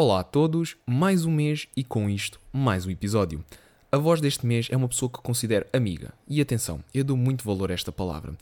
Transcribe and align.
Olá 0.00 0.20
a 0.20 0.22
todos, 0.22 0.76
mais 0.86 1.24
um 1.24 1.32
mês 1.32 1.66
e 1.76 1.82
com 1.82 2.08
isto, 2.08 2.38
mais 2.52 2.86
um 2.86 2.90
episódio. 2.92 3.44
A 3.90 3.98
voz 3.98 4.20
deste 4.20 4.46
mês 4.46 4.68
é 4.70 4.76
uma 4.76 4.86
pessoa 4.86 5.10
que 5.10 5.20
considero 5.20 5.66
amiga. 5.72 6.14
E 6.28 6.40
atenção, 6.40 6.84
eu 6.94 7.02
dou 7.02 7.16
muito 7.16 7.44
valor 7.44 7.72
a 7.72 7.74
esta 7.74 7.90
palavra. 7.90 8.32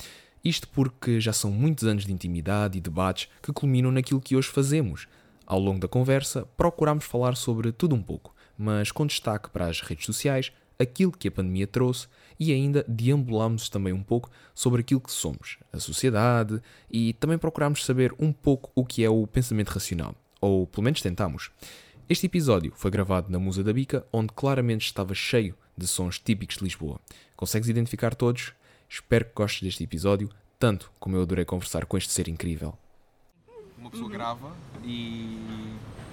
Isto 0.45 0.69
porque 0.69 1.19
já 1.19 1.33
são 1.33 1.51
muitos 1.51 1.85
anos 1.85 2.05
de 2.05 2.13
intimidade 2.13 2.77
e 2.77 2.81
debates 2.83 3.31
que 3.43 3.55
culminam 3.55 3.91
naquilo 3.91 4.21
que 4.21 4.37
hoje 4.37 4.51
fazemos. 4.51 5.09
Ao 5.47 5.59
longo 5.59 5.81
da 5.81 5.89
conversa, 5.89 6.47
procuramos 6.59 7.07
falar 7.07 7.35
sobre 7.37 7.73
tudo 7.73 7.95
um 7.95 8.03
pouco, 8.03 8.37
mas 8.59 8.93
com 8.93 9.07
destaque 9.07 9.49
para 9.49 9.67
as 9.67 9.81
redes 9.81 10.05
sociais, 10.05 10.53
aquilo 10.79 11.11
que 11.11 11.29
a 11.29 11.33
pandemia 11.33 11.67
trouxe 11.67 12.07
e 12.39 12.53
ainda 12.53 12.85
deambulamos 12.87 13.71
também 13.71 13.95
um 13.95 14.03
pouco 14.03 14.29
sobre 14.55 14.83
aquilo 14.83 15.01
que 15.01 15.11
somos, 15.11 15.57
a 15.73 15.81
sociedade 15.81 16.61
e 16.91 17.15
também 17.15 17.39
procuramos 17.39 17.83
saber 17.83 18.15
um 18.19 18.31
pouco 18.31 18.71
o 18.75 18.85
que 18.85 19.03
é 19.03 19.09
o 19.09 19.27
pensamento 19.27 19.71
racional, 19.71 20.15
ou 20.47 20.67
pelo 20.67 20.85
menos 20.85 21.03
tentamos. 21.03 21.51
Este 22.09 22.27
episódio 22.27 22.73
foi 22.77 22.91
gravado 22.91 23.31
na 23.31 23.39
Musa 23.39 23.65
da 23.65 23.73
Bica, 23.73 24.07
onde 24.13 24.33
claramente 24.33 24.87
estava 24.87 25.15
cheio 25.15 25.55
de 25.77 25.87
sons 25.87 26.19
típicos 26.19 26.57
de 26.57 26.65
Lisboa. 26.65 27.01
Consegues 27.35 27.69
identificar 27.69 28.15
todos? 28.15 28.53
Espero 28.89 29.25
que 29.25 29.33
gostes 29.35 29.63
deste 29.63 29.83
episódio, 29.83 30.31
tanto 30.59 30.91
como 31.01 31.17
eu 31.17 31.23
adorei 31.23 31.45
conversar 31.45 31.85
com 31.85 31.99
este 31.99 32.13
ser 32.13 32.29
incrível. 32.29 32.79
Uma 33.77 33.91
pessoa 33.91 34.09
grava 34.09 34.57
e 34.85 35.37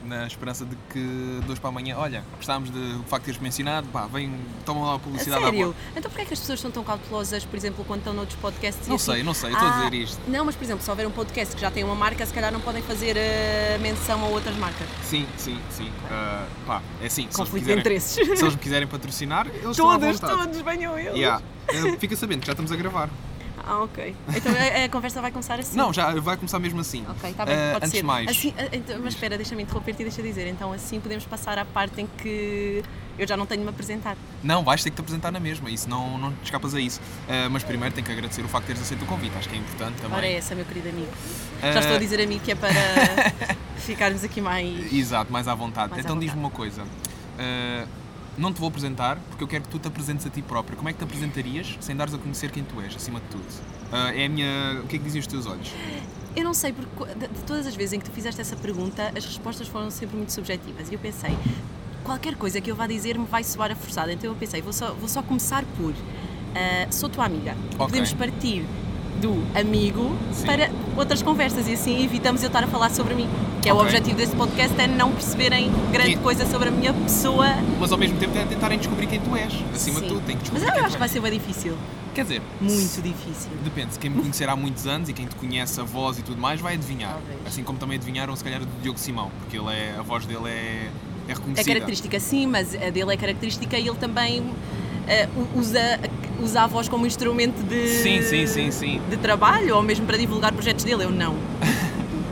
na 0.06 0.28
esperança 0.28 0.66
de 0.66 0.76
que 0.92 1.40
dois 1.48 1.60
para 1.60 1.70
amanhã, 1.70 1.96
olha, 1.98 2.24
gostávamos 2.38 2.72
de 2.72 2.78
o 2.80 3.04
facto 3.04 3.24
de 3.24 3.32
teres 3.32 3.42
mencionado, 3.42 3.88
pá, 3.88 4.06
vem, 4.08 4.34
tomam 4.66 4.84
lá 4.84 4.94
a 4.94 4.96
A 4.96 5.00
publicidade 5.00 5.44
à 5.44 5.50
sério? 5.50 5.76
Então 5.96 6.04
porquê 6.12 6.22
é 6.22 6.26
que 6.26 6.34
as 6.34 6.40
pessoas 6.40 6.60
são 6.60 6.70
tão 6.72 6.84
cautelosas, 6.84 7.46
por 7.46 7.56
exemplo, 7.58 7.84
quando 7.86 8.00
estão 8.00 8.14
noutros 8.14 8.38
podcasts? 8.40 8.88
Não 8.88 8.96
assim? 8.96 9.12
sei, 9.14 9.24
não 9.24 9.34
sei, 9.34 9.52
estou 9.52 9.68
a 9.68 9.72
Ah, 9.72 9.84
dizer 9.86 9.94
isto. 9.96 10.22
Não, 10.28 10.46
mas 10.46 10.56
por 10.56 10.64
exemplo, 10.64 10.84
se 10.84 10.90
houver 10.90 11.08
um 11.08 11.12
podcast 11.12 11.56
que 11.56 11.62
já 11.62 11.72
tem 11.72 11.84
uma 11.84 11.96
marca, 11.96 12.26
se 12.26 12.34
calhar 12.34 12.52
não 12.52 12.60
podem 12.62 12.82
fazer 12.84 13.16
eh, 13.18 13.78
menção 13.82 14.24
a 14.24 14.28
outras 14.28 14.56
marcas. 14.58 14.88
Sim, 15.04 15.26
sim, 15.38 15.58
sim. 15.70 15.92
Ah, 16.12 16.46
pá, 16.66 16.82
é 17.02 17.06
assim, 17.08 17.28
Conflito 17.34 17.66
de 17.66 17.74
interesses. 17.74 18.14
se 18.14 18.22
eles 18.22 18.56
me 18.56 18.58
quiserem 18.62 18.88
patrocinar, 18.88 19.48
eles 19.48 19.72
estão 19.72 19.90
à 19.90 19.98
Todos, 20.00 20.20
vontade. 20.20 20.38
todos, 20.44 20.62
venham 20.62 20.98
eles. 21.00 21.16
Yeah. 21.16 21.42
Ah, 21.70 21.98
Fica 21.98 22.16
sabendo 22.16 22.42
que 22.42 22.48
já 22.48 22.54
estamos 22.54 22.72
a 22.72 22.76
gravar. 22.76 23.10
Ah, 23.66 23.80
ok. 23.84 24.16
Então 24.36 24.52
a, 24.52 24.86
a 24.86 24.90
conversa 24.90 25.22
vai 25.22 25.32
começar 25.32 25.60
assim. 25.60 25.78
Não, 25.78 25.94
já 25.94 26.14
vai 26.20 26.36
começar 26.36 26.60
mesmo 26.60 26.80
assim. 26.82 27.06
Ok, 27.10 27.30
está 27.30 27.46
bem, 27.46 27.56
Ah, 27.56 27.70
pode 27.74 27.86
antes 27.86 27.98
ser. 28.00 28.04
mais, 28.04 28.30
Assim, 28.30 28.54
ah, 28.58 28.68
então, 28.74 29.00
mas 29.04 29.14
espera, 29.14 29.38
deixa-me 29.38 29.64
interromper-te 29.64 30.02
e 30.02 30.06
deixa 30.06 30.22
dizer. 30.22 30.48
Então 30.48 30.74
assim 30.74 31.00
podemos 31.00 31.26
passar 31.26 31.58
à 31.58 31.64
parte 31.66 32.02
em 32.02 32.08
que 32.18 32.84
eu 33.18 33.28
já 33.28 33.38
não 33.38 33.46
tenho 33.46 33.60
de 33.62 33.66
me 33.66 33.70
apresentar. 33.70 34.18
não, 34.44 34.64
vais 34.64 34.84
ter 34.84 34.90
que 34.90 34.96
te 34.96 35.00
apresentar 35.00 35.32
na 35.32 35.40
mesma, 35.40 35.70
isso 35.70 35.88
não, 35.90 36.18
não 36.18 36.32
te 36.34 36.46
escapas 36.46 36.74
a 36.76 36.80
isso. 36.80 37.00
Ah, 37.30 37.48
mas 37.50 37.64
primeiro 37.64 37.94
tenho 37.96 38.06
que 38.06 38.12
agradecer 38.12 38.42
o 38.42 38.48
facto 38.50 38.66
de 38.66 38.74
teres 38.74 38.82
aceito 38.82 39.04
o 39.04 39.08
convite, 39.08 39.38
acho 39.38 39.48
que 39.48 39.56
é 39.56 39.60
importante 39.60 39.96
também. 40.02 40.18
Ora 40.18 40.28
é 40.28 40.34
essa, 40.34 40.54
meu 40.56 40.66
querido 40.66 40.90
amigo. 40.90 41.12
Ah, 41.62 41.72
Já 41.72 41.80
estou 41.80 41.96
a 41.96 42.00
dizer 42.00 42.22
amigo 42.22 42.44
que 42.44 42.52
é 42.52 42.56
para 42.56 42.70
ficarmos 43.78 44.24
aqui 44.24 44.42
mais... 44.42 44.92
Exato, 44.92 45.32
mais 45.32 45.48
à 45.48 45.56
vontade. 45.56 45.92
Mais 45.92 46.04
então 46.04 46.18
diz-me 46.20 46.40
uma 46.40 46.50
coisa. 46.50 46.82
Uh, 46.84 47.88
não 48.38 48.54
te 48.54 48.60
vou 48.60 48.70
apresentar 48.70 49.18
porque 49.30 49.44
eu 49.44 49.48
quero 49.48 49.64
que 49.64 49.70
tu 49.70 49.80
te 49.80 49.88
apresentes 49.88 50.26
a 50.26 50.30
ti 50.30 50.42
próprio. 50.42 50.78
Como 50.78 50.90
é 50.90 50.94
que 50.94 51.00
te 51.00 51.04
apresentarias 51.04 51.78
sem 51.80 51.96
dares 51.96 52.14
a 52.14 52.18
conhecer 52.18 52.52
quem 52.52 52.64
tu 52.64 52.80
és, 52.82 52.96
acima 52.96 53.20
de 53.20 53.26
tudo? 53.28 53.44
Uh, 53.44 54.16
é 54.16 54.26
a 54.26 54.30
minha. 54.30 54.82
O 54.84 54.88
que 54.88 54.96
é 54.96 55.00
que 55.00 55.06
dizem 55.06 55.20
os 55.20 55.28
teus 55.28 55.46
olhos? 55.46 55.72
Eu 56.36 56.44
não 56.44 56.54
sei, 56.54 56.74
porque 56.74 57.14
de, 57.14 57.28
de 57.28 57.44
todas 57.46 57.68
as 57.68 57.76
vezes 57.76 57.94
em 57.94 58.00
que 58.00 58.06
tu 58.06 58.12
fizeste 58.12 58.42
essa 58.42 58.56
pergunta, 58.56 59.12
as 59.16 59.24
respostas 59.24 59.68
foram 59.68 59.92
sempre 59.92 60.18
muito 60.18 60.32
subjetivas. 60.32 60.90
E 60.90 60.94
eu 60.94 61.00
pensei, 61.00 61.38
qualquer 62.04 62.36
coisa 62.36 62.60
que 62.60 62.72
eu 62.72 62.76
vá 62.76 62.88
dizer 62.88 63.18
me 63.18 63.26
vai 63.26 63.44
soar 63.44 63.72
a 63.72 63.76
forçada. 63.76 64.12
Então 64.12 64.32
eu 64.32 64.36
pensei, 64.36 64.62
vou 64.62 64.74
só, 64.74 64.94
vou 64.94 65.08
só 65.08 65.22
começar 65.22 65.64
por 65.78 65.94
ah, 66.56 66.88
sou 66.92 67.10
tua 67.10 67.26
amiga. 67.26 67.56
Podemos 67.78 68.14
partir 68.14 68.66
do 69.24 69.42
amigo 69.58 70.14
para 70.46 70.70
outras 70.98 71.22
conversas 71.22 71.66
e 71.70 71.74
assim 71.74 72.04
evitamos 72.04 72.44
eu 72.44 72.48
estar 72.48 72.62
a 72.64 72.68
falar 72.68 72.90
sobre 72.92 73.16
mim. 73.16 73.30
Que 73.62 73.70
é 73.70 73.74
o 73.74 73.78
objetivo 73.80 74.18
deste 74.18 74.36
podcast, 74.36 74.78
é 74.80 74.86
não 74.86 75.14
perceberem 75.14 75.72
grande 75.94 76.12
E- 76.12 76.18
coisa 76.18 76.46
sobre 76.46 76.68
a 76.68 76.72
minha 76.72 76.94
pessoa. 76.94 77.48
Mas 77.80 77.90
ao 77.94 77.98
mesmo 77.98 78.20
tempo 78.20 78.38
é 78.38 78.44
tentarem 78.44 78.78
descobrir 78.78 79.08
quem 79.08 79.22
tu 79.22 79.34
és. 79.38 79.54
Acima 79.74 80.02
de 80.02 80.08
Sim. 80.10 80.14
tudo, 80.14 80.26
tem 80.26 80.36
que 80.36 80.44
Mas 80.52 80.62
descobrir 80.62 80.68
eu 80.68 80.74
quem 80.74 80.84
acho 80.84 80.94
que 80.96 81.00
vai 81.00 81.08
ser 81.08 81.22
bem 81.22 81.32
difícil. 81.32 81.78
Quer 82.14 82.24
dizer, 82.24 82.42
Muito 82.60 83.02
difícil. 83.02 83.50
depende. 83.64 83.98
Quem 83.98 84.10
me 84.10 84.20
conhecer 84.22 84.50
há 84.50 84.56
muitos 84.58 84.86
anos 84.86 85.08
e 85.08 85.14
quem 85.14 85.26
te 85.26 85.36
conhece 85.36 85.80
a 85.80 85.84
voz 85.86 86.20
e 86.20 86.22
tudo 86.22 86.40
mais 86.42 86.60
vai 86.60 86.74
adivinhar. 86.74 87.14
Talvez. 87.14 87.40
Assim 87.48 87.64
como 87.64 87.80
também 87.80 87.96
adivinharam, 87.98 88.36
se 88.36 88.44
calhar, 88.44 88.60
do 88.60 88.68
Diogo 88.84 89.00
Simão, 89.00 89.32
porque 89.40 89.58
ele 89.58 89.70
é, 89.74 89.96
a 89.98 90.02
voz 90.02 90.26
dele 90.26 90.48
é, 90.50 90.50
é 90.50 91.32
É 91.32 91.34
reconhecida. 91.34 91.66
característica, 91.70 92.20
sim, 92.20 92.46
mas 92.46 92.76
a 92.76 92.90
dele 92.90 93.14
é 93.14 93.18
característica 93.18 93.80
e 93.80 93.88
ele 93.88 93.98
também 93.98 94.44
eh, 95.08 95.28
usa, 95.56 96.00
usa 96.42 96.62
a 96.64 96.68
voz 96.68 96.88
como 96.90 97.06
instrumento 97.06 97.62
de, 97.64 97.88
Sim, 97.88 98.22
sim, 98.22 98.48
sim, 98.48 98.72
sim. 98.72 99.02
de 99.10 99.18
trabalho 99.18 99.76
ou 99.76 99.82
mesmo 99.84 100.06
para 100.06 100.18
divulgar 100.18 100.52
projetos 100.54 100.84
dele. 100.84 101.04
Eu 101.04 101.12
não. 101.12 101.36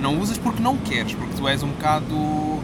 Não 0.01 0.19
usas 0.19 0.35
porque 0.39 0.59
não 0.63 0.77
queres, 0.77 1.13
porque 1.13 1.35
tu 1.37 1.47
és 1.47 1.61
um 1.61 1.67
bocado 1.67 2.59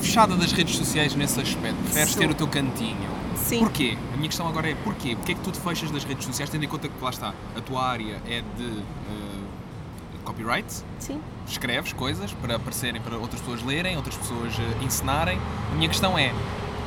fechada 0.00 0.36
das 0.36 0.52
redes 0.52 0.76
sociais 0.76 1.12
nesse 1.16 1.40
aspecto. 1.40 1.76
Preferes 1.82 2.14
ter 2.14 2.30
o 2.30 2.34
teu 2.34 2.46
cantinho. 2.46 2.96
Sim. 3.34 3.58
Porquê? 3.58 3.96
A 4.12 4.16
minha 4.16 4.28
questão 4.28 4.46
agora 4.46 4.70
é 4.70 4.74
porquê? 4.76 5.16
Porquê 5.16 5.32
é 5.32 5.34
que 5.34 5.40
tu 5.40 5.50
te 5.50 5.58
fechas 5.58 5.90
das 5.90 6.04
redes 6.04 6.24
sociais, 6.24 6.48
tendo 6.48 6.64
em 6.64 6.68
conta 6.68 6.86
que 6.88 6.94
lá 7.02 7.10
está, 7.10 7.34
a 7.56 7.60
tua 7.60 7.84
área 7.84 8.22
é 8.24 8.42
de 8.56 8.66
eh, 8.68 10.18
copyright, 10.24 10.72
Sim. 11.00 11.20
escreves 11.46 11.92
coisas 11.92 12.32
para 12.34 12.56
aparecerem, 12.56 13.00
para 13.00 13.16
outras 13.16 13.40
pessoas 13.40 13.62
lerem, 13.64 13.96
outras 13.96 14.16
pessoas 14.16 14.52
eh, 14.60 14.84
encenarem. 14.84 15.40
A 15.72 15.74
minha 15.74 15.88
questão 15.88 16.16
é 16.16 16.32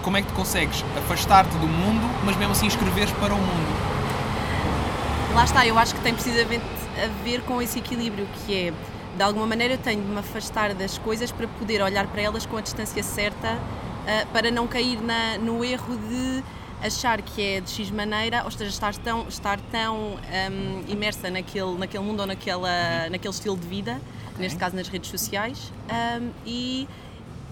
como 0.02 0.18
é 0.18 0.22
que 0.22 0.28
tu 0.28 0.34
consegues 0.34 0.84
afastar-te 0.98 1.56
do 1.58 1.68
mundo, 1.68 2.08
mas 2.24 2.36
mesmo 2.38 2.52
assim 2.54 2.68
escreveres 2.68 3.12
para 3.14 3.34
o 3.34 3.38
mundo? 3.38 3.92
Lá 5.34 5.44
está, 5.46 5.66
eu 5.66 5.78
acho 5.80 5.96
que 5.96 6.02
tem 6.02 6.14
precisamente 6.14 6.64
a 7.04 7.24
ver 7.24 7.42
com 7.44 7.62
esse 7.62 7.80
equilíbrio 7.80 8.28
que 8.46 8.54
é, 8.68 8.74
de 9.16 9.24
alguma 9.24 9.46
maneira, 9.48 9.76
eu 9.76 9.78
tenho 9.78 10.02
de 10.02 10.08
me 10.08 10.20
afastar 10.20 10.74
das 10.74 10.98
coisas 10.98 11.32
para 11.32 11.48
poder 11.48 11.82
olhar 11.82 12.06
para 12.08 12.22
elas 12.22 12.46
com 12.46 12.58
a 12.58 12.62
distância 12.62 13.02
certa, 13.04 13.58
ah, 14.08 14.26
para 14.34 14.52
não 14.52 14.68
cair 14.68 15.02
na- 15.02 15.38
no 15.38 15.64
erro 15.64 15.96
de 15.98 16.44
achar 16.84 17.22
que 17.22 17.42
é 17.42 17.62
de 17.62 17.70
X 17.70 17.92
maneira, 17.92 18.42
ou 18.44 18.52
seja, 18.52 18.70
estar 18.70 18.94
tão, 18.96 19.28
estar 19.30 19.60
tão 19.72 20.18
ahm, 20.34 20.84
imersa 20.88 21.30
naquele, 21.30 21.78
naquele 21.78 22.04
mundo 22.04 22.22
ou 22.22 22.26
naquela, 22.28 23.08
naquele 23.10 23.34
estilo 23.34 23.56
de 23.56 23.68
vida, 23.68 24.02
neste 24.38 24.58
caso 24.58 24.76
nas 24.76 24.88
redes 24.88 25.10
sociais, 25.12 25.72
ahm, 25.88 26.30
e, 26.46 26.88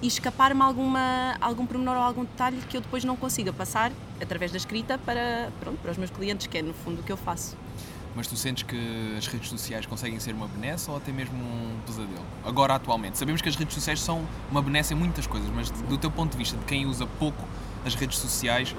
e 0.01 0.07
escapar-me 0.07 0.61
alguma, 0.61 1.35
algum 1.41 1.65
pormenor 1.65 1.97
ou 1.97 2.03
algum 2.03 2.23
detalhe 2.23 2.57
que 2.69 2.77
eu 2.77 2.81
depois 2.81 3.03
não 3.03 3.15
consiga 3.15 3.51
passar 3.51 3.91
através 4.21 4.51
da 4.51 4.57
escrita 4.57 4.97
para, 4.97 5.51
pronto, 5.59 5.77
para 5.79 5.91
os 5.91 5.97
meus 5.97 6.09
clientes, 6.09 6.47
que 6.47 6.57
é 6.57 6.61
no 6.61 6.73
fundo 6.73 7.01
o 7.01 7.03
que 7.03 7.11
eu 7.11 7.17
faço. 7.17 7.57
Mas 8.15 8.27
tu 8.27 8.35
sentes 8.35 8.63
que 8.63 9.15
as 9.17 9.27
redes 9.27 9.49
sociais 9.49 9.85
conseguem 9.85 10.19
ser 10.19 10.33
uma 10.33 10.47
benesse 10.47 10.89
ou 10.89 10.97
até 10.97 11.11
mesmo 11.11 11.38
um 11.38 11.79
pesadelo? 11.85 12.25
Agora, 12.43 12.75
atualmente. 12.75 13.17
Sabemos 13.17 13.41
que 13.41 13.49
as 13.49 13.55
redes 13.55 13.75
sociais 13.75 14.01
são 14.01 14.25
uma 14.49 14.61
benesse 14.61 14.93
em 14.93 14.97
muitas 14.97 15.27
coisas, 15.27 15.49
mas 15.53 15.69
do 15.69 15.97
teu 15.97 16.09
ponto 16.09 16.31
de 16.31 16.38
vista, 16.38 16.57
de 16.57 16.65
quem 16.65 16.85
usa 16.85 17.05
pouco 17.05 17.43
as 17.85 17.95
redes 17.95 18.17
sociais, 18.17 18.75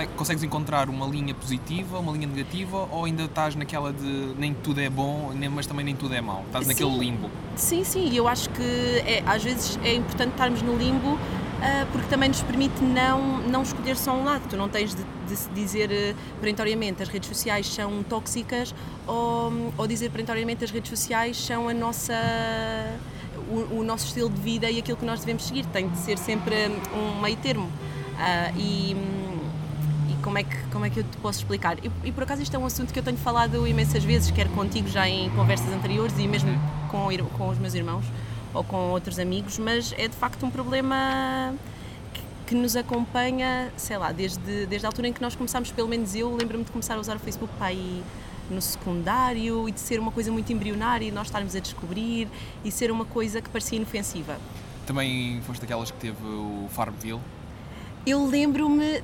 é, 0.00 0.06
consegues 0.16 0.42
encontrar 0.42 0.88
uma 0.90 1.06
linha 1.06 1.34
positiva, 1.34 1.98
uma 1.98 2.12
linha 2.12 2.26
negativa 2.26 2.88
ou 2.90 3.04
ainda 3.04 3.24
estás 3.24 3.54
naquela 3.54 3.92
de 3.92 4.34
nem 4.36 4.52
tudo 4.54 4.80
é 4.80 4.90
bom, 4.90 5.32
nem- 5.34 5.48
mas 5.48 5.66
também 5.66 5.84
nem 5.84 5.94
tudo 5.96 6.14
é 6.14 6.20
mau? 6.20 6.42
Estás 6.46 6.66
naquele 6.66 6.90
Sim. 6.90 6.98
limbo. 6.98 7.30
Sim, 7.56 7.84
sim, 7.84 8.08
e 8.10 8.16
eu 8.16 8.26
acho 8.28 8.50
que 8.50 8.62
é, 9.06 9.22
às 9.26 9.42
vezes 9.42 9.78
é 9.84 9.94
importante 9.94 10.32
estarmos 10.32 10.62
no 10.62 10.76
limbo 10.76 11.18
ah, 11.60 11.86
porque 11.90 12.06
também 12.08 12.28
nos 12.28 12.40
permite 12.42 12.80
não, 12.82 13.38
não 13.38 13.62
escolher 13.62 13.96
só 13.96 14.12
um 14.12 14.24
lado. 14.24 14.42
Tu 14.48 14.56
não 14.56 14.68
tens 14.68 14.94
de, 14.94 15.02
de 15.02 15.54
dizer 15.60 15.90
eh, 15.90 16.14
perentoriamente 16.40 17.02
as 17.02 17.08
redes 17.08 17.28
sociais 17.28 17.66
são 17.66 18.02
tóxicas 18.04 18.72
ou, 19.06 19.72
ou 19.76 19.86
dizer 19.88 20.10
perentoriamente 20.10 20.62
as 20.64 20.70
redes 20.70 20.88
sociais 20.88 21.36
são 21.36 21.68
a 21.68 21.74
nossa, 21.74 22.14
o, 23.50 23.78
o 23.80 23.84
nosso 23.84 24.06
estilo 24.06 24.28
de 24.30 24.40
vida 24.40 24.70
e 24.70 24.78
aquilo 24.78 24.96
que 24.96 25.04
nós 25.04 25.20
devemos 25.20 25.44
seguir. 25.44 25.64
Tem 25.66 25.88
de 25.88 25.98
ser 25.98 26.16
sempre 26.18 26.54
um 26.94 27.20
meio 27.20 27.36
termo. 27.38 27.68
E, 28.56 28.92
e 28.92 28.96
como 30.22 30.38
é 30.38 30.42
que, 30.44 30.56
como 30.72 30.84
é 30.84 30.90
que 30.90 31.00
eu 31.00 31.04
te 31.04 31.16
posso 31.18 31.38
explicar? 31.40 31.76
E, 31.84 31.90
e 32.04 32.12
por 32.12 32.22
acaso 32.24 32.42
isto 32.42 32.54
é 32.54 32.58
um 32.58 32.66
assunto 32.66 32.92
que 32.92 32.98
eu 32.98 33.02
tenho 33.02 33.16
falado 33.16 33.66
imensas 33.66 34.04
vezes, 34.04 34.30
quer 34.30 34.48
contigo 34.48 34.88
já 34.88 35.08
em 35.08 35.30
conversas 35.30 35.72
anteriores 35.72 36.18
e 36.18 36.26
mesmo 36.26 36.50
com, 36.90 37.10
ir- 37.12 37.22
com 37.22 37.48
os 37.48 37.58
meus 37.58 37.74
irmãos 37.74 38.04
ou 38.54 38.64
com 38.64 38.76
outros 38.90 39.18
amigos, 39.18 39.58
mas 39.58 39.94
é 39.98 40.08
de 40.08 40.16
facto 40.16 40.44
um 40.44 40.50
problema 40.50 41.54
que, 42.14 42.20
que 42.48 42.54
nos 42.54 42.76
acompanha, 42.76 43.70
sei 43.76 43.96
lá, 43.98 44.10
desde, 44.12 44.66
desde 44.66 44.86
a 44.86 44.88
altura 44.88 45.08
em 45.08 45.12
que 45.12 45.20
nós 45.22 45.36
começámos, 45.36 45.70
pelo 45.70 45.88
menos 45.88 46.14
eu 46.14 46.34
lembro-me 46.34 46.64
de 46.64 46.70
começar 46.70 46.94
a 46.94 46.98
usar 47.00 47.16
o 47.16 47.18
Facebook 47.20 47.52
para 47.58 47.66
aí 47.68 48.02
no 48.50 48.62
secundário 48.62 49.68
e 49.68 49.72
de 49.72 49.78
ser 49.80 50.00
uma 50.00 50.10
coisa 50.10 50.32
muito 50.32 50.50
embrionária 50.52 51.04
e 51.06 51.10
nós 51.10 51.26
estarmos 51.26 51.54
a 51.54 51.60
descobrir 51.60 52.26
e 52.64 52.70
ser 52.72 52.90
uma 52.90 53.04
coisa 53.04 53.42
que 53.42 53.50
parecia 53.50 53.76
inofensiva. 53.76 54.38
Também 54.86 55.38
foste 55.42 55.60
daquelas 55.60 55.90
que 55.90 55.98
teve 55.98 56.24
o 56.24 56.66
Farmville. 56.70 57.20
Eu 58.06 58.24
lembro-me 58.24 59.02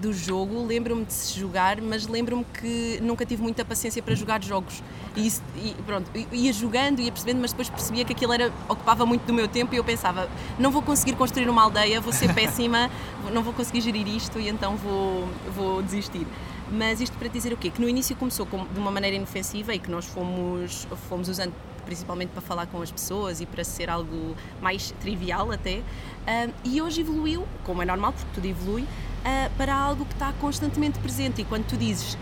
do 0.00 0.12
jogo, 0.12 0.64
lembro-me 0.66 1.04
de 1.04 1.12
se 1.12 1.38
jogar, 1.38 1.80
mas 1.80 2.08
lembro-me 2.08 2.44
que 2.44 2.98
nunca 3.00 3.24
tive 3.24 3.40
muita 3.40 3.64
paciência 3.64 4.02
para 4.02 4.14
jogar 4.16 4.42
jogos. 4.42 4.82
E, 5.14 5.26
isso- 5.28 5.42
e 5.56 5.74
pronto, 5.86 6.10
ia 6.32 6.52
jogando, 6.52 7.00
ia 7.00 7.12
percebendo, 7.12 7.40
mas 7.40 7.52
depois 7.52 7.68
percebia 7.70 8.04
que 8.04 8.12
aquilo 8.12 8.32
era, 8.32 8.52
ocupava 8.68 9.06
muito 9.06 9.22
do 9.24 9.32
meu 9.32 9.46
tempo 9.46 9.74
e 9.74 9.78
eu 9.78 9.84
pensava, 9.84 10.28
não 10.58 10.72
vou 10.72 10.82
conseguir 10.82 11.14
construir 11.14 11.48
uma 11.48 11.62
aldeia, 11.62 12.00
vou 12.00 12.12
ser 12.12 12.34
péssima, 12.34 12.90
não 13.32 13.42
vou 13.44 13.52
conseguir 13.52 13.80
gerir 13.80 14.08
isto 14.08 14.40
e 14.40 14.48
então 14.48 14.76
vou, 14.76 15.28
vou 15.54 15.80
desistir. 15.82 16.26
Mas 16.70 17.00
isto 17.00 17.16
para 17.16 17.28
dizer 17.28 17.52
o 17.52 17.56
quê? 17.56 17.70
Que 17.70 17.80
no 17.80 17.88
início 17.88 18.16
começou 18.16 18.44
com- 18.44 18.66
de 18.66 18.78
uma 18.78 18.90
maneira 18.90 19.16
inofensiva 19.16 19.72
e 19.72 19.78
que 19.78 19.88
nós 19.90 20.04
fomos, 20.04 20.88
fomos 21.08 21.28
usando 21.28 21.52
principalmente 21.86 22.30
para 22.30 22.42
falar 22.42 22.66
com 22.66 22.82
as 22.82 22.90
pessoas 22.90 23.40
e 23.40 23.46
para 23.46 23.64
ser 23.64 23.88
algo 23.88 24.36
mais 24.60 24.92
trivial 25.00 25.50
até. 25.50 25.76
Uh, 25.78 26.52
e 26.64 26.82
hoje 26.82 27.00
evoluiu, 27.00 27.46
como 27.64 27.80
é 27.80 27.86
normal, 27.86 28.12
porque 28.12 28.28
tudo 28.34 28.46
evolui, 28.46 28.82
uh, 28.82 29.50
para 29.56 29.74
algo 29.74 30.04
que 30.04 30.12
está 30.12 30.34
constantemente 30.40 30.98
presente. 30.98 31.40
E 31.40 31.44
quando 31.44 31.64
tu 31.64 31.76
dizes. 31.76 32.18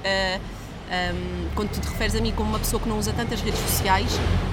Um, 0.84 1.48
quando 1.54 1.70
tu 1.70 1.80
te 1.80 1.88
referes 1.88 2.14
a 2.14 2.20
mim 2.20 2.30
como 2.32 2.50
uma 2.50 2.58
pessoa 2.58 2.80
que 2.80 2.86
não 2.86 2.98
usa 2.98 3.10
tantas 3.14 3.40
redes 3.40 3.58
sociais, 3.58 4.10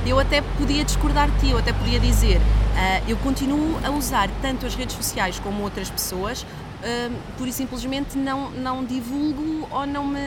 eu 0.08 0.18
até 0.18 0.42
podia 0.58 0.82
discordar 0.86 1.30
de 1.30 1.40
ti, 1.42 1.50
eu 1.52 1.58
até 1.58 1.74
podia 1.74 2.00
dizer, 2.00 2.38
uh, 2.38 3.10
eu 3.10 3.18
continuo 3.18 3.78
a 3.86 3.92
usar 3.92 4.30
tanto 4.42 4.66
as 4.66 4.74
redes 4.74 4.96
sociais 4.96 5.38
como 5.40 5.62
outras 5.62 5.90
pessoas, 5.90 6.46
pura 7.38 7.50
e 7.50 7.54
simplesmente 7.54 8.18
não, 8.18 8.50
não 8.50 8.84
divulgo 8.84 9.68
ou 9.70 9.86
não 9.86 10.08
me, 10.08 10.20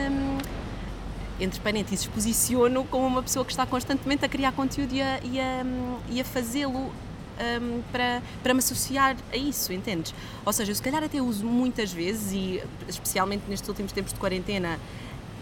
entre 1.39 1.59
parênteses, 1.59 2.05
posiciono 2.05 2.85
como 2.85 3.05
uma 3.05 3.23
pessoa 3.23 3.43
que 3.45 3.51
está 3.51 3.65
constantemente 3.65 4.23
a 4.25 4.29
criar 4.29 4.51
conteúdo 4.51 4.93
e 4.93 5.01
a, 5.01 5.19
e 5.23 5.39
a, 5.39 5.65
e 6.09 6.21
a 6.21 6.25
fazê-lo 6.25 6.79
um, 6.79 7.81
para, 7.91 8.21
para 8.41 8.53
me 8.53 8.59
associar 8.59 9.15
a 9.31 9.37
isso, 9.37 9.73
entendes? 9.73 10.13
Ou 10.45 10.53
seja, 10.53 10.71
eu 10.71 10.75
se 10.75 10.81
calhar 10.81 11.03
até 11.03 11.21
uso 11.21 11.45
muitas 11.45 11.91
vezes 11.91 12.31
e 12.31 12.63
especialmente 12.87 13.43
nestes 13.49 13.67
últimos 13.67 13.91
tempos 13.91 14.13
de 14.13 14.19
quarentena 14.19 14.79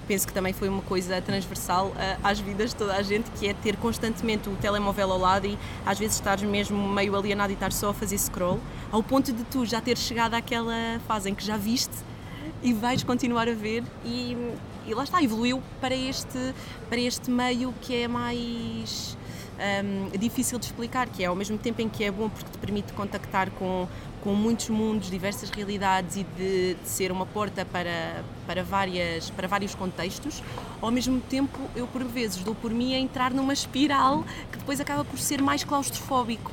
penso 0.08 0.28
que 0.28 0.34
também 0.34 0.52
foi 0.52 0.68
uma 0.68 0.82
coisa 0.82 1.22
transversal 1.22 1.88
uh, 1.88 2.20
às 2.24 2.40
vidas 2.40 2.72
de 2.72 2.76
toda 2.76 2.94
a 2.94 3.02
gente, 3.02 3.30
que 3.32 3.48
é 3.48 3.54
ter 3.54 3.78
constantemente 3.78 4.50
o 4.50 4.56
telemóvel 4.58 5.12
ao 5.12 5.18
lado 5.18 5.48
e 5.48 5.58
às 5.86 5.98
vezes 5.98 6.16
estares 6.16 6.44
mesmo 6.44 6.78
meio 6.90 7.16
alienado 7.16 7.52
e 7.52 7.56
estar 7.56 7.72
só 7.72 7.90
a 7.90 7.94
fazer 7.94 8.18
scroll, 8.18 8.60
ao 8.92 9.02
ponto 9.02 9.32
de 9.32 9.44
tu 9.46 9.66
já 9.66 9.80
teres 9.80 10.02
chegado 10.02 10.34
àquela 10.34 11.00
fase 11.08 11.30
em 11.30 11.36
que 11.36 11.46
já 11.46 11.58
viste 11.58 11.96
e 12.62 12.74
vais 12.74 13.04
continuar 13.04 13.48
a 13.48 13.54
ver 13.54 13.84
e, 14.06 14.36
e 14.86 14.94
lá 14.94 15.04
está, 15.04 15.22
evoluiu 15.22 15.62
para 15.80 15.96
este, 15.96 16.54
para 16.90 17.00
este 17.00 17.30
meio 17.30 17.74
que 17.82 18.04
é 18.04 18.08
mais 18.08 19.18
um, 19.84 20.18
difícil 20.18 20.60
de 20.60 20.66
explicar, 20.66 21.08
que 21.08 21.24
é 21.24 21.28
ao 21.28 21.36
mesmo 21.36 21.58
tempo 21.58 21.82
em 21.82 21.90
que 21.90 22.04
é 22.04 22.12
bom 22.12 22.30
porque 22.30 22.50
te 22.52 22.58
permite 22.58 22.94
contactar 22.94 23.50
com, 23.52 23.88
com 24.24 24.34
muitos 24.34 24.70
mundos, 24.70 25.10
diversas 25.10 25.50
realidades 25.50 26.18
e 26.18 26.24
de, 26.24 26.74
de, 26.76 26.90
ser 26.90 27.12
uma 27.12 27.26
porta 27.26 27.66
para, 27.66 28.24
para, 28.46 28.64
várias, 28.64 29.30
para 29.30 29.48
vários 29.48 29.76
contextos, 29.76 30.44
ao 30.82 30.92
mesmo 30.92 31.20
tempo 31.22 31.60
eu 31.76 31.88
por 31.88 32.04
vezes 32.04 32.44
dou 32.44 32.56
por 32.56 32.72
mim 32.72 32.94
a 32.94 33.00
entrar 33.00 33.34
numa 33.34 33.54
espiral 33.54 34.24
que 34.52 34.58
depois 34.58 34.80
acaba 34.80 35.06
por 35.06 35.20
ser 35.20 35.42
mais 35.42 35.64
claustrofóbico. 35.64 36.52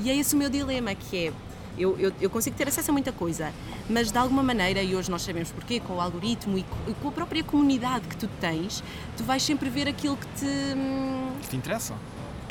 E 0.00 0.10
é 0.10 0.16
esse 0.16 0.34
o 0.34 0.38
meu 0.38 0.50
dilema, 0.50 0.94
que 0.94 1.28
é 1.28 1.32
eu, 1.78 1.98
eu, 1.98 2.12
eu, 2.20 2.30
consigo 2.30 2.56
ter 2.56 2.68
acesso 2.68 2.90
a 2.90 2.92
muita 2.92 3.12
coisa, 3.12 3.52
mas 3.88 4.10
de 4.10 4.18
alguma 4.18 4.42
maneira, 4.42 4.82
e 4.82 4.94
hoje 4.94 5.10
nós 5.10 5.22
sabemos 5.22 5.50
porquê, 5.50 5.80
com 5.80 5.94
o 5.94 6.00
algoritmo 6.00 6.58
e 6.58 6.64
com 7.00 7.08
a 7.08 7.12
própria 7.12 7.42
comunidade 7.42 8.06
que 8.06 8.16
tu 8.16 8.28
tens, 8.40 8.82
tu 9.16 9.24
vais 9.24 9.42
sempre 9.42 9.68
ver 9.68 9.88
aquilo 9.88 10.16
que 10.16 10.26
te. 10.26 10.46
Hum, 10.46 11.32
que 11.42 11.48
te 11.48 11.56
interessa 11.56 11.94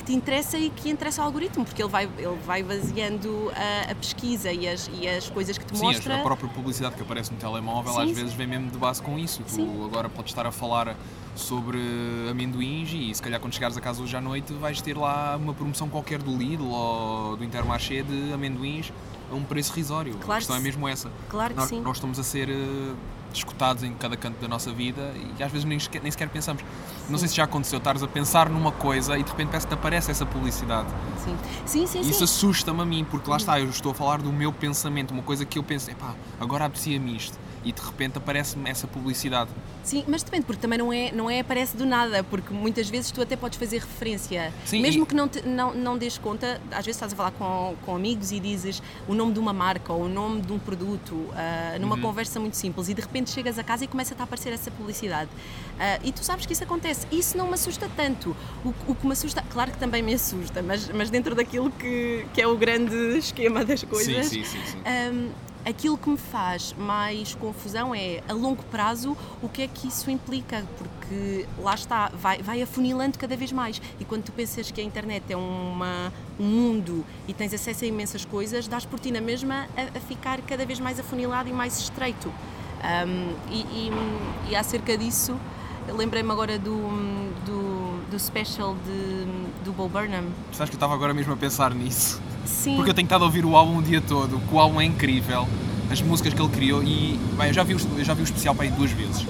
que 0.04 0.12
te 0.12 0.14
interessa 0.14 0.58
e 0.58 0.70
que 0.70 0.90
interessa 0.90 1.22
ao 1.22 1.28
algoritmo, 1.28 1.64
porque 1.64 1.82
ele 1.82 1.90
vai, 1.90 2.04
ele 2.18 2.38
vai 2.46 2.62
baseando 2.62 3.52
a, 3.56 3.92
a 3.92 3.96
pesquisa 3.96 4.52
e 4.52 4.68
as, 4.68 4.90
e 4.94 5.08
as 5.08 5.30
coisas 5.30 5.58
que 5.58 5.66
te 5.66 5.78
sim, 5.78 5.84
mostra. 5.84 6.16
Sim, 6.16 6.20
a 6.20 6.24
própria 6.24 6.50
publicidade 6.50 6.96
que 6.96 7.02
aparece 7.02 7.32
no 7.32 7.40
telemóvel 7.40 7.94
sim, 7.94 8.02
às 8.02 8.08
sim. 8.10 8.14
vezes 8.14 8.34
vem 8.34 8.48
mesmo 8.48 8.70
de 8.70 8.78
base 8.78 9.02
com 9.02 9.18
isso. 9.18 9.42
Sim. 9.48 9.66
Tu 9.66 9.86
agora 9.86 10.10
podes 10.10 10.32
estar 10.32 10.46
a 10.46 10.52
falar 10.52 10.96
sobre 11.36 11.80
amendoins 12.30 12.92
e 12.94 13.14
se 13.14 13.22
calhar 13.22 13.40
quando 13.40 13.54
chegares 13.54 13.76
a 13.76 13.82
casa 13.82 14.04
hoje 14.04 14.16
à 14.16 14.22
noite 14.22 14.54
vais 14.54 14.82
ter 14.82 14.96
lá 14.96 15.36
uma 15.36 15.54
promoção 15.54 15.90
qualquer 15.90 16.22
do 16.22 16.36
Lidl 16.36 16.70
ou 16.70 17.36
do 17.36 17.44
Intermarché 17.44 18.04
de 18.04 18.32
amendoins 18.32 18.94
a 19.32 19.36
um 19.36 19.44
preço 19.44 19.74
risório. 19.74 20.14
Claro 20.16 20.34
a 20.34 20.38
questão 20.38 20.56
é 20.56 20.60
mesmo 20.60 20.88
essa. 20.88 21.12
Claro 21.30 21.54
que 21.54 21.60
nós, 21.60 21.70
sim. 21.70 21.82
Nós 21.82 21.98
estamos 21.98 22.20
a 22.20 22.24
ser 22.24 22.50
uh, 22.50 22.96
escutados 23.40 23.84
em 23.84 23.94
cada 23.94 24.16
canto 24.16 24.40
da 24.40 24.48
nossa 24.48 24.72
vida 24.72 25.14
e 25.38 25.44
às 25.44 25.52
vezes 25.52 25.66
nem 25.66 25.80
sequer, 25.80 26.02
nem 26.02 26.12
sequer 26.12 26.30
pensamos. 26.30 26.62
Sim. 26.62 27.12
Não 27.12 27.18
sei 27.18 27.28
se 27.28 27.36
já 27.36 27.44
aconteceu, 27.44 27.78
estares 27.78 28.04
a 28.04 28.08
pensar 28.08 28.50
numa 28.50 28.72
coisa 28.72 29.18
e 29.18 29.24
de 29.24 29.30
repente 29.30 29.50
parece 29.50 29.68
que 29.68 29.76
te 29.76 29.80
aparece 29.80 30.12
essa 30.12 30.26
publicidade. 30.26 30.88
Sim, 31.18 31.38
sim, 31.66 31.88
sim. 31.88 32.02
Isso 32.02 32.24
assusta-me 32.24 32.82
a 32.82 32.86
mim, 32.86 33.06
porque 33.10 33.30
lá 33.30 33.38
está, 33.38 33.60
eu 33.60 33.70
estou 33.70 33.92
a 33.92 33.96
falar 33.96 34.22
do 34.22 34.32
meu 34.32 34.52
pensamento, 34.52 35.12
uma 35.12 35.24
coisa 35.24 35.46
que 35.46 35.60
eu 35.60 35.64
penso, 35.64 35.90
epá, 35.92 36.16
agora 36.40 36.66
aprecia-me 36.66 37.16
isto 37.16 37.38
e 37.64 37.72
de 37.72 37.82
repente 37.82 38.18
aparece-me 38.18 38.70
essa 38.70 38.88
publicidade. 38.88 39.50
Sim, 39.84 40.04
mas 40.08 40.24
depende, 40.24 40.46
porque 40.46 40.62
também 40.62 40.80
não 40.80 40.94
é, 40.94 41.12
não 41.12 41.30
é 41.30 41.40
aparece 41.42 41.76
do 41.76 41.86
nada, 41.86 42.24
porque 42.24 42.54
muitas 42.54 42.90
vezes 42.90 43.12
tu 43.12 43.22
até 43.22 43.36
podes 43.36 43.60
fazer 43.60 43.80
referência, 43.80 44.54
Sim, 44.66 44.82
mesmo 44.82 45.04
e... 45.04 45.06
que 45.06 45.14
não, 45.14 45.28
te, 45.28 45.42
não, 45.46 45.74
não 45.74 45.98
des 45.98 46.18
conta, 46.18 46.62
às 46.72 46.86
vezes 46.86 46.96
estás 46.96 47.12
a 47.12 47.16
falar 47.16 47.32
com, 47.32 47.76
com 47.86 47.96
amigos 47.96 48.32
e 48.32 48.40
dizes 48.40 48.82
o 49.08 49.14
nome 49.14 49.34
de 49.34 49.40
uma 49.40 49.52
marca 49.52 49.92
ou 49.92 50.04
o 50.04 50.10
nome 50.10 50.42
de 50.42 50.54
um 50.54 50.60
produto, 50.60 51.14
uh, 51.14 51.80
numa 51.80 51.96
uhum. 51.96 52.02
conversa 52.02 52.40
muito 52.40 52.56
simples, 52.56 52.88
e 52.88 52.94
de 52.94 53.02
repente 53.02 53.30
chegas 53.30 53.60
a 53.60 53.64
casa 53.64 53.84
e 53.84 53.88
começa 53.88 54.16
a 54.18 54.24
aparecer 54.24 54.54
essa 54.54 54.72
publicidade. 54.72 55.30
Uh, 55.74 56.00
e 56.04 56.12
tu 56.12 56.24
sabes 56.24 56.46
que 56.46 56.54
isso 56.54 56.64
acontece. 56.64 57.08
Isso 57.12 57.38
não 57.38 57.48
me 57.48 57.56
assusta 57.56 57.90
tanto. 57.96 58.36
O, 58.64 58.74
o 58.88 58.96
que 58.96 59.06
me 59.06 59.14
assusta, 59.14 59.44
claro 59.50 59.72
que 59.72 59.78
também 59.78 60.02
me 60.02 60.14
assusta, 60.14 60.62
mas, 60.62 60.90
mas 60.90 61.10
dentro 61.10 61.36
daquilo 61.36 61.70
que, 61.72 62.26
que 62.34 62.42
é 62.42 62.48
o 62.48 62.56
grande 62.56 62.96
esquema 63.18 63.66
das 63.66 63.84
coisas. 63.84 64.28
Sim, 64.28 64.44
sim, 64.44 64.60
sim. 64.60 64.66
sim. 64.66 64.78
Um, 65.12 65.30
Aquilo 65.66 65.98
que 65.98 66.10
me 66.10 66.18
faz 66.18 66.74
mais 66.78 67.36
confusão 67.36 67.96
é, 67.96 68.22
a 68.28 68.34
longo 68.34 68.62
prazo, 68.64 69.16
o 69.42 69.48
que 69.48 69.62
é 69.62 69.68
que 69.68 69.88
isso 69.88 70.12
implica, 70.12 70.66
porque 70.78 71.46
lá 71.58 71.74
está, 71.74 72.10
vai, 72.10 72.42
vai 72.42 72.62
afunilando 72.62 73.18
cada 73.18 73.38
vez 73.38 73.52
mais. 73.52 73.82
E 74.00 74.04
quando 74.04 74.24
tu 74.24 74.32
pensas 74.34 74.72
que 74.72 74.82
a 74.82 74.84
internet 74.84 75.24
é 75.32 75.38
uma, 75.38 76.12
um 76.40 76.44
mundo 76.44 77.06
e 77.28 77.34
tens 77.34 77.54
acesso 77.54 77.86
a 77.86 77.88
imensas 77.88 78.26
coisas, 78.26 78.68
dás 78.68 78.86
por 78.86 79.00
ti 79.00 79.10
na 79.10 79.22
mesma 79.22 79.68
a, 79.78 79.98
a 79.98 80.02
ficar 80.02 80.42
cada 80.42 80.66
vez 80.66 80.80
mais 80.80 81.00
afunilado 81.00 81.48
e 81.50 81.54
mais 81.54 81.80
estreito. 81.80 82.28
Um, 82.84 83.34
e, 83.50 83.62
e, 83.62 83.92
e 84.50 84.56
acerca 84.58 84.98
disso, 84.98 85.40
lembrei-me 85.88 86.32
agora 86.32 86.60
do, 86.60 86.76
do, 87.46 87.83
do 88.14 88.20
special 88.20 88.76
de, 88.86 89.26
do 89.66 89.74
Bo 89.74 89.90
Burnham. 89.90 90.26
Sabes 90.52 90.70
que 90.70 90.76
eu 90.76 90.78
estava 90.78 90.94
agora 90.94 91.14
mesmo 91.16 91.34
a 91.34 91.36
pensar 91.36 91.74
nisso. 91.74 92.22
Sim. 92.46 92.76
Porque 92.76 92.92
eu 92.92 92.94
tenho 92.94 93.08
estado 93.08 93.24
a 93.24 93.26
ouvir 93.26 93.44
o 93.44 93.58
álbum 93.58 93.80
o 93.80 93.82
dia 93.82 94.00
todo, 94.02 94.40
que 94.40 94.54
o 94.54 94.60
álbum 94.60 94.80
é 94.80 94.86
incrível, 94.86 95.48
as 95.92 96.00
músicas 96.02 96.34
que 96.34 96.42
ele 96.42 96.52
criou 96.52 96.84
e 96.84 97.20
bem, 97.36 97.48
eu 97.48 97.54
já 97.54 97.64
vi 97.64 97.74
o, 97.74 97.80
eu 97.98 98.06
já 98.06 98.14
vi 98.14 98.22
o 98.22 98.24
especial 98.24 98.54
para 98.54 98.66
aí 98.66 98.72
duas 98.72 98.92
vezes. 98.92 99.26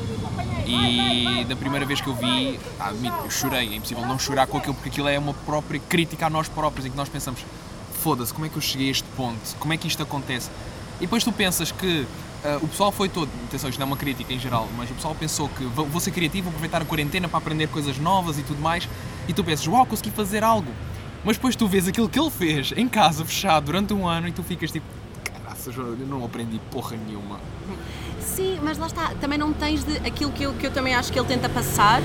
E 0.65 1.45
da 1.45 1.55
primeira 1.55 1.85
vez 1.85 2.01
que 2.01 2.07
eu 2.07 2.15
vi, 2.15 2.59
ah, 2.79 2.89
admito, 2.89 3.15
eu 3.23 3.31
chorei, 3.31 3.69
é 3.69 3.75
impossível 3.75 4.05
não 4.05 4.19
chorar 4.19 4.47
com 4.47 4.57
aquilo, 4.57 4.73
porque 4.73 4.89
aquilo 4.89 5.07
é 5.07 5.17
uma 5.17 5.33
própria 5.33 5.79
crítica 5.79 6.25
a 6.25 6.29
nós 6.29 6.49
próprios, 6.49 6.85
em 6.85 6.91
que 6.91 6.97
nós 6.97 7.07
pensamos, 7.07 7.41
foda-se, 8.01 8.33
como 8.33 8.45
é 8.45 8.49
que 8.49 8.57
eu 8.57 8.61
cheguei 8.61 8.89
a 8.89 8.91
este 8.91 9.07
ponto? 9.15 9.39
Como 9.59 9.73
é 9.73 9.77
que 9.77 9.87
isto 9.87 10.03
acontece? 10.03 10.49
E 10.97 11.01
depois 11.01 11.23
tu 11.23 11.31
pensas 11.31 11.71
que 11.71 12.05
uh, 12.43 12.63
o 12.63 12.67
pessoal 12.67 12.91
foi 12.91 13.09
todo, 13.09 13.29
atenção, 13.47 13.69
isto 13.69 13.79
não 13.79 13.85
é 13.85 13.87
uma 13.87 13.97
crítica 13.97 14.33
em 14.33 14.39
geral, 14.39 14.67
mas 14.77 14.89
o 14.91 14.93
pessoal 14.93 15.15
pensou 15.15 15.49
que 15.49 15.63
vou, 15.65 15.85
vou 15.85 15.99
ser 15.99 16.11
criativo, 16.11 16.45
vou 16.45 16.51
aproveitar 16.51 16.81
a 16.81 16.85
quarentena 16.85 17.27
para 17.27 17.37
aprender 17.37 17.67
coisas 17.67 17.97
novas 17.97 18.37
e 18.37 18.43
tudo 18.43 18.61
mais, 18.61 18.87
e 19.27 19.33
tu 19.33 19.43
pensas, 19.43 19.67
uau, 19.67 19.85
consegui 19.85 20.11
fazer 20.11 20.43
algo. 20.43 20.71
Mas 21.23 21.37
depois 21.37 21.55
tu 21.55 21.67
vês 21.67 21.87
aquilo 21.87 22.09
que 22.09 22.19
ele 22.19 22.29
fez 22.29 22.73
em 22.75 22.87
casa, 22.87 23.23
fechado, 23.23 23.65
durante 23.65 23.93
um 23.93 24.07
ano, 24.07 24.27
e 24.27 24.31
tu 24.31 24.43
ficas 24.43 24.71
tipo, 24.71 24.85
caraças, 25.23 25.75
eu 25.75 25.95
não 26.07 26.23
aprendi 26.25 26.59
porra 26.69 26.97
nenhuma. 26.97 27.39
Sim, 28.19 28.59
mas 28.61 28.77
lá 28.77 28.87
está, 28.87 29.13
também 29.21 29.37
não 29.37 29.53
tens 29.53 29.83
de 29.83 29.97
aquilo 29.97 30.31
que 30.31 30.43
eu, 30.43 30.53
que 30.53 30.67
eu 30.67 30.71
também 30.71 30.93
acho 30.93 31.11
que 31.11 31.19
ele 31.19 31.27
tenta 31.27 31.47
passar. 31.47 32.01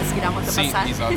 A 0.00 0.04
seguir 0.04 0.24
há 0.24 0.30
uma 0.30 0.40
a 0.40 0.44
passar. 0.44 0.88
Exato. 0.88 1.14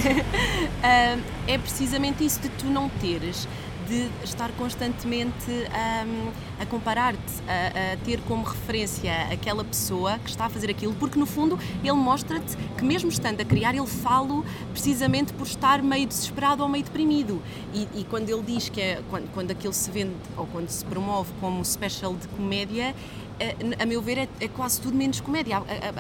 é 1.48 1.58
precisamente 1.58 2.26
isso 2.26 2.40
de 2.40 2.50
tu 2.50 2.66
não 2.66 2.90
teres 2.90 3.48
de 3.94 4.10
estar 4.24 4.52
constantemente 4.54 5.52
um, 5.52 6.32
a 6.60 6.66
comparar-te, 6.66 7.20
a, 7.48 7.94
a, 7.94 7.98
ter 7.98 8.20
como 8.22 8.44
referência 8.44 9.14
aquela 9.32 9.64
pessoa 9.64 10.18
que 10.18 10.32
está 10.32 10.46
a 10.46 10.50
fazer 10.50 10.72
aquilo, 10.72 10.96
porque 10.96 11.20
no 11.20 11.28
fundo 11.28 11.60
ele 11.84 11.94
mostra-te 11.94 12.58
que 12.76 12.84
mesmo 12.84 13.10
estando 13.10 13.40
a 13.42 13.46
criar, 13.46 13.76
ele 13.76 13.86
fala 13.86 14.44
precisamente 14.72 15.32
por 15.34 15.46
estar 15.46 15.84
meio 15.84 16.08
desesperado 16.08 16.64
ou 16.64 16.70
meio 16.70 16.84
deprimido. 16.84 17.40
E, 17.74 17.88
e 17.94 18.04
quando 18.06 18.30
ele 18.30 18.42
diz 18.42 18.70
que 18.70 18.82
é, 18.82 19.02
quando, 19.10 19.32
quando 19.32 19.52
aquilo 19.52 19.74
se 19.74 19.92
vende 19.92 20.16
ou 20.36 20.48
quando 20.48 20.70
se 20.70 20.84
promove 20.86 21.32
como 21.40 21.64
special 21.64 22.16
de 22.16 22.28
comédia, 22.30 22.96
eh, 23.40 23.56
a 23.80 23.86
meu 23.86 24.02
ver, 24.02 24.18
é, 24.18 24.28
é, 24.40 24.48
quase 24.48 24.80
tudo 24.82 24.96
menos 24.96 25.20
comédia. 25.20 25.58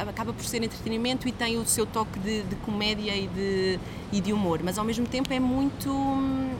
Acaba 0.09 0.33
por 0.33 0.45
ser 0.45 0.63
entretenimento 0.63 1.27
e 1.27 1.31
tem 1.31 1.57
o 1.57 1.65
seu 1.65 1.85
toque 1.85 2.17
de, 2.19 2.41
de 2.43 2.55
comédia 2.57 3.15
e 3.15 3.27
de, 3.27 3.79
e 4.11 4.21
de 4.21 4.33
humor, 4.33 4.61
mas 4.63 4.77
ao 4.77 4.85
mesmo 4.85 5.05
tempo 5.05 5.31
é 5.33 5.39
muito 5.39 5.89
hum, 5.91 6.55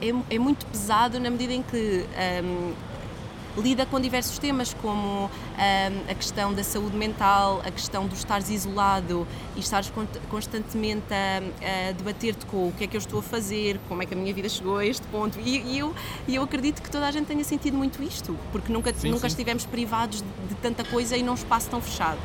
é, 0.00 0.34
é 0.34 0.38
muito 0.38 0.66
pesado 0.66 1.18
na 1.20 1.30
medida 1.30 1.52
em 1.52 1.62
que 1.62 2.06
um, 2.44 2.72
lida 3.56 3.84
com 3.84 4.00
diversos 4.00 4.38
temas, 4.38 4.74
como 4.74 5.24
um, 5.26 6.10
a 6.10 6.14
questão 6.14 6.52
da 6.52 6.62
saúde 6.62 6.96
mental, 6.96 7.60
a 7.64 7.70
questão 7.70 8.06
do 8.06 8.14
estares 8.14 8.48
isolado 8.48 9.26
e 9.56 9.60
estares 9.60 9.92
constantemente 10.28 11.12
a, 11.12 11.88
a 11.88 11.92
debater-te 11.92 12.46
com 12.46 12.68
o 12.68 12.72
que 12.72 12.84
é 12.84 12.86
que 12.86 12.96
eu 12.96 12.98
estou 12.98 13.18
a 13.18 13.22
fazer, 13.22 13.80
como 13.88 14.02
é 14.02 14.06
que 14.06 14.14
a 14.14 14.16
minha 14.16 14.32
vida 14.32 14.48
chegou 14.48 14.78
a 14.78 14.86
este 14.86 15.06
ponto. 15.08 15.38
E, 15.40 15.60
e 15.62 15.78
eu, 15.78 15.94
e 16.26 16.34
eu 16.36 16.42
acredito 16.42 16.80
que 16.80 16.90
toda 16.90 17.06
a 17.06 17.10
gente 17.10 17.26
tenha 17.26 17.44
sentido 17.44 17.76
muito 17.76 18.02
isto, 18.02 18.36
porque 18.52 18.72
nunca, 18.72 18.92
sim, 18.94 19.08
nunca 19.08 19.28
sim. 19.28 19.34
estivemos 19.34 19.66
privados 19.66 20.22
de, 20.22 20.48
de 20.48 20.54
tanta 20.56 20.84
coisa 20.84 21.16
e 21.16 21.22
num 21.22 21.34
espaço 21.34 21.68
tão 21.68 21.80
fechado. 21.80 22.20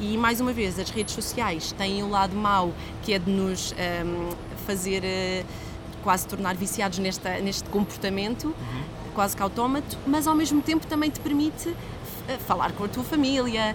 E 0.00 0.18
mais 0.18 0.40
uma 0.40 0.52
vez, 0.52 0.78
as 0.78 0.90
redes 0.90 1.14
sociais 1.14 1.72
têm 1.72 2.02
o 2.02 2.10
lado 2.10 2.34
mau, 2.34 2.72
que 3.02 3.14
é 3.14 3.18
de 3.18 3.30
nos 3.30 3.72
um, 3.72 4.30
fazer. 4.66 5.02
Uh, 5.02 5.73
quase 6.04 6.26
tornar 6.28 6.54
viciados 6.54 6.98
nesta, 7.00 7.38
neste 7.40 7.68
comportamento, 7.70 8.44
uhum. 8.48 8.82
quase 9.14 9.34
que 9.34 9.42
autómato, 9.42 9.96
mas 10.06 10.26
ao 10.28 10.34
mesmo 10.34 10.60
tempo 10.62 10.86
também 10.86 11.10
te 11.10 11.18
permite 11.18 11.74
eh, 12.28 12.36
falar 12.46 12.72
com 12.72 12.84
a 12.84 12.88
tua 12.88 13.02
família, 13.02 13.74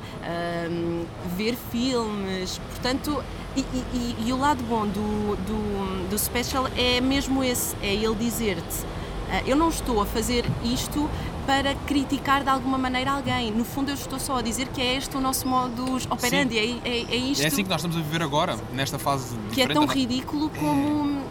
um, 0.72 1.04
ver 1.36 1.58
filmes, 1.72 2.62
portanto, 2.70 3.22
E, 3.58 3.62
e- 3.62 4.16
e 4.28 4.32
o 4.32 4.38
lado 4.38 4.64
bom 4.70 4.86
do, 4.86 5.36
do, 5.48 6.10
do 6.10 6.18
special 6.20 6.68
é 6.78 7.02
mesmo 7.02 7.44
esse, 7.44 7.76
é 7.82 7.94
ele 7.96 8.14
dizer-te 8.16 8.86
ah, 9.32 9.42
eu 9.46 9.56
não 9.56 9.70
estou 9.70 10.00
a 10.02 10.06
fazer 10.06 10.46
isto 10.64 11.10
para 11.48 11.74
criticar 11.88 12.44
de 12.44 12.50
alguma 12.50 12.78
maneira 12.78 13.12
alguém. 13.12 13.52
No 13.52 13.66
fundo 13.66 13.90
eu 13.90 13.96
estou 13.96 14.20
só 14.20 14.38
a 14.38 14.42
dizer 14.44 14.68
que 14.68 14.80
é 14.80 14.96
este 14.98 15.18
o 15.18 15.20
nosso 15.20 15.48
modus 15.48 16.06
operandi, 16.10 16.58
é, 16.60 16.64
é, 16.88 17.06
é 17.10 17.16
isto 17.16 17.44
É 17.44 17.48
assim 17.48 17.64
que 17.64 17.70
nós 17.70 17.80
estamos 17.82 17.98
a 17.98 18.02
viver 18.02 18.22
agora, 18.22 18.56
nesta 18.72 19.00
fase 19.00 19.36
que 19.52 19.62
é 19.64 19.68
tão 19.68 19.86
ridículo 19.88 20.50
como. 20.52 21.24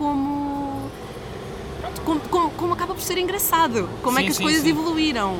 Como. 0.00 0.90
pronto, 1.80 2.00
Como, 2.02 2.20
como, 2.20 2.50
como 2.52 2.72
acaba 2.72 2.94
por 2.94 3.02
ser 3.02 3.18
engraçado, 3.18 3.88
como 4.02 4.18
é 4.18 4.22
Sim, 4.22 4.26
que 4.26 4.30
as 4.32 4.36
sim, 4.38 4.42
coisas 4.42 4.62
sim. 4.62 4.70
evoluíram. 4.70 5.36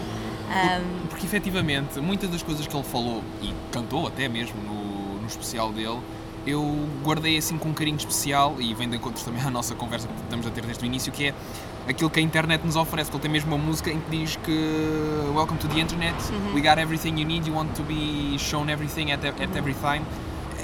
Ah, 0.52 0.80
Porque 1.08 1.24
efetivamente, 1.26 1.98
muitas 2.00 2.28
das 2.28 2.42
coisas 2.42 2.66
que 2.66 2.76
ele 2.76 2.84
falou 2.84 3.22
e 3.40 3.52
cantou 3.72 4.06
até 4.06 4.28
mesmo 4.28 4.60
no, 4.62 5.20
no 5.20 5.26
especial 5.26 5.72
dele, 5.72 5.98
eu 6.46 6.88
guardei 7.04 7.36
assim 7.38 7.56
com 7.56 7.68
um 7.68 7.72
carinho 7.74 7.96
especial 7.96 8.56
e 8.58 8.74
vem 8.74 8.88
de 8.88 8.96
encontro 8.96 9.24
também 9.24 9.42
à 9.46 9.50
nossa 9.50 9.74
conversa 9.74 10.08
que 10.08 10.14
estamos 10.22 10.46
a 10.46 10.50
ter 10.50 10.64
desde 10.66 10.84
o 10.84 10.86
início, 10.86 11.10
que 11.12 11.26
é 11.28 11.34
aquilo 11.88 12.10
que 12.10 12.18
a 12.20 12.22
internet 12.22 12.64
nos 12.66 12.76
oferece. 12.76 13.10
Porque 13.10 13.26
ele 13.26 13.32
tem 13.32 13.40
mesmo 13.40 13.54
uma 13.54 13.64
música 13.64 13.90
em 13.90 14.00
que 14.00 14.10
diz 14.10 14.36
que 14.36 14.52
Welcome 15.34 15.58
to 15.60 15.68
the 15.68 15.80
Internet, 15.80 16.16
we 16.54 16.60
got 16.60 16.78
everything 16.78 17.18
you 17.18 17.26
need, 17.26 17.46
you 17.46 17.54
want 17.54 17.72
to 17.76 17.82
be 17.84 18.36
shown 18.38 18.68
everything 18.68 19.12
at, 19.12 19.24
at 19.24 19.56
every 19.56 19.74
time. 19.74 20.02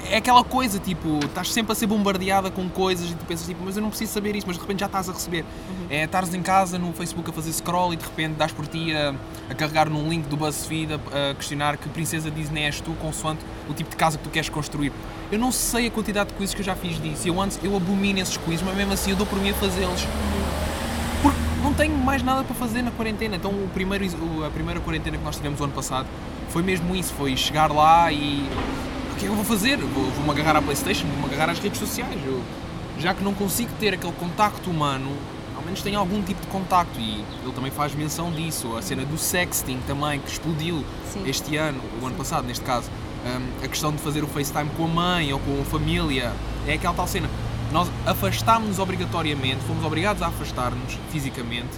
É 0.09 0.17
aquela 0.17 0.43
coisa, 0.43 0.79
tipo, 0.79 1.19
estás 1.25 1.51
sempre 1.51 1.71
a 1.71 1.75
ser 1.75 1.87
bombardeada 1.87 2.49
com 2.49 2.69
coisas 2.69 3.09
e 3.09 3.15
tu 3.15 3.25
pensas, 3.25 3.45
tipo, 3.45 3.61
mas 3.63 3.75
eu 3.75 3.81
não 3.81 3.89
preciso 3.89 4.13
saber 4.13 4.35
isso, 4.35 4.47
mas 4.47 4.55
de 4.55 4.61
repente 4.61 4.79
já 4.79 4.85
estás 4.85 5.09
a 5.09 5.13
receber. 5.13 5.43
É 5.89 6.03
estares 6.03 6.33
em 6.33 6.41
casa 6.41 6.77
no 6.77 6.93
Facebook 6.93 7.29
a 7.29 7.33
fazer 7.33 7.51
scroll 7.53 7.93
e 7.93 7.97
de 7.97 8.05
repente 8.05 8.35
dás 8.35 8.51
por 8.51 8.67
ti 8.67 8.93
a, 8.93 9.13
a 9.49 9.55
carregar 9.55 9.89
num 9.89 10.09
link 10.09 10.27
do 10.27 10.37
BuzzFeed 10.37 10.93
a, 10.93 11.31
a 11.31 11.35
questionar 11.35 11.77
que 11.77 11.89
princesa 11.89 12.31
Disney 12.31 12.63
és 12.63 12.79
tu, 12.79 12.91
consoante 12.93 13.43
o 13.69 13.73
tipo 13.73 13.89
de 13.89 13.95
casa 13.95 14.17
que 14.17 14.23
tu 14.23 14.29
queres 14.29 14.49
construir. 14.49 14.91
Eu 15.31 15.39
não 15.39 15.51
sei 15.51 15.87
a 15.87 15.91
quantidade 15.91 16.29
de 16.29 16.35
quizzes 16.35 16.55
que 16.55 16.61
eu 16.61 16.65
já 16.65 16.75
fiz 16.75 17.01
disso. 17.01 17.27
Eu 17.27 17.41
antes, 17.41 17.59
eu 17.61 17.75
abomino 17.75 18.19
esses 18.19 18.37
quizzes, 18.37 18.61
mas 18.61 18.75
mesmo 18.75 18.93
assim 18.93 19.11
eu 19.11 19.17
dou 19.17 19.27
por 19.27 19.39
mim 19.39 19.49
a 19.49 19.53
fazê-los. 19.53 20.05
Porque 21.21 21.37
não 21.61 21.73
tenho 21.73 21.97
mais 21.97 22.23
nada 22.23 22.43
para 22.43 22.55
fazer 22.55 22.81
na 22.81 22.91
quarentena. 22.91 23.35
Então 23.35 23.51
o 23.51 23.69
primeiro, 23.73 24.05
a 24.45 24.49
primeira 24.49 24.79
quarentena 24.79 25.17
que 25.17 25.23
nós 25.23 25.35
tivemos 25.35 25.59
o 25.59 25.63
ano 25.63 25.73
passado 25.73 26.07
foi 26.49 26.63
mesmo 26.63 26.95
isso, 26.95 27.13
foi 27.13 27.35
chegar 27.35 27.71
lá 27.71 28.11
e 28.11 28.47
que 29.17 29.25
é 29.25 29.27
que 29.27 29.33
eu 29.33 29.35
vou 29.35 29.45
fazer? 29.45 29.77
Vou- 29.77 30.05
Vou-me 30.11 30.29
agarrar 30.31 30.57
à 30.57 30.61
Playstation, 30.61 31.05
vou-me 31.07 31.33
agarrar 31.33 31.51
às 31.51 31.59
redes 31.59 31.79
sociais. 31.79 32.19
Eu, 32.25 32.41
já 32.99 33.13
que 33.13 33.23
não 33.23 33.33
consigo 33.33 33.71
ter 33.79 33.93
aquele 33.93 34.13
contacto 34.13 34.69
humano, 34.69 35.11
ao 35.55 35.63
menos 35.63 35.81
tenho 35.81 35.99
algum 35.99 36.21
tipo 36.21 36.41
de 36.41 36.47
contacto 36.47 36.99
e 36.99 37.23
ele 37.43 37.51
também 37.53 37.71
faz 37.71 37.93
menção 37.95 38.31
disso. 38.31 38.75
A 38.77 38.81
cena 38.81 39.05
do 39.05 39.17
sexting 39.17 39.79
também, 39.87 40.19
que 40.19 40.29
explodiu 40.31 40.83
Sim. 41.11 41.23
este 41.27 41.55
ano, 41.57 41.79
o 42.01 42.05
ano 42.05 42.15
passado 42.15 42.45
neste 42.45 42.63
caso. 42.63 42.89
Hum, 43.25 43.47
a 43.63 43.67
questão 43.67 43.91
de 43.91 43.97
fazer 43.97 44.23
o 44.23 44.27
FaceTime 44.27 44.69
com 44.77 44.85
a 44.85 44.87
mãe 44.87 45.33
ou 45.33 45.39
com 45.39 45.59
a 45.61 45.65
família, 45.65 46.31
é 46.67 46.73
aquela 46.73 46.93
tal 46.93 47.07
cena. 47.07 47.29
Nós 47.71 47.89
afastámos-nos 48.05 48.79
obrigatoriamente, 48.79 49.57
fomos 49.67 49.83
obrigados 49.83 50.21
a 50.21 50.27
afastar-nos 50.27 50.97
fisicamente, 51.11 51.71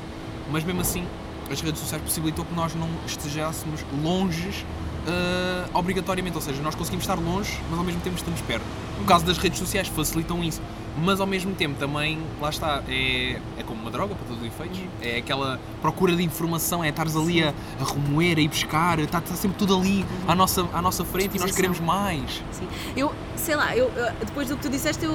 mas 0.52 0.64
mesmo 0.64 0.82
assim 0.82 1.04
as 1.52 1.62
redes 1.62 1.80
sociais 1.82 2.04
possibilitou 2.04 2.46
que 2.46 2.54
nós 2.54 2.76
não 2.76 2.88
estejéssemos 3.08 3.84
longes 4.04 4.64
ah, 5.08 5.70
obrigatoriamente, 5.74 6.36
ou 6.36 6.42
seja, 6.42 6.62
nós 6.62 6.76
conseguimos 6.76 7.04
estar 7.04 7.16
longe, 7.16 7.58
mas 7.70 7.78
ao 7.80 7.86
mesmo 7.86 8.02
tempo 8.02 8.16
estamos 8.18 8.42
perto. 8.42 8.64
No 9.00 9.06
caso 9.06 9.26
das 9.26 9.38
redes 9.38 9.58
sociais 9.60 9.88
facilitam 9.88 10.44
isso, 10.44 10.62
mas 11.02 11.22
ao 11.22 11.28
mesmo 11.28 11.54
tempo 11.56 11.80
também, 11.80 12.20
lá 12.42 12.50
está, 12.50 12.84
é, 12.90 13.40
é 13.58 13.64
como 13.64 13.82
uma 13.82 13.90
droga 13.90 14.14
para 14.16 14.26
todos 14.28 14.42
os 14.42 14.48
efeitos. 14.48 14.80
É 15.02 15.18
aquela 15.18 15.58
procura 15.82 16.14
de 16.16 16.22
informação, 16.24 16.84
é 16.84 16.90
estares 16.90 17.16
ali 17.16 17.42
a, 17.42 17.54
a 17.80 17.84
remoer, 17.86 18.38
a 18.38 18.42
ir 18.42 18.50
buscar, 18.50 19.00
está, 19.00 19.20
está 19.20 19.36
sempre 19.36 19.58
tudo 19.58 19.78
ali 19.78 20.06
à 20.28 20.36
nossa, 20.36 20.66
à 20.74 20.82
nossa 20.82 21.06
frente 21.06 21.38
e 21.38 21.40
nós 21.40 21.52
queremos 21.56 21.80
mais. 21.80 22.44
Sim. 22.52 22.68
Eu, 22.98 23.14
sei 23.38 23.56
lá, 23.56 23.76
eu, 23.78 23.90
eu- 23.96 24.14
depois 24.26 24.50
do 24.50 24.58
que 24.58 24.64
tu 24.64 24.70
disseste, 24.70 25.06
eu 25.06 25.14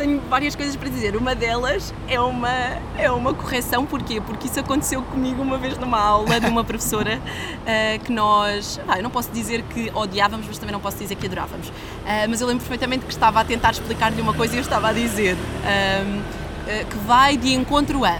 tenho 0.00 0.18
várias 0.30 0.56
coisas 0.56 0.74
para 0.76 0.88
dizer. 0.88 1.14
Uma 1.14 1.34
delas 1.34 1.92
é 2.08 2.18
uma, 2.18 2.48
é 2.96 3.10
uma 3.10 3.34
correção, 3.34 3.84
porquê? 3.84 4.18
Porque 4.20 4.46
isso 4.46 4.58
aconteceu 4.58 5.02
comigo 5.02 5.42
uma 5.42 5.58
vez 5.58 5.76
numa 5.76 6.00
aula 6.00 6.40
de 6.40 6.46
uma 6.46 6.64
professora 6.64 7.20
ah, 7.66 7.98
que 7.98 8.10
nós, 8.10 8.80
ah, 8.88 8.96
eu 8.96 9.02
não 9.02 9.10
posso 9.10 9.30
dizer 9.30 9.62
que 9.62 9.90
odiávamos, 9.94 10.46
mas 10.46 10.58
também 10.58 10.72
não 10.72 10.80
posso 10.80 10.96
dizer 10.96 11.16
que 11.16 11.26
adorávamos. 11.26 11.70
Ah, 12.06 12.26
mas 12.28 12.40
eu 12.40 12.46
lembro 12.46 12.62
perfeitamente 12.62 13.04
que 13.04 13.12
estava 13.12 13.40
a 13.40 13.44
tentar 13.44 13.72
explicar-lhe 13.72 14.20
uma 14.22 14.32
coisa 14.32 14.54
e 14.54 14.58
eu 14.58 14.62
estava 14.62 14.88
a 14.88 14.92
dizer 14.92 15.36
ah, 15.64 16.22
ah, 16.66 16.84
que 16.84 16.96
vai 17.06 17.36
de 17.36 17.52
encontro 17.52 18.02
a. 18.04 18.18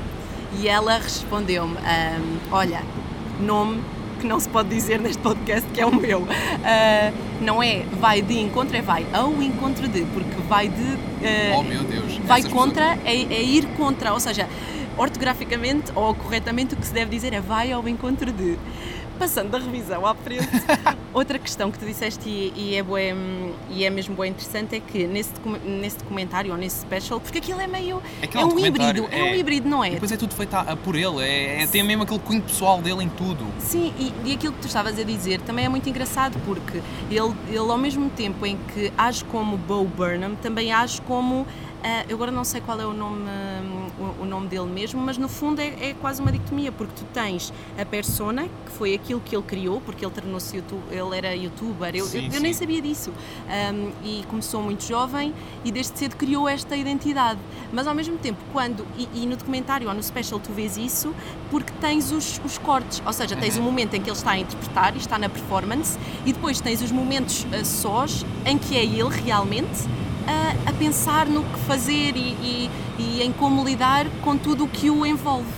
E 0.59 0.69
ela 0.69 0.99
respondeu-me: 0.99 1.79
ah, 1.79 2.21
Olha, 2.53 2.83
nome 3.41 3.83
que 4.21 4.27
não 4.27 4.39
se 4.39 4.49
pode 4.49 4.69
dizer 4.69 5.01
neste 5.01 5.23
podcast, 5.23 5.69
que 5.73 5.81
é 5.81 5.87
o 5.87 5.95
meu. 5.95 6.27
Ah, 6.65 7.13
não 7.41 7.63
é 7.63 7.85
vai 7.99 8.21
de 8.21 8.39
encontro, 8.39 8.77
é 8.77 8.83
vai 8.83 9.07
ao 9.13 9.43
encontro 9.43 9.89
de, 9.89 10.03
porque 10.03 10.37
vai 10.49 10.69
de. 10.69 10.99
ah, 11.25 11.57
Oh 11.59 11.63
meu 11.63 11.83
Deus. 11.83 12.19
vai 12.19 12.41
essas 12.41 12.53
contra, 12.53 12.99
é, 13.05 13.15
é 13.15 13.43
ir 13.43 13.67
contra, 13.77 14.13
ou 14.13 14.21
seja, 14.21 14.47
ortograficamente 14.97 15.91
ou 15.95 16.15
corretamente 16.15 16.75
o 16.75 16.77
que 16.77 16.87
se 16.87 16.93
deve 16.93 17.11
dizer 17.11 17.33
é 17.33 17.41
vai 17.41 17.73
ao 17.73 17.89
encontro 17.89 18.31
de. 18.31 18.59
Passando 19.21 19.51
da 19.51 19.59
revisão 19.59 20.07
à 20.07 20.15
frente, 20.15 20.49
outra 21.13 21.39
questão 21.39 21.71
que 21.71 21.79
tu 21.79 21.85
disseste 21.85 22.27
e, 22.27 22.55
e 22.57 22.75
é, 22.75 22.83
bué, 22.83 23.15
e 23.69 23.85
é 23.85 23.91
mesmo 23.91 24.17
bem 24.17 24.31
interessante 24.31 24.75
é 24.77 24.81
que 24.81 25.07
nesse, 25.07 25.33
nesse 25.63 25.99
documentário 25.99 26.51
ou 26.51 26.57
nesse 26.57 26.81
special, 26.81 27.21
porque 27.21 27.37
aquilo 27.37 27.61
é 27.61 27.67
meio. 27.67 28.03
Aquele 28.23 28.43
é 28.43 28.47
um 28.47 28.59
híbrido, 28.59 29.07
é, 29.13 29.23
um 29.23 29.27
é- 29.27 29.37
híbrido, 29.37 29.69
não 29.69 29.85
é? 29.85 29.91
Depois 29.91 30.11
é 30.11 30.17
tudo 30.17 30.35
feito 30.35 30.55
a- 30.55 30.75
por 30.75 30.97
ele, 30.97 31.23
é, 31.23 31.65
é- 31.65 31.67
tem 31.67 31.83
mesmo 31.85 32.05
aquele 32.05 32.19
cunho 32.21 32.41
pessoal 32.41 32.81
dele 32.81 33.05
em 33.05 33.11
tudo. 33.11 33.45
Sim, 33.59 33.93
e, 33.99 34.31
e 34.31 34.33
aquilo 34.33 34.55
que 34.55 34.61
tu 34.61 34.67
estavas 34.69 34.99
a 34.99 35.03
dizer 35.03 35.43
também 35.43 35.67
é 35.67 35.69
muito 35.69 35.87
engraçado 35.87 36.39
porque 36.47 36.79
ele, 37.11 37.35
ele 37.47 37.59
ao 37.59 37.77
mesmo 37.77 38.09
tempo 38.09 38.47
em 38.47 38.57
que 38.73 38.91
age 38.97 39.23
como 39.27 39.59
Bo 39.59 39.85
Burnham, 39.85 40.35
também 40.37 40.73
age 40.73 40.99
como. 41.03 41.47
Ah, 41.83 42.05
eu 42.09 42.17
agora 42.17 42.31
não 42.31 42.45
sei 42.45 42.61
qual 42.61 42.79
é 42.81 42.87
o 42.87 42.93
nome, 42.93 43.23
hum, 43.23 43.87
o, 44.21 44.23
o 44.23 44.27
nome 44.27 44.49
dele 44.49 44.67
mesmo, 44.67 45.01
mas 45.01 45.17
no 45.17 45.29
fundo 45.29 45.61
é, 45.61 45.91
é 45.91 45.95
quase 46.01 46.21
uma 46.21 46.31
dicotomia, 46.31 46.71
porque 46.73 46.93
tu 46.97 47.05
tens 47.13 47.53
a 47.81 47.85
persona, 47.85 48.45
que 48.67 48.73
foi 48.73 48.95
aquilo 48.95 49.21
que 49.21 49.35
ele 49.35 49.43
criou, 49.45 49.81
porque 49.81 50.05
ele 50.05 50.13
tornou-se 50.13 50.57
YouTube, 50.57 50.83
ele 50.91 51.17
era 51.17 51.35
youtuber, 51.35 51.95
eu, 51.95 52.05
Sim, 52.07 52.27
eu, 52.29 52.33
eu 52.35 52.41
nem 52.41 52.53
sim. 52.53 52.61
sabia 52.61 52.83
disso. 52.83 53.11
Um, 53.73 53.91
e 54.05 54.25
começou 54.29 54.63
muito 54.63 54.85
jovem 54.85 55.33
e 55.65 55.73
desde 55.73 55.99
cedo 55.99 56.17
criou 56.17 56.49
esta 56.49 56.77
identidade. 56.77 57.39
Mas 57.73 57.87
ao 57.87 57.95
mesmo 57.95 58.19
tempo, 58.19 58.39
quando, 58.53 58.87
e, 58.99 59.09
e 59.23 59.27
no 59.27 59.37
documentário 59.37 59.89
ou 59.89 59.95
no 59.95 60.03
special 60.03 60.39
tu 60.41 60.53
vês 60.53 60.77
isso, 60.77 61.15
porque 61.51 61.73
tens 61.81 62.11
os, 62.13 62.41
os 62.45 62.59
cortes, 62.59 63.03
ou 63.07 63.13
seja, 63.13 63.37
tens 63.37 63.57
o 63.57 63.61
Uhum. 63.61 63.65
momento 63.67 63.95
em 63.95 64.01
que 64.01 64.09
ele 64.09 64.17
está 64.17 64.33
a 64.33 64.39
interpretar 64.39 64.95
e 64.95 64.99
está 64.99 65.19
na 65.19 65.29
performance, 65.29 65.99
e 66.25 66.33
depois 66.33 66.61
tens 66.61 66.81
os 66.83 66.91
momentos 66.91 67.45
uh, 67.45 67.65
sós 67.65 68.25
em 68.45 68.57
que 68.59 68.77
é 68.77 68.85
ele 68.85 69.09
realmente 69.25 69.89
a, 70.31 70.71
a 70.71 70.73
pensar 70.75 71.27
no 71.27 71.43
que 71.43 71.59
fazer 71.61 72.17
e, 72.17 72.21
e- 72.43 72.71
e 72.99 73.23
em 73.23 73.33
como 73.33 73.65
lidar 73.65 74.07
com 74.23 74.37
tudo 74.37 74.65
o 74.65 74.69
que 74.69 74.91
o 74.91 75.05
envolve. 75.05 75.49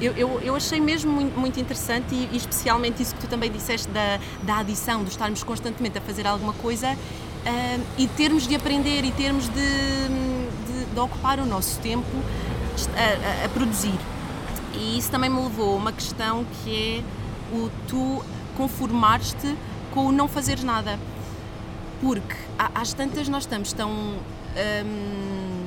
Eu, 0.00 0.12
eu, 0.12 0.40
eu 0.42 0.54
achei 0.54 0.80
mesmo 0.80 1.10
muito, 1.12 1.38
muito 1.38 1.58
interessante 1.60 2.14
e, 2.14 2.28
e 2.32 2.36
especialmente 2.36 3.02
isso 3.02 3.14
que 3.14 3.20
tu 3.22 3.26
também 3.28 3.50
disseste 3.50 3.88
da, 3.88 4.18
da 4.44 4.58
adição, 4.58 5.02
de 5.02 5.10
estarmos 5.10 5.42
constantemente 5.42 5.98
a 5.98 6.00
fazer 6.00 6.24
alguma 6.26 6.52
coisa 6.52 6.96
ah, 7.44 7.78
e 7.98 8.06
termos 8.06 8.46
de 8.46 8.54
aprender 8.54 9.04
e 9.04 9.10
termos 9.10 9.48
de, 9.48 9.54
de, 9.54 10.84
de 10.94 11.00
ocupar 11.00 11.40
o 11.40 11.46
nosso 11.46 11.78
tempo 11.80 12.06
a, 12.96 13.42
a- 13.42 13.46
a 13.46 13.48
produzir. 13.48 13.98
E 14.72 14.96
isso 14.98 15.10
também 15.10 15.28
me 15.28 15.40
levou 15.42 15.72
a 15.74 15.76
uma 15.76 15.92
questão 15.92 16.44
que 16.62 17.02
é 17.02 17.54
o 17.54 17.68
tu 17.88 18.22
conformar-te 18.56 19.56
com 19.92 20.06
o 20.06 20.12
não 20.12 20.28
fazeres 20.28 20.62
nada. 20.62 20.96
Porque 22.00 22.36
às 22.58 22.92
tantas 22.92 23.28
nós 23.28 23.44
estamos 23.44 23.72
tão 23.72 23.90
hum, 23.90 25.66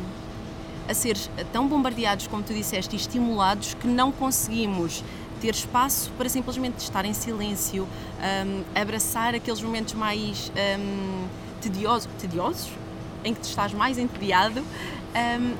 a 0.89 0.93
ser 0.93 1.17
tão 1.53 1.67
bombardeados, 1.67 2.27
como 2.27 2.43
tu 2.43 2.53
disseste, 2.53 2.95
e 2.95 2.99
estimulados 2.99 3.73
que 3.75 3.87
não 3.87 4.11
conseguimos 4.11 5.03
ter 5.39 5.53
espaço 5.55 6.11
para 6.17 6.27
simplesmente 6.29 6.79
estar 6.79 7.05
em 7.05 7.13
silêncio, 7.13 7.83
hum, 8.45 8.63
abraçar 8.75 9.33
aqueles 9.33 9.61
momentos 9.61 9.93
mais 9.93 10.51
hum, 10.79 11.25
tediosos, 11.61 12.09
tediosos, 12.19 12.69
em 13.23 13.33
que 13.33 13.39
tu 13.41 13.47
estás 13.47 13.73
mais 13.73 13.97
entediado 13.97 14.63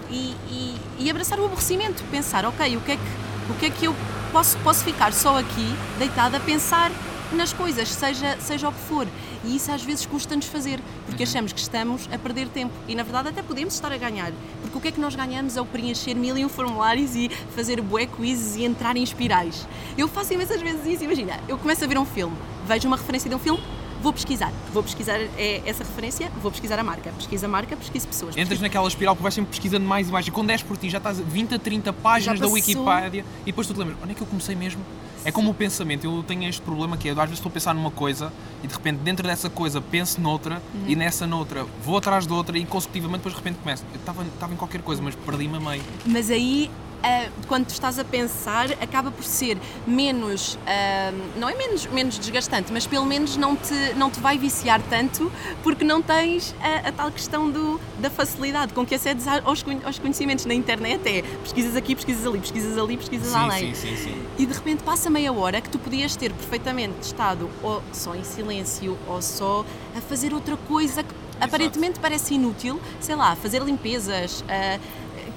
e, 0.10 0.36
e- 0.50 0.76
e 1.00 1.10
abraçar 1.12 1.40
o 1.40 1.46
aborrecimento, 1.46 2.04
pensar, 2.10 2.46
ok, 2.46 2.78
o 2.78 2.82
que 2.82 2.92
é 2.94 2.96
que, 2.96 3.52
o 3.52 3.54
que, 3.60 3.66
é 3.66 3.70
que 3.70 3.86
eu 3.86 3.96
posso, 4.32 4.58
posso 4.60 4.84
ficar 4.84 5.14
só 5.14 5.38
aqui, 5.38 5.76
deitada, 6.00 6.38
a 6.38 6.40
pensar 6.40 6.92
nas 7.36 7.54
coisas, 7.54 7.90
seja, 7.90 8.38
seja 8.40 8.70
o 8.70 8.72
que 8.72 8.80
for. 8.82 9.08
E 9.44 9.56
isso 9.56 9.72
às 9.72 9.84
vezes 9.84 10.06
custa-nos 10.06 10.46
fazer, 10.46 10.80
porque 11.06 11.24
achamos 11.24 11.52
que 11.52 11.60
estamos 11.60 12.08
a 12.12 12.18
perder 12.18 12.48
tempo. 12.50 12.74
E 12.88 12.96
na 12.96 13.04
verdade 13.04 13.30
até 13.30 13.42
podemos 13.42 13.74
estar 13.74 13.92
a 13.92 13.98
ganhar. 13.98 14.32
Porque 14.62 14.78
o 14.78 14.82
que 14.82 14.88
é 14.90 14.92
que 14.92 15.00
nós 15.00 15.16
ganhamos 15.16 15.58
ao 15.58 15.66
preencher 15.66 16.16
mil 16.16 16.38
e 16.38 16.46
um 16.46 16.50
formulários 16.50 17.16
e 17.16 17.30
fazer 17.56 17.82
bué 17.82 18.06
quizzes 18.06 18.56
e 18.58 18.66
entrar 18.66 18.96
em 18.96 19.04
espirais? 19.04 19.68
Eu 19.98 20.08
faço 20.08 20.34
imensas 20.34 20.62
vezes 20.62 20.86
isso. 20.86 21.04
Imagina, 21.04 21.40
eu 21.48 21.58
começo 21.58 21.84
a 21.84 21.88
ver 21.88 21.98
um 21.98 22.06
filme, 22.06 22.36
vejo 22.68 22.88
uma 22.88 22.98
referência 22.98 23.30
de 23.30 23.36
um 23.36 23.40
filme, 23.40 23.62
vou 24.02 24.12
pesquisar. 24.12 24.52
Vou 24.74 24.84
pesquisar 24.84 25.20
é 25.38 25.62
essa 25.66 25.84
referência, 25.84 26.32
vou 26.42 26.52
pesquisar 26.52 26.80
a 26.80 26.84
marca. 26.84 27.12
Pesquisa 27.12 27.46
a 27.46 27.50
marca, 27.50 27.78
pesquisa 27.78 28.08
pessoas. 28.08 28.32
Entras 28.32 28.50
pesquisa... 28.50 28.64
naquela 28.64 28.88
espiral 28.88 29.16
que 29.16 29.22
vais 29.22 29.34
sempre 29.34 29.52
pesquisando 29.52 29.86
mais 29.86 30.10
e 30.10 30.12
mais. 30.12 30.28
E 30.28 30.32
quando 30.32 30.50
és 30.50 30.62
por 30.62 30.78
ti, 30.78 30.90
já 30.90 30.98
estás 30.98 31.20
a 31.20 31.24
20 31.24 31.56
a 31.56 31.60
30 31.60 31.94
páginas 31.94 32.40
da. 32.40 32.48
Wikipédia 32.48 33.26
e 33.42 33.46
depois 33.46 33.68
tu 33.68 33.74
te 33.74 33.80
lembras, 33.80 33.98
onde 34.04 34.12
é 34.12 34.16
que 34.16 34.22
eu 34.22 34.28
comecei 34.28 34.56
mesmo? 34.56 34.82
É 35.24 35.32
como 35.32 35.52
o 35.52 35.54
pensamento, 35.54 36.04
eu 36.06 36.24
tenho 36.24 36.44
este 36.50 36.62
problema 36.62 36.98
que 36.98 37.08
é, 37.08 37.12
às 37.12 37.18
vezes 37.18 37.34
estou 37.36 37.50
a 37.50 37.54
pensar 37.54 37.74
numa 37.76 37.92
coisa 37.92 38.32
e 38.64 38.68
de 38.68 38.74
repente 38.74 38.98
dentro 39.00 39.28
dessa 39.28 39.50
coisa 39.50 39.80
penso 39.82 40.20
noutra 40.20 40.62
Uhum. 40.74 40.84
e 40.88 40.96
nessa 40.96 41.28
noutra 41.28 41.66
vou 41.84 41.98
atrás 41.98 42.26
de 42.26 42.34
outra 42.34 42.58
e 42.58 42.66
consecutivamente 42.66 43.20
depois 43.20 43.36
de 43.36 43.40
repente 43.40 43.62
começo. 43.62 43.84
Eu 43.94 44.00
estava, 44.00 44.24
estava 44.24 44.54
em 44.54 44.58
qualquer 44.58 44.82
coisa, 44.82 45.02
mas 45.02 45.14
perdi-me 45.16 45.58
a 45.58 45.60
meio. 45.60 45.84
Mas 46.06 46.30
aí, 46.32 46.70
ah, 47.04 47.30
quando 47.48 47.66
tu 47.68 47.72
estás 47.74 47.98
a 48.00 48.04
pensar, 48.04 48.72
acaba 48.82 49.12
por 49.12 49.24
ser 49.24 49.58
menos, 49.86 50.58
ah, 50.66 51.12
não 51.38 51.50
é 51.50 51.56
menos, 51.56 51.86
menos 51.88 52.18
desgastante, 52.18 52.72
mas 52.72 52.86
pelo 52.88 53.06
menos 53.06 53.36
não 53.38 53.56
te, 53.56 53.74
não 53.96 54.10
te 54.10 54.20
vai 54.20 54.38
viciar 54.38 54.82
tanto 54.90 55.32
porque 55.64 55.84
não 55.84 56.02
tens 56.02 56.56
a, 56.62 56.90
a 56.90 56.92
tal 56.92 57.12
questão 57.12 57.50
do, 57.50 57.80
da 58.00 58.10
facilidade 58.10 58.74
com 58.74 58.86
que 58.86 58.96
acedes 58.96 59.26
aos, 59.28 59.64
aos 59.86 60.00
conhecimentos 60.00 60.46
na 60.46 60.54
internet. 60.54 61.02
É 61.08 61.22
pesquisas 61.44 61.76
aqui, 61.76 61.96
pesquisas 61.96 62.26
ali, 62.26 62.40
pesquisas 62.40 62.78
ali, 62.78 62.98
pesquisas 62.98 63.34
além. 63.34 63.76
sim, 63.76 63.96
sim, 63.96 63.96
sim. 63.98 64.22
E 64.38 64.46
de 64.46 64.54
repente 64.54 64.84
passa 64.84 65.10
meia 65.10 65.32
hora 65.34 65.62
que 65.62 65.70
tu 65.70 65.78
podias 65.80 66.16
ter 66.16 66.32
perfeitamente 66.34 66.94
estado 67.02 67.50
ou 67.62 67.82
só 67.94 68.16
em 68.16 68.24
silêncio 68.24 68.98
ou 69.08 69.22
só 69.22 69.66
a 69.96 70.02
fazer 70.02 70.34
outra 70.34 70.56
coisa 70.58 71.04
que 71.04 71.14
aparentemente 71.40 72.00
parece 72.00 72.36
inútil, 72.36 72.80
sei 73.00 73.16
lá, 73.16 73.36
fazer 73.36 73.62
limpezas, 73.64 74.44
ah, 74.48 74.80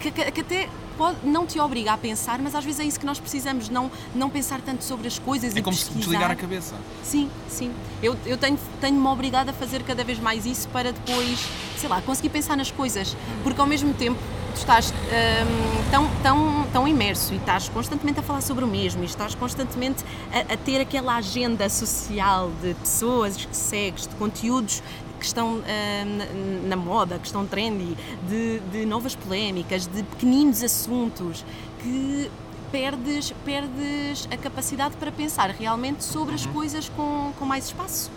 que, 0.01 0.11
que- 0.11 0.31
que 0.31 0.41
até 0.43 0.69
pode, 0.97 1.19
não 1.25 1.47
te 1.47 1.59
obriga 1.61 1.93
a 1.93 1.99
pensar, 1.99 2.39
mas 2.39 2.55
às 2.55 2.65
vezes 2.65 2.81
é 2.81 2.85
isso 2.85 2.99
que 2.99 3.07
nós 3.07 3.19
precisamos, 3.19 3.69
não, 3.69 3.91
não 4.15 4.31
pensar 4.31 4.61
tanto 4.61 4.83
sobre 4.85 5.07
as 5.07 5.19
coisas 5.19 5.55
É 5.55 5.59
e 5.59 5.63
como 5.63 5.77
se 5.77 5.85
pesquisar. 5.85 6.01
desligar 6.05 6.31
a 6.31 6.35
cabeça. 6.37 6.75
Sim, 7.03 7.31
sim. 7.49 7.73
Eu, 8.03 8.17
eu 8.27 8.37
tenho, 8.37 8.59
tenho-me 8.81 9.07
obrigado 9.09 9.49
a 9.49 9.53
fazer 9.53 9.83
cada 9.83 10.03
vez 10.05 10.19
mais 10.19 10.47
isso 10.47 10.69
para 10.69 10.93
depois, 10.93 11.39
sei 11.77 11.89
lá, 11.89 12.01
conseguir 12.03 12.29
pensar 12.31 12.57
nas 12.57 12.71
coisas. 12.71 13.17
Porque 13.43 13.61
ao 13.61 13.67
mesmo 13.67 13.93
tempo 13.95 14.19
tu 14.55 14.59
estás 14.59 14.91
hum, 14.93 15.91
tão, 15.91 16.09
tão, 16.23 16.67
tão 16.73 16.89
imerso 16.89 17.33
e 17.35 17.37
estás 17.37 17.69
constantemente 17.69 18.21
a 18.21 18.23
falar 18.23 18.41
sobre 18.41 18.65
o 18.65 18.69
mesmo 18.69 19.03
e 19.03 19.07
estás 19.07 19.35
constantemente 19.35 20.05
a, 20.33 20.55
a 20.55 20.57
ter 20.57 20.81
aquela 20.81 21.17
agenda 21.17 21.69
social 21.69 22.53
de 22.63 22.73
pessoas 22.75 23.37
que 23.37 23.57
segues, 23.57 24.07
de 24.07 24.15
conteúdos 24.15 24.81
que 25.25 25.29
estão 25.29 25.55
hum, 25.57 26.69
na, 26.69 26.77
moda, 26.77 27.19
que 27.19 27.27
estão 27.27 27.47
trendy, 27.47 27.97
de, 28.29 28.61
de 28.71 28.85
novas 28.85 29.15
polémicas, 29.17 29.87
de 29.87 30.03
pequeninos 30.03 30.63
assuntos 30.63 31.45
que 31.83 32.31
perdes, 32.71 33.33
perdes 33.45 34.29
a 34.31 34.37
capacidade 34.37 34.97
para 34.97 35.11
pensar 35.11 35.49
realmente 35.51 36.05
sobre 36.05 36.35
as 36.35 36.45
coisas 36.45 36.91
com, 36.91 37.33
com 37.39 37.45
mais 37.47 37.67
espaço 37.67 38.11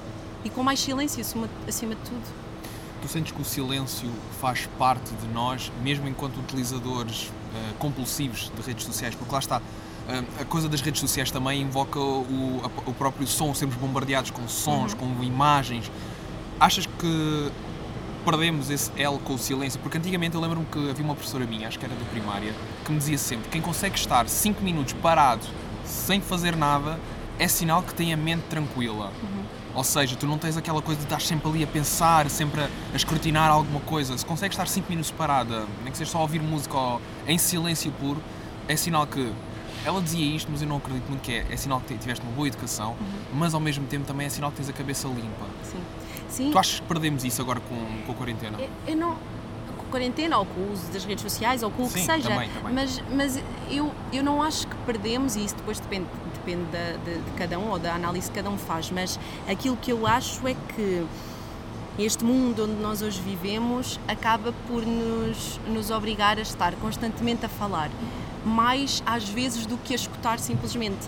e 0.43 0.49
com 0.49 0.61
mais 0.63 0.79
silêncio 0.81 1.21
acima, 1.21 1.49
acima 1.67 1.95
de 1.95 2.01
tudo. 2.01 2.23
Tu 3.01 3.07
sentes 3.07 3.31
que 3.31 3.41
o 3.41 3.45
silêncio 3.45 4.09
faz 4.41 4.67
parte 4.77 5.11
de 5.13 5.27
nós, 5.27 5.71
mesmo 5.81 6.07
enquanto 6.09 6.37
utilizadores 6.39 7.31
eh, 7.55 7.73
compulsivos 7.79 8.51
de 8.53 8.61
redes 8.63 8.85
sociais? 8.85 9.13
Porque 9.15 9.31
lá 9.31 9.39
está, 9.39 9.61
eh, 10.09 10.23
a 10.41 10.45
coisa 10.45 10.67
das 10.67 10.81
redes 10.81 10.99
sociais 10.99 11.29
também 11.31 11.61
invoca 11.61 11.99
o, 11.99 12.61
a- 12.65 12.89
o 12.89 12.93
próprio 12.93 13.25
som, 13.27 13.53
sermos 13.53 13.77
bombardeados 13.77 14.31
com 14.31 14.45
sons, 14.47 14.93
com 14.95 15.05
imagens. 15.23 15.89
Achas 16.59 16.87
que 16.87 17.51
perdemos 18.25 18.71
esse 18.71 18.91
L 18.97 19.19
com 19.19 19.35
o 19.35 19.37
silêncio? 19.37 19.79
Porque 19.79 19.99
antigamente 19.99 20.33
eu 20.33 20.41
lembro-me 20.41 20.65
que 20.65 20.89
havia 20.89 21.05
uma 21.05 21.13
professora 21.13 21.45
minha, 21.45 21.67
acho 21.67 21.77
que 21.77 21.85
era 21.85 21.93
da 21.93 22.05
primária, 22.05 22.51
que 22.83 22.91
me 22.91 22.97
dizia 22.97 23.17
sempre: 23.17 23.47
quem 23.49 23.61
consegue 23.61 23.95
estar 23.95 24.27
5 24.27 24.63
minutos 24.63 24.93
parado 24.93 25.45
sem 25.85 26.19
fazer 26.19 26.55
nada 26.55 26.99
é 27.37 27.47
sinal 27.47 27.83
que 27.83 27.93
tem 27.93 28.11
a 28.11 28.17
mente 28.17 28.41
tranquila. 28.49 29.11
Ou 29.75 29.83
seja, 29.83 30.15
tu 30.15 30.25
não 30.25 30.39
tens 30.39 30.57
aquela 30.57 30.81
coisa 30.81 30.99
de 30.99 31.05
estar 31.05 31.21
sempre 31.21 31.47
ali 31.47 31.63
a 31.63 31.67
pensar, 31.67 32.27
sempre 32.31 32.61
a, 32.61 32.69
a 32.91 32.95
escrutinar 32.95 33.51
alguma 33.51 33.79
coisa. 33.81 34.17
Se 34.17 34.25
consegues 34.25 34.55
estar 34.55 34.67
5 34.67 34.89
minutos 34.89 35.11
parada, 35.11 35.67
nem 35.83 35.91
que 35.91 35.97
seja 35.99 36.09
só 36.09 36.17
a 36.17 36.21
ouvir 36.21 36.41
música 36.41 36.75
ou 36.75 36.99
em 37.27 37.37
silêncio 37.37 37.91
puro, 37.91 38.19
é 38.67 38.75
sinal 38.75 39.05
que. 39.05 39.31
Ela 39.85 40.01
dizia 40.01 40.25
isto, 40.35 40.51
mas 40.51 40.63
eu 40.63 40.67
não 40.67 40.77
acredito 40.77 41.07
muito 41.07 41.21
que 41.21 41.31
é. 41.31 41.45
É 41.51 41.55
sinal 41.55 41.79
que 41.79 41.95
tiveste 41.95 42.25
uma 42.25 42.33
boa 42.33 42.47
educação, 42.47 42.95
mas 43.31 43.53
ao 43.53 43.59
mesmo 43.59 43.85
tempo 43.85 44.07
também 44.07 44.25
é 44.25 44.29
sinal 44.29 44.49
que 44.49 44.57
tens 44.57 44.69
a 44.69 44.73
cabeça 44.73 45.07
limpa. 45.07 45.45
Sim. 45.63 45.79
Sim. 46.29 46.51
Tu 46.51 46.57
achas 46.59 46.79
que 46.79 46.85
perdemos 46.85 47.23
isso 47.23 47.41
agora 47.41 47.59
com, 47.59 47.75
com 48.05 48.11
a 48.11 48.15
quarentena? 48.15 48.57
Eu, 48.59 48.69
eu 48.87 48.95
não. 48.97 49.15
Com 49.77 49.83
a 49.87 49.89
quarentena 49.91 50.37
ou 50.37 50.45
com 50.45 50.59
o 50.61 50.73
uso 50.73 50.87
das 50.91 51.05
redes 51.05 51.21
sociais 51.23 51.63
ou 51.63 51.71
com 51.71 51.83
o 51.83 51.87
que 51.87 51.99
Sim, 51.99 52.05
seja. 52.05 52.29
também, 52.29 52.49
também. 52.49 52.73
Mas, 52.73 53.01
mas 53.13 53.43
eu, 53.69 53.91
eu 54.11 54.23
não 54.23 54.41
acho 54.43 54.67
que 54.67 54.75
perdemos, 54.85 55.35
e 55.35 55.45
isso 55.45 55.55
depois 55.55 55.79
depende, 55.79 56.05
depende 56.33 56.63
da- 56.71 56.97
de, 57.05 57.19
de 57.21 57.31
cada 57.37 57.57
um 57.57 57.69
ou 57.69 57.79
da 57.79 57.93
análise 57.95 58.29
que 58.29 58.35
cada 58.35 58.49
um 58.49 58.57
faz, 58.57 58.91
mas 58.91 59.17
aquilo 59.47 59.77
que 59.77 59.91
eu 59.91 60.05
acho 60.05 60.45
é 60.47 60.55
que 60.75 61.05
este 61.97 62.23
mundo 62.23 62.63
onde 62.65 62.73
nós 62.81 63.01
hoje 63.01 63.19
vivemos 63.21 63.99
acaba 64.07 64.53
por 64.67 64.85
nos, 64.85 65.59
nos 65.67 65.89
obrigar 65.89 66.37
a 66.37 66.41
estar 66.41 66.73
constantemente 66.75 67.45
a 67.45 67.49
falar, 67.49 67.89
mais 68.45 69.01
às 69.05 69.27
vezes 69.29 69.65
do 69.65 69.77
que 69.77 69.93
a 69.93 69.95
escutar 69.95 70.37
simplesmente. 70.39 71.07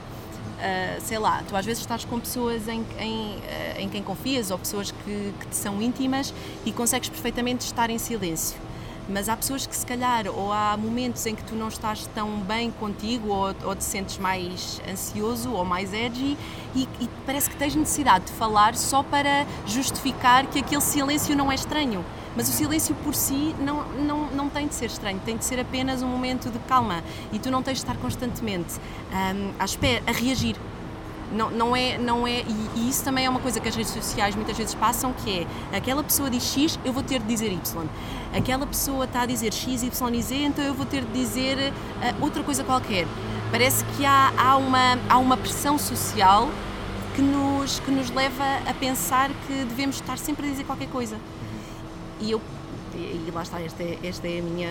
Uh, 0.59 0.99
sei 1.01 1.17
lá, 1.17 1.41
tu 1.47 1.55
às 1.55 1.65
vezes 1.65 1.81
estás 1.81 2.03
com 2.03 2.19
pessoas 2.19 2.67
em, 2.67 2.85
em, 2.99 3.37
uh, 3.37 3.79
em 3.79 3.87
quem 3.87 4.03
confias 4.03 4.51
ou 4.51 4.59
pessoas 4.59 4.91
que, 4.91 5.33
que 5.39 5.47
te 5.47 5.55
são 5.55 5.81
íntimas 5.81 6.33
e 6.65 6.73
consegues 6.73 7.07
perfeitamente 7.07 7.65
estar 7.65 7.89
em 7.89 7.97
silêncio. 7.97 8.59
Mas 9.07 9.27
há 9.27 9.35
pessoas 9.35 9.65
que 9.65 9.75
se 9.75 9.85
calhar, 9.85 10.27
ou 10.27 10.51
há 10.53 10.77
momentos 10.77 11.25
em 11.25 11.33
que 11.33 11.43
tu 11.43 11.55
não 11.55 11.67
estás 11.67 12.07
tão 12.13 12.41
bem 12.41 12.69
contigo, 12.69 13.29
ou, 13.29 13.55
ou 13.63 13.75
te 13.75 13.83
sentes 13.83 14.19
mais 14.19 14.79
ansioso 14.87 15.51
ou 15.51 15.65
mais 15.65 15.93
edgy, 15.93 16.37
e, 16.75 16.87
e 16.99 17.09
parece 17.25 17.49
que 17.49 17.55
tens 17.55 17.73
necessidade 17.73 18.25
de 18.25 18.33
falar 18.33 18.75
só 18.75 19.01
para 19.01 19.47
justificar 19.65 20.45
que 20.45 20.59
aquele 20.59 20.81
silêncio 20.81 21.35
não 21.35 21.51
é 21.51 21.55
estranho. 21.55 22.05
Mas 22.35 22.47
o 22.47 22.51
silêncio 22.51 22.93
por 23.03 23.15
si 23.15 23.55
não, 23.59 23.83
não, 23.93 24.18
não 24.39 24.49
tem 24.49 24.67
de 24.67 24.73
ser 24.73 24.85
estranho, 24.85 25.19
tem 25.25 25.35
de 25.35 25.43
ser 25.43 25.59
apenas 25.59 26.01
um 26.01 26.07
momento 26.07 26.49
de 26.49 26.59
calma. 26.59 27.03
E 27.31 27.39
tu 27.39 27.51
não 27.51 27.61
tens 27.61 27.73
de 27.73 27.79
estar 27.79 27.97
constantemente 27.97 28.75
hum, 29.11 29.51
à 29.59 29.65
espera, 29.65 30.01
a 30.07 30.11
reagir. 30.11 30.55
Não, 31.31 31.51
não 31.51 31.75
é, 31.75 31.95
não 31.97 32.25
é 32.25 32.39
e, 32.39 32.69
e 32.75 32.89
isso 32.89 33.03
também 33.03 33.25
é 33.25 33.29
uma 33.29 33.39
coisa 33.39 33.59
que 33.59 33.67
as 33.67 33.75
redes 33.75 33.91
sociais 33.91 34.35
muitas 34.35 34.57
vezes 34.57 34.73
passam, 34.73 35.13
que 35.13 35.45
é 35.71 35.77
aquela 35.77 36.03
pessoa 36.03 36.27
diz 36.27 36.43
X, 36.43 36.79
eu 36.83 36.91
vou 36.91 37.03
ter 37.03 37.19
de 37.19 37.27
dizer 37.27 37.51
Y. 37.51 37.87
Aquela 38.33 38.65
pessoa 38.65 39.05
está 39.05 39.21
a 39.21 39.25
dizer 39.27 39.53
X, 39.53 39.83
Y 39.83 40.15
e 40.15 40.21
Z, 40.23 40.35
então 40.35 40.65
eu 40.65 40.73
vou 40.73 40.87
ter 40.87 41.03
de 41.03 41.11
dizer 41.11 41.71
ah, 42.01 42.15
outra 42.19 42.41
coisa 42.41 42.63
qualquer. 42.63 43.05
Parece 43.51 43.85
que 43.95 44.05
há, 44.05 44.33
há, 44.37 44.57
uma, 44.57 44.97
há 45.07 45.17
uma 45.19 45.37
pressão 45.37 45.77
social 45.77 46.49
que 47.15 47.21
nos, 47.21 47.79
que 47.79 47.91
nos 47.91 48.09
leva 48.09 48.43
a 48.67 48.73
pensar 48.73 49.29
que 49.45 49.65
devemos 49.65 49.97
estar 49.97 50.17
sempre 50.17 50.47
a 50.47 50.49
dizer 50.49 50.63
qualquer 50.63 50.89
coisa. 50.89 51.17
E 52.19 52.31
eu 52.31 52.41
e 52.97 53.31
lá 53.33 53.43
está, 53.43 53.61
esta 53.61 53.83
é, 53.83 53.97
esta 54.03 54.27
é 54.27 54.39
a, 54.39 54.41
minha, 54.41 54.69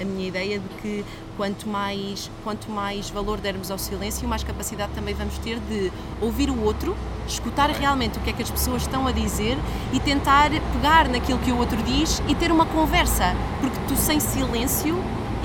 a 0.00 0.04
minha 0.04 0.28
ideia 0.28 0.58
de 0.58 0.68
que 0.80 1.04
quanto 1.36 1.68
mais, 1.68 2.30
quanto 2.44 2.70
mais 2.70 3.10
valor 3.10 3.38
dermos 3.38 3.70
ao 3.70 3.78
silêncio, 3.78 4.28
mais 4.28 4.44
capacidade 4.44 4.92
também 4.92 5.14
vamos 5.14 5.38
ter 5.38 5.58
de 5.60 5.92
ouvir 6.20 6.50
o 6.50 6.62
outro, 6.62 6.96
escutar 7.26 7.70
realmente 7.70 8.18
o 8.18 8.20
que 8.22 8.30
é 8.30 8.32
que 8.32 8.42
as 8.42 8.50
pessoas 8.50 8.82
estão 8.82 9.06
a 9.06 9.12
dizer 9.12 9.56
e 9.92 10.00
tentar 10.00 10.50
pegar 10.72 11.08
naquilo 11.08 11.38
que 11.38 11.52
o 11.52 11.58
outro 11.58 11.82
diz 11.82 12.22
e 12.28 12.34
ter 12.34 12.50
uma 12.50 12.66
conversa. 12.66 13.34
Porque 13.60 13.78
tu, 13.86 13.96
sem 13.96 14.18
silêncio 14.20 14.96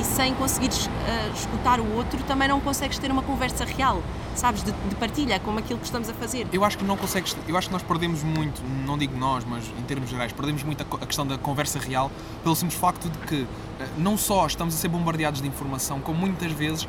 e 0.03 0.05
sem 0.05 0.33
conseguires 0.35 0.85
uh, 0.85 0.89
escutar 1.33 1.79
o 1.79 1.95
outro, 1.95 2.21
também 2.23 2.47
não 2.47 2.59
consegues 2.59 2.99
ter 2.99 3.09
uma 3.09 3.23
conversa 3.23 3.63
real, 3.63 4.03
sabes? 4.35 4.61
De, 4.61 4.71
de 4.71 4.95
partilha, 4.95 5.39
como 5.39 5.59
aquilo 5.59 5.79
que 5.79 5.85
estamos 5.85 6.09
a 6.09 6.13
fazer. 6.13 6.45
Eu 6.51 6.65
acho 6.65 6.77
que 6.77 6.83
não 6.83 6.97
consegues. 6.97 7.35
Eu 7.47 7.57
acho 7.57 7.67
que 7.67 7.73
nós 7.73 7.81
perdemos 7.81 8.21
muito, 8.21 8.61
não 8.85 8.97
digo 8.97 9.17
nós, 9.17 9.45
mas 9.45 9.63
em 9.65 9.83
termos 9.83 10.09
gerais, 10.09 10.33
perdemos 10.33 10.61
muito 10.63 10.83
a, 10.83 11.03
a 11.03 11.07
questão 11.07 11.25
da 11.25 11.37
conversa 11.37 11.79
real 11.79 12.11
pelo 12.43 12.55
simples 12.55 12.77
facto 12.77 13.09
de 13.09 13.17
que 13.19 13.47
eh, 13.79 13.87
não 13.97 14.17
só 14.17 14.45
estamos 14.45 14.75
a 14.75 14.77
ser 14.77 14.89
bombardeados 14.89 15.41
de 15.41 15.47
informação, 15.47 16.01
como 16.01 16.19
muitas 16.19 16.51
vezes, 16.51 16.87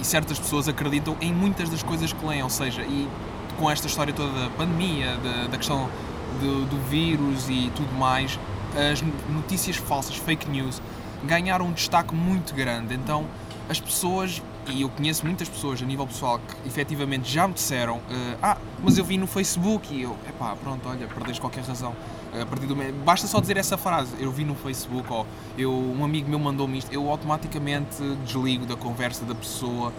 e 0.00 0.04
certas 0.04 0.38
pessoas 0.38 0.68
acreditam 0.68 1.16
em 1.20 1.32
muitas 1.32 1.68
das 1.68 1.82
coisas 1.82 2.12
que 2.12 2.24
leem, 2.24 2.42
ou 2.42 2.50
seja, 2.50 2.82
e 2.82 3.08
com 3.58 3.68
esta 3.68 3.86
história 3.88 4.12
toda 4.12 4.32
da 4.32 4.50
pandemia, 4.50 5.16
da, 5.16 5.48
da 5.48 5.56
questão 5.56 5.88
do, 6.40 6.64
do 6.66 6.88
vírus 6.88 7.48
e 7.48 7.70
tudo 7.74 7.92
mais, 7.94 8.38
as 8.92 9.02
notícias 9.28 9.76
falsas, 9.76 10.16
fake 10.16 10.48
news, 10.48 10.80
ganharam 11.24 11.66
um 11.66 11.72
destaque 11.72 12.14
muito 12.14 12.54
grande. 12.54 12.94
Então 12.94 13.26
as 13.68 13.80
pessoas, 13.80 14.42
e 14.68 14.82
eu 14.82 14.88
conheço 14.88 15.24
muitas 15.24 15.48
pessoas 15.48 15.80
a 15.82 15.84
nível 15.86 16.06
pessoal 16.06 16.38
que 16.38 16.68
efetivamente 16.68 17.30
já 17.30 17.46
me 17.46 17.54
disseram: 17.54 18.00
eh, 18.10 18.36
Ah, 18.42 18.56
mas 18.82 18.98
eu 18.98 19.04
vi 19.04 19.16
no 19.16 19.26
Facebook 19.26 19.94
e 19.94 20.02
eu, 20.02 20.16
epá, 20.28 20.54
pronto, 20.56 20.88
olha, 20.88 21.06
perdeste 21.06 21.40
qualquer 21.40 21.64
razão. 21.64 21.94
A 22.40 22.46
partir 22.46 22.66
do 22.66 22.74
Basta 23.04 23.26
só 23.26 23.40
dizer 23.40 23.58
essa 23.58 23.76
frase, 23.76 24.14
eu 24.18 24.32
vi 24.32 24.42
no 24.42 24.54
Facebook, 24.54 25.12
ou 25.12 25.26
eu, 25.58 25.70
um 25.70 26.02
amigo 26.02 26.30
meu 26.30 26.38
mandou-me 26.38 26.78
isto, 26.78 26.90
eu 26.90 27.10
automaticamente 27.10 28.02
desligo 28.24 28.64
da 28.64 28.74
conversa 28.74 29.24
da 29.26 29.34
pessoa. 29.34 29.92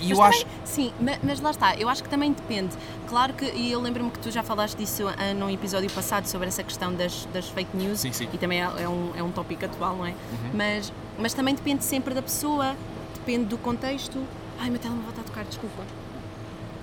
E 0.00 0.10
eu 0.10 0.16
também- 0.16 0.30
acho. 0.30 0.46
Sim, 0.64 0.92
ma- 1.00 1.18
mas 1.22 1.40
lá 1.40 1.50
está, 1.50 1.76
eu 1.76 1.88
acho 1.88 2.02
que 2.02 2.08
também 2.08 2.32
depende. 2.32 2.74
Claro 3.08 3.32
que, 3.32 3.44
e 3.44 3.70
eu 3.70 3.80
lembro-me 3.80 4.10
que 4.10 4.18
tu 4.18 4.30
já 4.30 4.42
falaste 4.42 4.76
disso 4.76 5.06
ah, 5.08 5.34
num 5.34 5.48
episódio 5.50 5.90
passado 5.90 6.26
sobre 6.26 6.48
essa 6.48 6.62
questão 6.62 6.92
das, 6.94 7.26
das 7.32 7.48
fake 7.48 7.76
news 7.76 8.00
Sim, 8.00 8.12
sim. 8.12 8.28
e 8.32 8.38
também 8.38 8.62
é, 8.62 8.70
é 8.82 8.88
um, 8.88 9.12
é 9.16 9.22
um 9.22 9.30
tópico 9.30 9.64
atual, 9.64 9.96
não 9.96 10.06
é? 10.06 10.10
Uhum. 10.10 10.50
Mas, 10.54 10.92
mas 11.18 11.32
também 11.34 11.54
depende 11.54 11.84
sempre 11.84 12.12
da 12.14 12.22
pessoa, 12.22 12.74
depende 13.14 13.44
do 13.46 13.58
contexto. 13.58 14.22
Ai, 14.58 14.70
meu 14.70 14.78
telemóvel 14.78 15.10
está 15.10 15.22
a 15.22 15.24
tocar, 15.24 15.44
desculpa. 15.44 15.82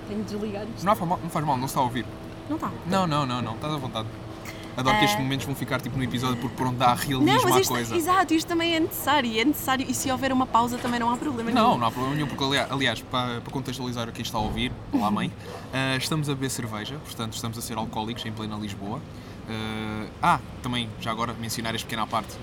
Tenho 0.08 0.22
de 0.24 0.30
desligar 0.30 0.64
isto. 0.74 0.84
Não 0.84 0.94
faz 0.96 1.08
mal, 1.08 1.18
não, 1.22 1.30
faz 1.30 1.46
mal, 1.46 1.56
não 1.56 1.66
está 1.66 1.80
a 1.80 1.82
ouvir. 1.84 2.04
Não 2.48 2.56
está. 2.56 2.70
Não, 2.86 3.06
não, 3.06 3.24
não, 3.24 3.40
não, 3.40 3.54
estás 3.54 3.72
à 3.72 3.76
vontade. 3.76 4.08
Adoro 4.76 4.98
que 4.98 5.04
estes 5.04 5.20
momentos 5.20 5.44
vão 5.46 5.54
ficar 5.54 5.80
tipo 5.80 5.96
no 5.98 6.04
episódio 6.04 6.36
porque 6.38 6.56
pronto 6.56 6.76
dá 6.76 6.94
realismo 6.94 7.26
Não, 7.26 7.42
mas 7.44 7.56
à 7.56 7.60
isto, 7.60 7.72
coisa. 7.72 7.94
exato, 7.96 8.32
isto 8.34 8.48
também 8.48 8.74
é 8.74 8.80
necessário. 8.80 9.38
É 9.38 9.44
necessário. 9.44 9.86
E 9.88 9.92
se 9.94 10.10
houver 10.10 10.32
uma 10.32 10.46
pausa 10.46 10.78
também 10.78 10.98
não 10.98 11.10
há 11.10 11.16
problema 11.16 11.50
Não, 11.50 11.66
nenhum. 11.68 11.78
não 11.78 11.86
há 11.86 11.90
problema 11.90 12.14
nenhum, 12.16 12.26
porque 12.28 12.42
ali- 12.44 12.66
aliás, 12.70 13.00
para, 13.02 13.40
para 13.40 13.52
contextualizar 13.52 14.10
quem 14.12 14.22
está 14.22 14.38
a 14.38 14.40
ouvir, 14.40 14.72
olá 14.92 15.10
mãe, 15.10 15.30
eh, 15.72 15.96
estamos 16.00 16.28
a 16.30 16.34
beber 16.34 16.50
cerveja, 16.50 16.96
portanto 17.04 17.34
estamos 17.34 17.58
a 17.58 17.60
ser 17.60 17.76
alcoólicos 17.76 18.24
em 18.24 18.32
plena 18.32 18.56
Lisboa. 18.56 19.00
Eh, 19.48 20.08
ah, 20.22 20.38
também, 20.62 20.88
já 21.00 21.10
agora 21.10 21.34
mencionar 21.38 21.74
este 21.74 21.84
pequeno 21.84 22.02
à 22.02 22.06
parte, 22.06 22.34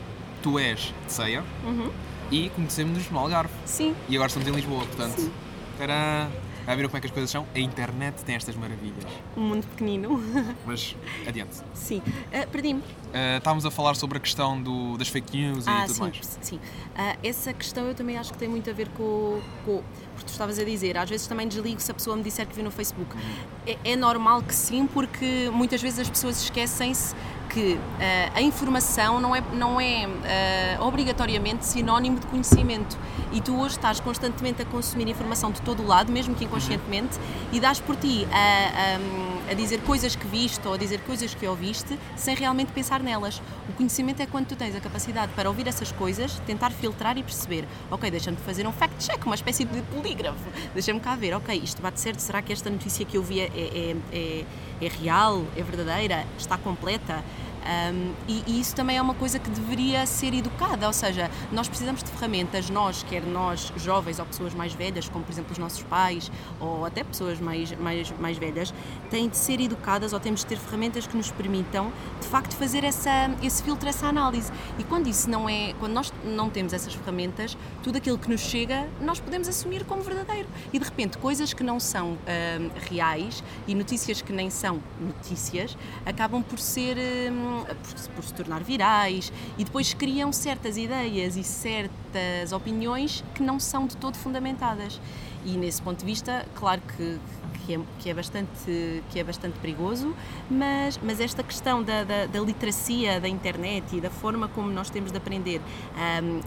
tu 0.44 0.60
és 0.60 0.94
de 1.08 1.12
ceia 1.14 1.44
Uhum. 1.66 1.90
e 2.32 2.50
conhecemos-nos 2.50 3.10
no 3.10 3.18
Algarve. 3.20 3.54
Sim. 3.66 3.96
E 4.08 4.16
agora 4.16 4.28
estamos 4.28 4.48
em 4.48 4.52
Lisboa, 4.52 4.86
portanto. 4.86 5.20
Sim. 5.20 5.32
Tcharam! 5.78 6.30
Já 6.70 6.76
viram 6.76 6.88
como 6.88 6.98
é 7.00 7.02
que 7.02 7.08
as 7.08 7.12
coisas 7.14 7.32
são? 7.32 7.48
A 7.56 7.60
internet 7.60 8.24
tem 8.24 8.36
estas 8.36 8.56
maravilhas. 8.56 9.04
Um 9.36 9.42
mundo 9.42 9.66
pequenino. 9.70 10.22
Mas 10.68 10.96
adiante. 11.28 11.56
Sim. 11.74 12.00
Ah, 12.32 12.46
Perdi-me. 12.46 12.84
Eh, 13.12 13.38
estávamos 13.38 13.66
a 13.66 13.72
falar 13.72 13.96
sobre 13.96 14.20
a 14.20 14.22
questão 14.22 14.62
do, 14.62 14.96
das 14.96 15.08
fake 15.08 15.36
news 15.36 15.66
e 15.66 15.68
Ah, 15.70 15.82
tudo 15.88 15.96
sim, 15.96 16.00
mais. 16.02 16.38
sim. 16.42 16.60
Ah, 16.96 17.16
essa 17.24 17.52
questão 17.54 17.88
eu 17.88 17.96
também 17.96 18.20
acho 18.20 18.32
que 18.32 18.38
tem 18.38 18.48
muito 18.48 18.70
a 18.70 18.74
ver 18.74 18.88
com, 18.90 19.42
com. 19.66 19.82
Porque 20.14 20.26
tu 20.26 20.28
estavas 20.28 20.60
a 20.60 20.64
dizer, 20.64 20.96
às 20.96 21.10
vezes 21.10 21.26
também 21.26 21.48
desligo 21.48 21.80
se 21.82 21.90
a 21.90 21.94
pessoa 21.96 22.16
me 22.16 22.22
disser 22.22 22.46
que 22.46 22.54
viu 22.54 22.64
no 22.64 22.70
Facebook. 22.70 23.16
É, 23.66 23.76
é 23.84 23.96
normal 23.96 24.44
que 24.44 24.54
sim, 24.54 24.86
porque 24.86 25.50
muitas 25.52 25.82
vezes 25.82 25.98
as 25.98 26.10
pessoas 26.10 26.40
esquecem-se 26.44 27.16
que 27.50 27.78
ah, 28.00 28.32
a 28.36 28.42
informação 28.42 29.20
não 29.20 29.36
é, 29.36 29.42
não 29.54 29.82
é 29.82 30.06
ah, 30.78 30.84
obrigatoriamente 30.86 31.66
sinónimo 31.66 32.20
de 32.20 32.28
conhecimento. 32.28 32.98
E 33.32 33.42
tu 33.42 33.60
hoje 33.60 33.76
estás 33.76 34.00
constantemente 34.00 34.62
a 34.62 34.66
consumir 34.66 35.08
informação 35.08 35.52
de 35.52 35.62
todo 35.62 35.84
o 35.84 35.86
lado, 35.88 36.12
mesmo 36.12 36.34
que 36.36 36.46
inconscientemente, 36.46 37.20
e 37.52 37.60
dás 37.60 37.80
por 37.80 37.96
ti 37.96 38.28
a, 38.32 38.36
a- 38.38 39.52
a 39.52 39.54
dizer 39.56 39.82
coisas 39.82 40.16
que 40.16 40.28
viste 40.28 40.68
ou 40.68 40.74
a 40.74 40.78
dizer 40.78 41.00
coisas 41.02 41.34
que 41.34 41.46
ouviste 41.48 41.98
sem 42.16 42.36
realmente 42.36 42.72
pensar 42.72 43.02
nelas. 43.02 43.42
O 43.68 43.74
conhecimento 43.74 44.22
é 44.22 44.26
quando 44.28 44.48
tu 44.48 44.56
tens 44.56 44.76
a 44.76 44.80
capacidade 44.80 45.32
para 45.36 45.50
ouvir 45.50 45.68
essas 45.68 45.92
coisas, 45.92 46.40
tentar 46.46 46.72
filtrar 46.72 47.18
e 47.18 47.24
perceber. 47.24 47.66
Ok, 47.90 48.10
deixa-me 48.12 48.38
fazer 48.38 48.68
um 48.68 48.72
fact-check, 48.72 49.26
uma 49.26 49.36
espécie 49.36 49.66
de 49.66 49.82
polígrafo. 49.84 50.40
Deixa-me 50.74 51.00
cá 51.00 51.16
ver, 51.16 51.34
ok, 51.36 51.60
isto 51.64 51.82
bate 51.82 52.00
certo, 52.00 52.20
será 52.20 52.42
que 52.42 52.54
esta 52.54 52.70
notícia 52.70 53.04
que 53.06 53.18
eu 53.18 53.24
vi 53.24 53.40
é, 53.42 53.46
é, 53.56 53.96
é, 54.12 54.46
é 54.82 54.88
real, 54.88 55.44
é 55.58 55.64
verdadeira, 55.64 56.26
está 56.38 56.58
completa? 56.58 57.24
Um, 57.60 58.14
e, 58.28 58.44
e 58.48 58.60
isso 58.60 58.76
também 58.76 58.98
é 58.98 59.02
uma 59.02 59.14
coisa 59.14 59.38
que 59.38 59.50
deveria 59.50 60.06
ser 60.06 60.34
educada, 60.34 60.88
ou 60.88 60.94
seja, 60.94 61.30
nós 61.52 61.68
precisamos 61.68 62.04
de 62.04 62.10
ferramentas, 62.10 62.70
nós, 62.70 63.04
quer 63.04 63.24
nós 63.24 63.72
jovens 63.78 64.20
ou 64.20 64.26
pessoas 64.26 64.54
mais 64.54 64.74
velhas, 64.74 65.10
como 65.10 65.24
por 65.24 65.32
exemplo 65.32 65.52
os 65.52 65.58
nossos 65.58 65.84
pais 65.84 66.32
ou 66.60 66.86
até 66.86 67.04
pessoas 67.04 67.40
mais, 67.40 67.72
mais, 67.78 68.12
mais 68.20 68.38
velhas, 68.38 68.74
têm 69.10 69.28
de 69.28 69.38
ser 69.38 69.60
educadas 69.60 70.14
ou 70.14 70.20
temos 70.20 70.42
de 70.42 70.48
ter 70.48 70.58
ferramentas 70.58 71.06
que 71.06 71.16
nos 71.16 71.32
permitam 71.32 71.92
de 72.22 72.28
facto 72.28 72.56
fazer 72.56 72.84
essa, 72.84 73.30
esse 73.44 73.62
filtro, 73.62 73.88
essa 73.88 74.08
análise. 74.08 74.52
E 74.78 74.84
quando 74.84 75.08
isso 75.08 75.30
não 75.30 75.50
é, 75.50 75.74
quando 75.80 75.94
nós 75.94 76.14
não 76.24 76.50
temos 76.50 76.74
essas 76.74 76.94
ferramentas, 76.94 77.58
tudo 77.84 77.98
aquilo 77.98 78.18
que 78.18 78.30
nos 78.30 78.42
chega 78.42 78.88
nós 79.02 79.20
podemos 79.20 79.48
assumir 79.48 79.84
como 79.86 80.02
verdadeiro. 80.02 80.48
E 80.72 80.80
de 80.80 80.86
repente 80.86 81.18
coisas 81.18 81.54
que 81.54 81.64
não 81.64 81.80
são 81.80 82.18
reais 82.90 83.44
e 83.68 83.76
notícias 83.76 84.22
que 84.22 84.32
nem 84.32 84.50
são 84.50 84.82
notícias 85.00 85.78
acabam 86.06 86.42
por 86.44 86.60
ser 86.60 86.98
hum, 87.50 87.66
por, 87.66 88.10
por 88.16 88.24
se 88.24 88.34
tornar 88.34 88.64
virais 88.64 89.32
e 89.58 89.64
depois 89.64 89.94
criam 89.94 90.32
certas 90.32 90.78
ideias 90.78 91.36
e 91.36 91.44
certas 91.44 92.52
opiniões 92.52 93.24
que 93.34 93.44
não 93.44 93.60
são 93.60 93.88
de 93.88 93.98
todo 93.98 94.16
fundamentadas. 94.16 95.00
E 95.46 95.52
nesse 95.52 95.82
ponto 95.82 96.00
de 96.00 96.06
vista, 96.06 96.46
claro 96.54 96.82
que, 96.82 97.18
que, 97.66 97.76
é, 97.76 97.80
que 98.00 98.10
é 98.10 98.14
bastante, 98.14 99.04
que 99.10 99.20
é 99.20 99.24
bastante 99.24 99.58
perigoso, 99.60 100.14
mas, 100.50 101.00
mas 101.02 101.20
esta 101.20 101.42
questão 101.44 101.82
da, 101.82 102.04
da, 102.04 102.26
da 102.26 102.40
literacia 102.42 103.22
da 103.22 103.28
internet 103.28 103.96
e 103.96 104.02
da 104.02 104.10
forma 104.10 104.48
como 104.50 104.70
nós 104.70 104.90
temos 104.90 105.12
de 105.12 105.18
aprender 105.18 105.62
hum, 105.62 106.42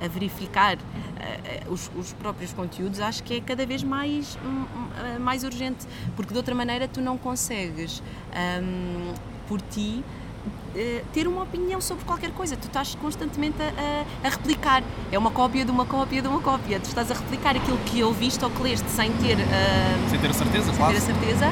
a, 0.00 0.04
a 0.06 0.08
verificar 0.08 0.76
uh, 0.76 1.72
os, 1.72 1.90
os 1.96 2.12
próprios 2.14 2.52
conteúdos, 2.52 3.00
acho 3.00 3.22
que 3.22 3.34
é 3.34 3.40
cada 3.40 3.66
vez 3.66 3.82
mais, 3.82 4.38
hum, 4.44 4.64
hum, 4.64 5.18
mais 5.20 5.44
urgente, 5.44 5.86
porque 6.14 6.32
de 6.32 6.38
outra 6.38 6.54
maneira 6.54 6.88
tu 6.88 7.00
não 7.00 7.18
consegues, 7.18 8.02
por 9.48 9.60
ti, 9.60 10.04
eh, 10.74 11.02
ter 11.12 11.26
uma 11.26 11.42
opinião 11.42 11.80
sobre 11.80 12.04
qualquer 12.04 12.30
coisa. 12.32 12.56
Tu 12.56 12.66
estás 12.66 12.94
constantemente 12.96 13.56
a, 13.62 13.66
a- 13.66 14.26
a 14.26 14.30
replicar. 14.30 14.82
É 15.10 15.18
uma 15.18 15.30
cópia 15.30 15.64
de 15.64 15.70
uma 15.70 15.84
cópia 15.86 16.20
de 16.22 16.28
uma 16.28 16.40
cópia. 16.40 16.78
Tu 16.80 16.86
estás 16.88 17.10
a 17.10 17.14
replicar 17.14 17.56
aquilo 17.56 17.78
que 17.86 18.02
ouviste 18.02 18.44
ou 18.44 18.50
que 18.50 18.62
leste 18.62 18.88
sem 18.90 19.12
ter, 19.14 19.38
eh, 19.40 19.96
Sem 20.10 20.18
ter 20.18 20.30
a 20.30 20.34
certeza, 20.34 20.64
sem 20.66 20.74
claro. 20.76 20.92
ter 20.92 20.98
a 20.98 21.00
certeza. 21.02 21.46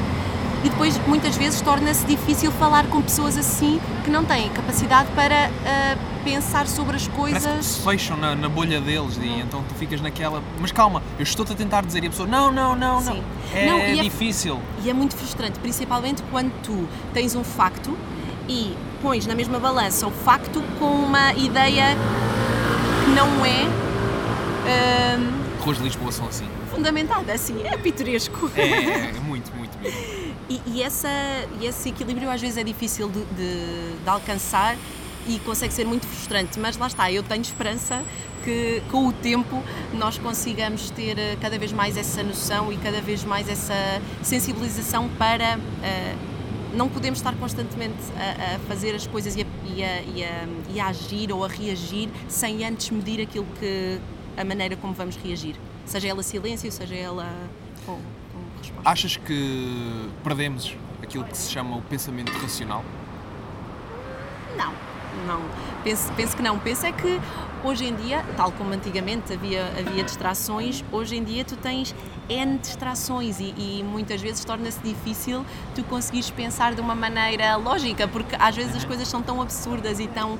E 0.65 0.69
depois, 0.69 0.97
muitas 1.05 1.37
vezes, 1.37 1.61
torna-se 1.61 2.03
difícil 2.07 2.51
falar 2.53 2.87
com 2.87 2.99
pessoas 2.99 3.37
assim 3.37 3.79
que 4.03 4.09
não 4.09 4.25
têm 4.25 4.49
capacidade 4.49 5.07
para 5.11 5.35
eh, 5.35 5.95
pensar 6.23 6.65
sobre 6.67 6.95
as 6.95 7.07
Parece 7.07 7.09
que 7.09 7.15
coisas. 7.51 7.65
se 7.67 7.81
fecham 7.83 8.17
na, 8.17 8.35
na 8.35 8.49
bolha 8.49 8.81
deles 8.81 9.15
e 9.21 9.27
então 9.41 9.63
tu 9.69 9.75
ficas 9.75 10.01
naquela. 10.01 10.41
Mas 10.59 10.71
calma, 10.71 11.03
eu 11.19 11.23
estou-te 11.23 11.51
a 11.53 11.55
tentar 11.55 11.85
dizer 11.85 12.03
e 12.03 12.07
a 12.07 12.09
pessoa, 12.09 12.27
não, 12.27 12.51
não, 12.51 12.75
não, 12.75 12.99
não. 12.99 13.13
Sim. 13.13 13.23
É 13.53 13.65
Não, 13.67 13.77
é- 13.77 13.93
difícil. 14.01 14.59
E 14.83 14.89
é 14.89 14.93
muito 14.93 15.15
frustrante, 15.15 15.59
principalmente 15.59 16.23
quando 16.31 16.51
tu 16.63 16.87
tens 17.13 17.35
um 17.35 17.43
facto 17.43 17.95
e 18.49 18.75
pões 19.03 19.27
na 19.27 19.35
mesma 19.35 19.59
balança 19.59 20.07
o 20.07 20.11
facto 20.11 20.63
com 20.79 20.85
uma 20.87 21.31
ideia 21.33 21.95
que 23.03 23.11
não 23.11 23.45
é 23.45 23.65
hum, 25.19 25.31
Ruas 25.63 25.77
de 25.77 25.83
Lisboa 25.83 26.11
são 26.11 26.27
assim. 26.27 26.47
fundamentada, 26.71 27.33
assim, 27.33 27.61
é 27.63 27.77
pitoresco. 27.77 28.49
É, 28.55 28.61
é 29.15 29.19
muito, 29.23 29.55
muito 29.55 29.77
mesmo. 29.79 30.14
E, 30.49 30.61
e 30.67 30.83
essa, 30.83 31.09
e 31.59 31.65
esse 31.65 31.89
equilíbrio 31.89 32.29
às 32.29 32.39
vezes 32.39 32.57
é 32.57 32.63
difícil 32.63 33.09
de, 33.09 33.19
de- 33.35 34.03
de 34.03 34.09
alcançar 34.09 34.77
e 35.27 35.39
consegue 35.39 35.73
ser 35.73 35.85
muito 35.85 36.05
frustrante, 36.05 36.59
mas 36.59 36.77
lá 36.77 36.85
está, 36.85 37.11
eu 37.11 37.23
tenho 37.23 37.41
esperança 37.41 38.03
que 38.43 38.79
com 38.91 39.07
o 39.07 39.11
tempo 39.11 39.63
nós 39.93 40.19
consigamos 40.19 40.91
ter 40.91 41.17
eh, 41.17 41.35
cada 41.41 41.57
vez 41.57 41.71
mais 41.73 41.97
essa 41.97 42.21
noção 42.21 42.71
e 42.71 42.77
cada 42.77 43.01
vez 43.01 43.23
mais 43.23 43.49
essa 43.49 43.73
sensibilização 44.21 45.09
para 45.17 45.57
eh, 45.83 46.15
não 46.75 46.87
podemos 46.87 47.17
estar 47.17 47.33
constantemente 47.37 47.95
a, 48.15 48.55
a 48.55 48.59
fazer 48.67 48.93
as 48.93 49.07
coisas 49.07 49.35
e 49.35 49.41
a, 49.41 49.45
e, 49.75 49.83
a, 49.83 50.01
e, 50.03 50.75
e 50.75 50.79
a 50.79 50.87
agir 50.89 51.31
ou 51.31 51.43
a 51.43 51.47
reagir 51.47 52.07
sem 52.27 52.63
antes 52.63 52.91
medir 52.91 53.19
aquilo 53.19 53.47
que 53.59 53.97
a 54.37 54.43
maneira 54.45 54.75
como 54.75 54.93
vamos 54.93 55.15
reagir, 55.15 55.55
seja 55.87 56.07
ela 56.09 56.21
silêncio, 56.21 56.71
seja 56.71 56.93
ela 56.93 57.27
Achas 58.83 59.17
que 59.17 60.09
perdemos 60.23 60.75
aquilo 61.01 61.23
que 61.23 61.37
se 61.37 61.51
chama 61.51 61.77
o 61.77 61.81
pensamento 61.81 62.31
racional? 62.31 62.83
Não, 64.57 64.73
não. 65.27 65.41
Penso, 65.83 66.11
penso 66.13 66.35
que 66.35 66.41
não. 66.41 66.57
Penso 66.59 66.85
é 66.85 66.91
que 66.91 67.19
hoje 67.63 67.85
em 67.85 67.95
dia, 67.95 68.23
tal 68.37 68.51
como 68.51 68.73
antigamente 68.73 69.33
havia, 69.33 69.65
havia 69.77 70.03
distrações, 70.03 70.83
hoje 70.91 71.15
em 71.15 71.23
dia 71.23 71.43
tu 71.43 71.55
tens 71.55 71.95
N 72.27 72.57
distrações 72.57 73.39
e, 73.39 73.53
e 73.57 73.83
muitas 73.83 74.21
vezes 74.21 74.43
torna-se 74.43 74.79
difícil 74.79 75.45
tu 75.75 75.83
conseguires 75.83 76.29
pensar 76.29 76.73
de 76.73 76.81
uma 76.81 76.95
maneira 76.95 77.55
lógica, 77.55 78.07
porque 78.07 78.35
às 78.39 78.55
vezes 78.55 78.75
as 78.75 78.85
coisas 78.85 79.07
são 79.07 79.21
tão 79.21 79.41
absurdas 79.41 79.99
e 79.99 80.07
tão 80.07 80.39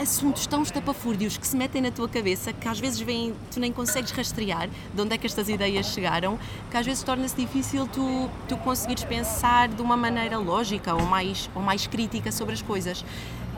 assuntos 0.00 0.46
tão 0.46 0.62
estapafúrdios 0.62 1.36
que 1.36 1.46
se 1.46 1.56
metem 1.56 1.82
na 1.82 1.90
tua 1.90 2.08
cabeça 2.08 2.52
que 2.52 2.68
às 2.68 2.78
vezes 2.78 3.00
vêm, 3.00 3.34
tu 3.50 3.60
nem 3.60 3.72
consegues 3.72 4.10
rastrear 4.10 4.68
de 4.94 5.00
onde 5.00 5.14
é 5.14 5.18
que 5.18 5.26
estas 5.26 5.48
ideias 5.48 5.86
chegaram, 5.86 6.38
que 6.70 6.76
às 6.76 6.86
vezes 6.86 7.02
torna-se 7.02 7.36
difícil 7.36 7.86
tu, 7.86 8.30
tu 8.48 8.56
conseguires 8.58 9.04
pensar 9.04 9.68
de 9.68 9.82
uma 9.82 9.96
maneira 9.96 10.38
lógica 10.38 10.94
ou 10.94 11.02
mais, 11.06 11.48
ou 11.54 11.62
mais 11.62 11.86
crítica 11.86 12.32
sobre 12.32 12.54
as 12.54 12.62
coisas. 12.62 13.04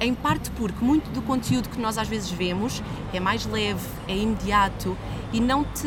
Em 0.00 0.12
parte 0.12 0.50
porque 0.50 0.84
muito 0.84 1.08
do 1.10 1.22
conteúdo 1.22 1.68
que 1.68 1.80
nós 1.80 1.96
às 1.98 2.08
vezes 2.08 2.30
vemos 2.30 2.82
é 3.12 3.20
mais 3.20 3.46
leve, 3.46 3.86
é 4.08 4.16
imediato 4.16 4.96
e 5.32 5.40
não 5.40 5.64
te, 5.64 5.86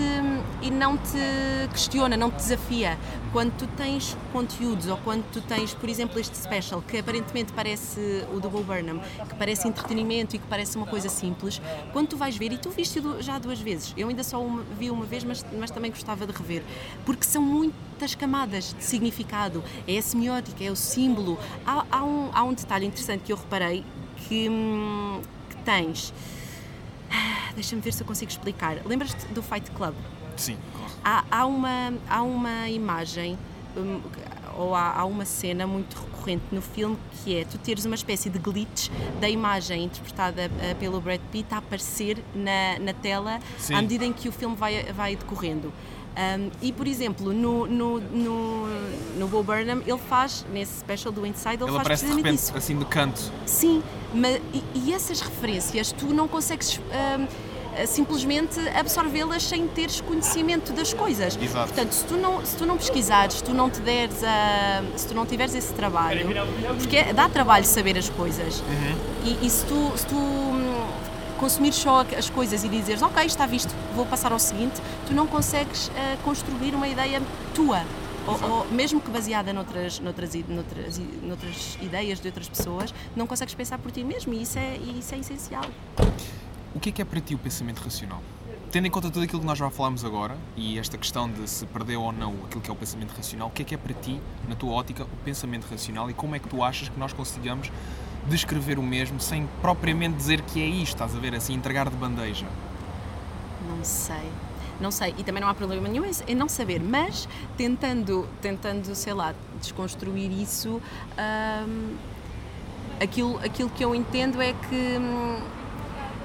e 0.61 0.71
não 0.71 0.97
te 0.97 1.69
questiona, 1.71 2.15
não 2.15 2.31
te 2.31 2.37
desafia. 2.37 2.97
Quando 3.37 3.55
tu 3.55 3.67
tens 3.77 4.17
conteúdos 4.33 4.87
ou 4.87 4.97
quando 4.97 5.23
tu 5.31 5.39
tens, 5.41 5.71
por 5.71 5.87
exemplo, 5.87 6.19
este 6.19 6.35
special 6.35 6.81
que 6.81 6.97
aparentemente 6.97 7.53
parece 7.53 8.25
o 8.33 8.39
do 8.39 8.49
Bo 8.49 8.63
Burnham, 8.63 8.99
que 9.29 9.35
parece 9.35 9.67
entretenimento 9.67 10.35
e 10.35 10.39
que 10.39 10.47
parece 10.47 10.75
uma 10.75 10.87
coisa 10.87 11.07
simples, 11.07 11.61
quando 11.93 12.07
tu 12.07 12.17
vais 12.17 12.35
ver, 12.35 12.51
e 12.51 12.57
tu 12.57 12.71
viste 12.71 12.99
já 13.19 13.37
duas 13.37 13.59
vezes, 13.61 13.93
eu 13.95 14.07
ainda 14.09 14.23
só 14.23 14.43
uma- 14.43 14.63
vi 14.63 14.89
uma 14.89 15.05
vez, 15.05 15.23
mas, 15.23 15.45
mas 15.55 15.69
também 15.69 15.91
gostava 15.91 16.25
de 16.25 16.33
rever, 16.33 16.63
porque 17.05 17.25
são 17.25 17.39
muitas 17.39 18.15
camadas 18.15 18.73
de 18.73 18.83
significado, 18.83 19.63
é 19.87 19.99
a 19.99 20.01
semiótica, 20.01 20.63
é 20.63 20.71
o 20.71 20.75
símbolo. 20.75 21.37
Há, 21.63 21.85
há 21.91 22.03
um, 22.03 22.31
há 22.33 22.43
um 22.43 22.55
detalhe 22.55 22.87
interessante 22.87 23.21
que 23.23 23.31
eu 23.31 23.37
reparei 23.37 23.85
que, 24.27 24.49
hum, 24.49 25.21
que 25.47 25.57
tens. 25.57 26.11
Ah, 27.11 27.51
Deixa-me 27.53 27.83
ver 27.83 27.93
se 27.93 28.01
eu 28.01 28.07
consigo 28.07 28.31
explicar. 28.31 28.79
Lembras-te 28.83 29.27
do 29.27 29.43
Fight 29.43 29.69
Club? 29.69 29.93
Sim, 30.37 30.57
claro. 30.75 30.91
Há, 31.03 31.23
há 31.29 31.45
uma, 31.45 31.93
há 32.09 32.21
uma 32.21 32.69
imagem 32.69 33.37
hum, 33.75 33.99
ou 34.57 34.73
há, 34.73 34.93
há 34.99 35.05
uma 35.05 35.23
cena 35.25 35.67
muito 35.67 35.95
recorrente 35.95 36.43
no 36.51 36.61
filme, 36.61 36.97
que 37.23 37.37
é 37.37 37.45
tu 37.45 37.57
teres 37.59 37.85
uma 37.85 37.95
espécie 37.95 38.29
de 38.29 38.39
glitch 38.39 38.89
da 39.21 39.29
imagem 39.29 39.83
interpretada 39.85 40.47
uh, 40.49 40.75
pelo 40.77 40.99
Brad 40.99 41.21
Pitt 41.31 41.53
a 41.53 41.57
aparecer 41.57 42.17
na, 42.33 42.79
na 42.79 42.93
tela 42.93 43.39
Sim. 43.59 43.75
à 43.75 43.81
medida 43.81 44.03
em 44.05 44.11
que 44.11 44.27
o 44.27 44.31
filme 44.31 44.55
vai, 44.55 44.83
vai 44.93 45.15
decorrendo. 45.15 45.71
Um, 46.17 46.49
e, 46.63 46.73
por 46.73 46.87
exemplo, 46.87 47.31
no, 47.31 47.67
no, 47.67 47.99
no, 47.99 48.67
no 49.19 49.27
Bo 49.27 49.43
Burnham, 49.43 49.83
ele 49.85 49.99
faz, 50.09 50.43
nesse 50.51 50.79
special 50.79 51.13
do 51.13 51.23
Inside, 51.27 51.61
ele, 51.61 51.65
Ele 51.65 51.71
faz 51.73 51.81
aparece 51.81 52.05
de 52.07 52.11
precisamente 52.11 52.25
repente, 52.25 52.39
isso. 52.39 52.57
assim 52.57 52.79
de 52.79 52.85
canto. 52.85 53.31
Sim, 53.45 53.83
mas, 54.15 54.41
e, 54.51 54.63
e 54.73 54.93
essas 54.93 55.21
referências 55.21 55.91
tu 55.91 56.07
não 56.07 56.27
consegues 56.27 56.81
ahm, 56.91 57.27
simplesmente 57.85 58.59
absorvê-las 58.69 59.43
sem 59.43 59.67
teres 59.67 60.01
conhecimento 60.01 60.73
das 60.73 60.93
coisas. 60.93 61.37
Exato. 61.41 61.67
Portanto, 61.67 61.91
se 61.91 62.05
tu 62.05 62.15
não, 62.15 62.45
se 62.45 62.57
tu 62.57 62.65
não 62.65 62.77
pesquisares, 62.77 63.35
se 63.35 63.43
tu 63.43 63.53
não 63.53 63.69
te 63.69 63.79
deres 63.81 64.23
a, 64.23 64.83
se 64.95 65.07
tu 65.07 65.13
não 65.13 65.25
tiveres 65.25 65.53
esse 65.53 65.73
trabalho, 65.73 66.27
porque 66.77 67.13
dá 67.13 67.29
trabalho 67.29 67.65
saber 67.65 67.97
as 67.97 68.09
coisas. 68.09 68.63
E, 69.23 69.45
e 69.45 69.49
se 69.49 69.65
tu, 69.65 69.93
se 69.95 70.05
tu 70.07 70.15
hum, 70.15 70.87
consumires 71.37 71.77
só 71.77 72.05
as 72.17 72.29
coisas 72.29 72.63
e 72.63 72.69
dizeres, 72.69 73.01
ok, 73.01 73.25
está 73.25 73.45
visto, 73.45 73.73
vou 73.95 74.05
passar 74.05 74.31
ao 74.31 74.39
seguinte, 74.39 74.81
tu 75.05 75.13
não 75.13 75.27
consegues 75.27 75.91
ah, 75.95 76.17
construir 76.23 76.73
uma 76.73 76.87
ideia 76.87 77.21
tua. 77.53 77.83
Ou, 78.27 78.49
ou 78.49 78.67
mesmo 78.67 78.99
que 78.99 79.09
baseada 79.09 79.53
noutras, 79.53 79.99
noutras, 80.01 80.33
noutras, 80.33 80.99
noutras 81.23 81.77
ideias 81.81 82.19
de 82.19 82.27
outras 82.27 82.49
pessoas, 82.49 82.93
não 83.15 83.25
consegues 83.25 83.53
pensar 83.53 83.77
por 83.77 83.89
ti 83.89 84.03
mesmo 84.03 84.33
e 84.33 84.41
isso 84.41 84.59
é, 84.59 84.77
isso 84.99 85.15
é 85.15 85.19
essencial. 85.19 85.63
O 86.75 86.79
que 86.79 86.89
é 86.89 86.91
que 86.91 87.01
é 87.01 87.05
para 87.05 87.19
ti 87.21 87.35
o 87.35 87.37
pensamento 87.37 87.79
racional? 87.79 88.21
Tendo 88.71 88.85
em 88.87 88.91
conta 88.91 89.09
tudo 89.09 89.23
aquilo 89.23 89.39
que 89.39 89.45
nós 89.45 89.57
já 89.57 89.69
falámos 89.69 90.03
agora 90.03 90.37
e 90.55 90.77
esta 90.77 90.97
questão 90.97 91.29
de 91.29 91.49
se 91.49 91.65
perdeu 91.65 92.01
ou 92.01 92.11
não 92.11 92.33
aquilo 92.45 92.61
que 92.61 92.69
é 92.69 92.73
o 92.73 92.75
pensamento 92.75 93.11
racional, 93.11 93.47
o 93.47 93.51
que 93.51 93.61
é 93.61 93.65
que 93.65 93.73
é 93.73 93.77
para 93.77 93.93
ti, 93.93 94.19
na 94.47 94.55
tua 94.55 94.73
ótica, 94.73 95.03
o 95.03 95.23
pensamento 95.23 95.65
racional 95.65 96.09
e 96.09 96.13
como 96.13 96.35
é 96.35 96.39
que 96.39 96.49
tu 96.49 96.61
achas 96.61 96.89
que 96.89 96.99
nós 96.99 97.13
consigamos 97.13 97.71
descrever 98.27 98.77
o 98.77 98.83
mesmo 98.83 99.19
sem 99.21 99.47
propriamente 99.61 100.17
dizer 100.17 100.41
que 100.41 100.61
é 100.61 100.65
isto, 100.65 100.95
estás 100.95 101.15
a 101.15 101.19
ver, 101.19 101.33
assim, 101.33 101.53
entregar 101.53 101.89
de 101.89 101.95
bandeja? 101.95 102.45
Não 103.67 103.83
sei. 103.83 104.29
Não 104.79 104.91
sei, 104.91 105.15
e 105.17 105.23
também 105.23 105.41
não 105.41 105.49
há 105.49 105.55
problema 105.55 105.87
nenhum 105.87 106.03
em 106.27 106.35
não 106.35 106.47
saber, 106.47 106.79
mas 106.79 107.27
tentando, 107.57 108.29
tentando 108.41 108.93
sei 108.93 109.13
lá, 109.13 109.33
desconstruir 109.59 110.31
isso, 110.31 110.79
hum, 111.17 111.95
aquilo, 113.01 113.39
aquilo 113.39 113.71
que 113.71 113.83
eu 113.83 113.95
entendo 113.95 114.39
é 114.39 114.53
que 114.53 114.97
hum, 114.99 115.39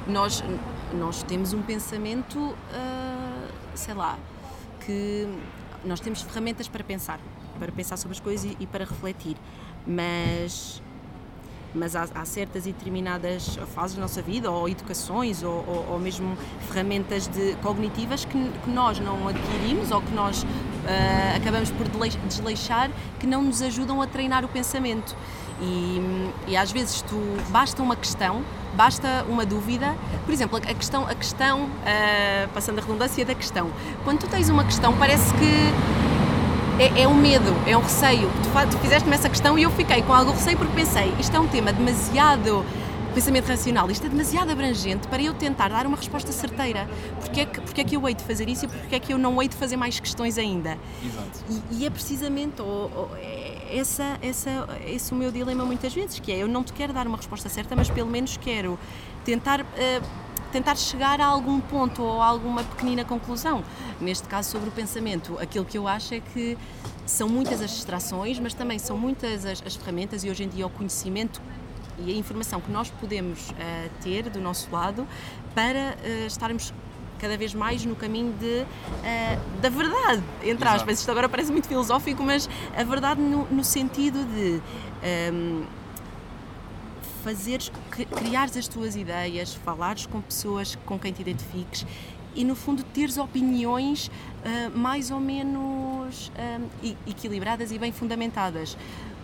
nós, 0.06 0.42
nós 0.94 1.22
temos 1.22 1.52
um 1.52 1.62
pensamento, 1.62 2.54
ah, 2.72 3.48
sei 3.74 3.94
lá, 3.94 4.18
que 4.84 5.28
nós 5.84 6.00
temos 6.00 6.22
ferramentas 6.22 6.68
para 6.68 6.84
pensar, 6.84 7.20
para 7.58 7.72
pensar 7.72 7.96
sobre 7.96 8.14
as 8.16 8.20
coisas 8.20 8.44
e, 8.44 8.56
e 8.60 8.66
para 8.66 8.84
refletir, 8.84 9.36
mas 9.86 10.82
mas 11.74 11.96
há, 11.96 12.06
há 12.14 12.24
certas 12.24 12.66
e 12.66 12.72
determinadas 12.72 13.56
fases 13.74 13.96
da 13.96 14.02
nossa 14.02 14.20
vida, 14.20 14.50
ou 14.50 14.68
educações, 14.68 15.42
ou, 15.42 15.64
ou, 15.66 15.92
ou 15.92 15.98
mesmo 15.98 16.36
ferramentas 16.68 17.26
de, 17.26 17.54
cognitivas 17.62 18.24
que, 18.24 18.50
que 18.62 18.70
nós 18.70 18.98
não 18.98 19.28
adquirimos 19.28 19.90
ou 19.90 20.02
que 20.02 20.12
nós 20.12 20.44
ah, 20.86 21.36
acabamos 21.36 21.70
por 21.70 21.86
desleixar, 22.28 22.90
que 23.18 23.26
não 23.26 23.42
nos 23.42 23.62
ajudam 23.62 24.02
a 24.02 24.06
treinar 24.06 24.44
o 24.44 24.48
pensamento. 24.48 25.16
E, 25.60 26.30
e 26.48 26.56
às 26.56 26.72
vezes 26.72 27.02
tu 27.02 27.16
basta 27.50 27.82
uma 27.82 27.94
questão, 27.96 28.42
basta 28.74 29.24
uma 29.28 29.44
dúvida, 29.46 29.94
por 30.24 30.32
exemplo, 30.32 30.56
a 30.56 30.60
questão, 30.74 31.06
a 31.06 31.14
questão 31.14 31.68
ah, 31.86 32.48
passando 32.54 32.78
a 32.78 32.82
redundância 32.82 33.24
da 33.24 33.34
questão, 33.34 33.70
quando 34.04 34.20
tu 34.20 34.26
tens 34.28 34.48
uma 34.48 34.64
questão 34.64 34.96
parece 34.96 35.32
que 35.34 36.82
é, 36.82 37.02
é 37.02 37.08
um 37.08 37.14
medo, 37.14 37.54
é 37.66 37.76
um 37.76 37.82
receio. 37.82 38.28
Tu, 38.42 38.70
tu 38.70 38.78
fizeste-me 38.78 39.14
essa 39.14 39.28
questão 39.28 39.58
e 39.58 39.62
eu 39.62 39.70
fiquei 39.70 40.02
com 40.02 40.12
algum 40.12 40.32
receio 40.32 40.56
porque 40.56 40.72
pensei, 40.74 41.12
isto 41.20 41.36
é 41.36 41.40
um 41.40 41.46
tema 41.48 41.72
demasiado 41.72 42.64
pensamento 43.14 43.46
racional, 43.46 43.90
isto 43.90 44.06
é 44.06 44.08
demasiado 44.08 44.50
abrangente 44.50 45.06
para 45.06 45.20
eu 45.22 45.34
tentar 45.34 45.68
dar 45.68 45.86
uma 45.86 45.98
resposta 45.98 46.32
certeira. 46.32 46.88
Porque 47.20 47.40
é 47.42 47.44
que, 47.44 47.60
porque 47.60 47.80
é 47.82 47.84
que 47.84 47.94
eu 47.94 48.08
hei 48.08 48.14
de 48.14 48.24
fazer 48.24 48.48
isso 48.48 48.64
e 48.64 48.68
porque 48.68 48.94
é 48.94 48.98
que 48.98 49.12
eu 49.12 49.18
não 49.18 49.40
hei 49.42 49.48
de 49.48 49.54
fazer 49.56 49.76
mais 49.76 50.00
questões 50.00 50.38
ainda? 50.38 50.78
Exato. 51.04 51.44
E, 51.70 51.82
e 51.82 51.86
é 51.86 51.90
precisamente 51.90 52.62
ou- 52.62 52.90
ou- 52.96 53.10
é- 53.18 53.51
essa, 53.72 54.18
essa, 54.20 54.68
esse 54.86 55.12
o 55.12 55.16
meu 55.16 55.32
dilema 55.32 55.64
muitas 55.64 55.94
vezes, 55.94 56.18
que 56.18 56.30
é 56.30 56.38
eu 56.38 56.48
não 56.48 56.62
te 56.62 56.72
quero 56.72 56.92
dar 56.92 57.06
uma 57.06 57.16
resposta 57.16 57.48
certa, 57.48 57.74
mas 57.74 57.88
pelo 57.90 58.10
menos 58.10 58.36
quero 58.36 58.78
tentar, 59.24 59.60
eh, 59.76 60.00
tentar 60.52 60.76
chegar 60.76 61.20
a 61.20 61.26
algum 61.26 61.60
ponto 61.60 62.02
ou 62.02 62.20
a 62.20 62.26
alguma 62.26 62.62
pequenina 62.62 63.04
conclusão. 63.04 63.64
Neste 64.00 64.28
caso, 64.28 64.50
sobre 64.50 64.68
o 64.68 64.72
pensamento, 64.72 65.38
aquilo 65.40 65.64
que 65.64 65.78
eu 65.78 65.88
acho 65.88 66.14
é 66.14 66.20
que 66.20 66.58
são 67.06 67.28
muitas 67.28 67.60
as 67.62 67.70
distrações, 67.70 68.38
mas 68.38 68.54
também 68.54 68.78
são 68.78 68.96
muitas 68.96 69.44
as, 69.46 69.62
as 69.66 69.74
ferramentas 69.74 70.22
e 70.24 70.30
hoje 70.30 70.44
em 70.44 70.48
dia 70.48 70.66
o 70.66 70.70
conhecimento 70.70 71.40
e 71.98 72.10
a 72.10 72.14
informação 72.14 72.60
que 72.60 72.70
nós 72.70 72.90
podemos 72.90 73.52
eh, 73.58 73.88
ter 74.02 74.28
do 74.28 74.40
nosso 74.40 74.70
lado 74.70 75.06
para 75.54 75.96
eh, 76.02 76.26
estarmos 76.26 76.72
cada 77.22 77.36
vez 77.36 77.54
mais 77.54 77.84
no 77.84 77.94
caminho 77.94 78.32
de, 78.32 78.64
eh, 79.04 79.38
da 79.60 79.68
verdade, 79.68 80.20
entre 80.42 80.64
Exato. 80.64 80.76
aspas. 80.78 80.98
Isto 80.98 81.10
agora 81.12 81.28
parece 81.28 81.52
muito 81.52 81.68
filosófico, 81.68 82.20
mas 82.20 82.50
a 82.76 82.82
verdade 82.82 83.20
no, 83.20 83.44
no 83.48 83.62
sentido 83.62 84.24
de 84.24 84.60
ehm, 85.04 85.62
fazeres, 87.22 87.70
cri- 87.92 88.06
criares 88.06 88.56
as 88.56 88.66
tuas 88.66 88.96
ideias, 88.96 89.54
falares 89.54 90.04
com 90.04 90.20
pessoas 90.20 90.76
com 90.84 90.98
quem 90.98 91.12
te 91.12 91.20
identifiques 91.22 91.86
e 92.34 92.44
no 92.44 92.56
fundo 92.56 92.82
teres 92.82 93.16
opiniões 93.18 94.10
ah, 94.44 94.70
mais 94.74 95.12
ou 95.12 95.20
menos 95.20 96.32
ah, 96.36 96.58
e- 96.82 96.96
equilibradas 97.06 97.70
e 97.70 97.78
bem 97.78 97.92
fundamentadas. 97.92 98.76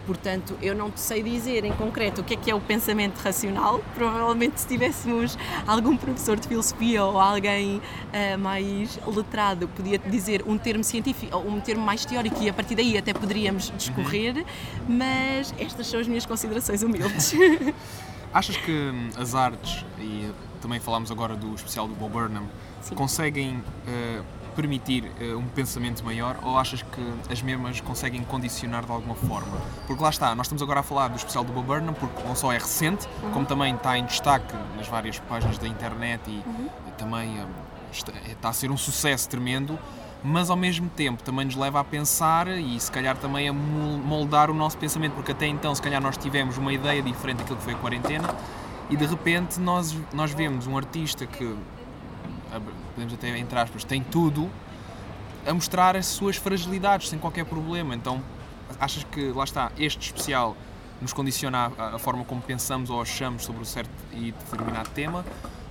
Portanto, 0.08 0.56
eu 0.62 0.74
não 0.74 0.90
sei 0.96 1.22
dizer 1.22 1.66
em 1.66 1.72
concreto 1.74 2.22
o 2.22 2.24
que 2.24 2.32
é 2.32 2.36
que 2.38 2.50
é 2.50 2.54
o 2.54 2.60
pensamento 2.62 3.18
racional. 3.18 3.84
Provavelmente, 3.94 4.58
se 4.58 4.66
tivéssemos 4.66 5.36
algum 5.66 5.98
professor 5.98 6.40
de 6.40 6.48
filosofia 6.48 7.04
ou 7.04 7.20
alguém 7.20 7.82
ah, 8.10 8.38
mais 8.38 8.98
letrado, 9.06 9.68
podia-te 9.68 10.08
dizer 10.08 10.42
um 10.46 10.56
termo 10.56 10.82
científico 10.82 11.36
ou 11.36 11.46
um 11.46 11.60
termo 11.60 11.84
mais 11.84 12.06
teórico 12.06 12.42
e 12.42 12.48
a 12.48 12.54
partir 12.54 12.74
daí 12.74 12.96
até 12.96 13.12
poderíamos 13.12 13.70
discorrer. 13.76 14.46
Mas 14.88 15.54
estas 15.58 15.86
são 15.86 16.00
as 16.00 16.08
minhas 16.08 16.24
considerações 16.24 16.82
humildes. 16.82 17.34
Achas 18.32 18.56
que 18.56 18.72
hum, 18.72 19.10
as 19.14 19.34
artes, 19.34 19.84
e 19.98 20.30
também 20.62 20.80
falámos 20.80 21.10
agora 21.10 21.36
do 21.36 21.54
especial 21.54 21.86
do 21.86 21.94
Bob 21.94 22.12
Burnham, 22.12 22.48
Sim. 22.80 22.94
conseguem 22.94 23.62
eh, 23.86 24.22
permitir 24.58 25.12
eh, 25.20 25.36
um 25.36 25.44
pensamento 25.44 26.04
maior 26.04 26.36
ou 26.42 26.58
achas 26.58 26.82
que 26.82 27.32
as 27.32 27.40
mesmas 27.40 27.80
conseguem 27.80 28.24
condicionar 28.24 28.84
de 28.84 28.90
alguma 28.90 29.14
forma? 29.14 29.56
Porque 29.86 30.02
lá 30.02 30.10
está, 30.10 30.34
nós 30.34 30.46
estamos 30.46 30.60
agora 30.60 30.80
a 30.80 30.82
falar 30.82 31.06
do 31.06 31.16
especial 31.16 31.44
do 31.44 31.52
Bob 31.52 31.66
Burnham, 31.66 31.94
porque 31.94 32.26
não 32.26 32.34
só 32.34 32.52
é 32.52 32.58
recente, 32.58 33.06
como 33.32 33.46
também 33.46 33.72
está 33.76 33.96
em 33.96 34.04
destaque 34.04 34.52
nas 34.76 34.88
várias 34.88 35.20
páginas 35.20 35.58
da 35.58 35.68
internet 35.68 36.20
e, 36.26 36.42
e 36.88 36.90
também 36.98 37.28
hum, 37.40 37.46
está, 37.92 38.12
está 38.26 38.48
a 38.48 38.52
ser 38.52 38.72
um 38.72 38.76
sucesso 38.76 39.28
tremendo. 39.28 39.78
Mas 40.24 40.50
ao 40.50 40.56
mesmo 40.56 40.90
tempo 40.90 41.22
também 41.22 41.44
nos 41.44 41.54
leva 41.54 41.78
a 41.78 41.84
pensar 41.84 42.48
e 42.48 42.80
se 42.80 42.90
calhar 42.90 43.16
também 43.16 43.48
a 43.48 43.52
mol- 43.52 43.98
moldar 43.98 44.50
o 44.50 44.54
nosso 44.54 44.76
pensamento, 44.76 45.12
porque 45.12 45.30
até 45.30 45.46
então 45.46 45.72
se 45.72 45.80
calhar 45.80 46.02
nós 46.02 46.16
tivemos 46.16 46.58
uma 46.58 46.72
ideia 46.72 47.00
diferente 47.00 47.38
daquilo 47.38 47.56
que 47.58 47.62
foi 47.62 47.74
a 47.74 47.76
quarentena 47.76 48.28
e 48.90 48.96
de 48.96 49.06
repente 49.06 49.60
nós, 49.60 49.96
nós 50.12 50.32
vemos 50.32 50.66
um 50.66 50.76
artista 50.76 51.24
que, 51.24 51.54
podemos 52.98 53.14
até 53.14 53.38
entre 53.38 53.58
aspas, 53.58 53.84
tem 53.84 54.02
tudo 54.02 54.50
a 55.46 55.54
mostrar 55.54 55.96
as 55.96 56.06
suas 56.06 56.36
fragilidades 56.36 57.08
sem 57.08 57.18
qualquer 57.18 57.44
problema. 57.44 57.94
Então 57.94 58.20
achas 58.80 59.04
que, 59.04 59.30
lá 59.30 59.44
está, 59.44 59.70
este 59.78 60.06
especial 60.06 60.56
nos 61.00 61.12
condiciona 61.12 61.72
a, 61.78 61.94
a 61.94 61.98
forma 61.98 62.24
como 62.24 62.42
pensamos 62.42 62.90
ou 62.90 63.00
achamos 63.00 63.44
sobre 63.44 63.62
o 63.62 63.64
certo 63.64 63.90
e 64.12 64.32
determinado 64.32 64.90
tema, 64.90 65.24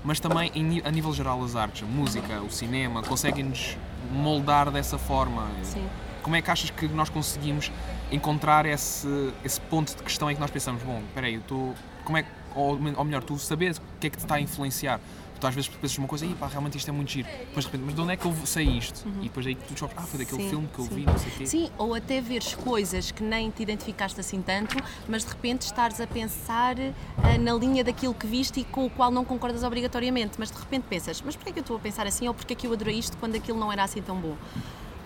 mas 0.04 0.22
também 0.22 0.50
em 0.56 0.82
a 0.86 0.90
nível 0.90 1.14
geral 1.14 1.44
as 1.44 1.56
artes, 1.56 1.84
a 1.84 1.86
música, 1.86 2.42
o 2.42 2.50
cinema, 2.50 3.04
conseguem-nos 3.04 3.78
moldar 4.12 4.72
dessa 4.72 4.98
forma. 4.98 5.46
Sim. 5.64 5.86
Como 6.24 6.36
é 6.36 6.42
que 6.42 6.50
achas 6.50 6.70
que 6.70 6.88
nós 6.88 7.10
conseguimos 7.10 7.72
encontrar 8.10 8.66
esse, 8.66 9.34
esse 9.44 9.60
ponto 9.62 9.96
de 9.96 10.02
questão 10.02 10.32
em 10.32 10.36
que 10.36 10.42
nós 10.42 10.52
pensamos, 10.52 10.82
bom, 10.84 11.00
espera 11.00 11.28
aí, 11.28 11.36
eu 11.36 11.42
estou... 11.42 11.76
Como 12.06 12.18
é. 12.18 12.26
Ou, 12.56 12.72
ou 12.72 13.04
melhor, 13.06 13.24
tu 13.24 13.38
sabes 13.38 13.78
o 13.78 13.82
que 14.00 14.08
é 14.08 14.10
que 14.10 14.18
te 14.18 14.22
está 14.22 14.36
a 14.36 14.42
influenciar. 14.42 15.00
Tu 15.40 15.46
às 15.46 15.54
vezes 15.54 15.70
pensas 15.70 15.98
uma 15.98 16.08
coisa, 16.08 16.26
e 16.26 16.34
pá, 16.34 16.48
realmente 16.48 16.78
isto 16.78 16.90
é 16.90 16.92
muito 16.92 17.12
giro. 17.12 17.28
Depois 17.28 17.66
de 17.66 17.72
repente, 17.72 17.86
mas 17.86 17.96
de 17.96 18.02
onde 18.02 18.14
é 18.14 18.18
que 18.18 18.26
eu 18.26 18.36
sei 18.46 18.66
isto? 18.66 19.08
E 19.22 19.24
depois 19.24 19.46
aí 19.46 19.56
tu 19.56 19.72
descobres, 19.74 19.98
ah, 19.98 20.02
foi 20.02 20.20
daquele 20.20 20.42
Sim, 20.44 20.50
filme 20.50 20.68
que 20.74 20.80
eu 20.80 20.86
sim. 20.86 20.96
vi, 20.96 21.06
não 21.06 21.18
sei 21.18 21.28
o 21.32 21.36
quê. 21.36 21.46
Sim, 21.46 21.70
ou 21.78 21.94
até 21.94 22.20
veres 22.22 22.56
coisas 22.56 23.12
que 23.12 23.24
nem 23.24 23.52
te 23.52 23.62
identificaste 23.62 24.20
assim 24.20 24.42
tanto, 24.42 24.76
mas 25.08 25.24
de 25.24 25.30
repente 25.30 25.62
estares 25.62 26.02
a 26.02 26.08
pensar 26.08 26.76
ah, 26.80 27.38
na 27.38 27.54
linha 27.54 27.84
daquilo 27.84 28.14
que 28.14 28.26
viste 28.26 28.62
e 28.62 28.64
com 28.64 28.86
o 28.86 28.90
qual 28.90 29.12
não 29.12 29.24
concordas 29.24 29.64
obrigatoriamente, 29.64 30.34
mas 30.40 30.50
de 30.50 30.58
repente 30.58 30.86
pensas, 30.90 31.22
mas 31.22 31.36
porquê 31.36 31.52
é 31.52 31.54
que 31.54 31.60
eu 31.60 31.62
estou 31.62 31.78
a 31.78 31.80
pensar 31.80 32.08
assim 32.08 32.28
ou 32.28 32.34
porquê 32.34 32.54
é 32.54 32.56
que 32.56 32.66
eu 32.66 32.74
adorei 32.74 32.98
isto 32.98 33.16
quando 33.18 33.36
aquilo 33.36 33.60
não 33.60 33.72
era 33.72 33.84
assim 33.84 34.02
tão 34.02 34.16
bom? 34.18 34.36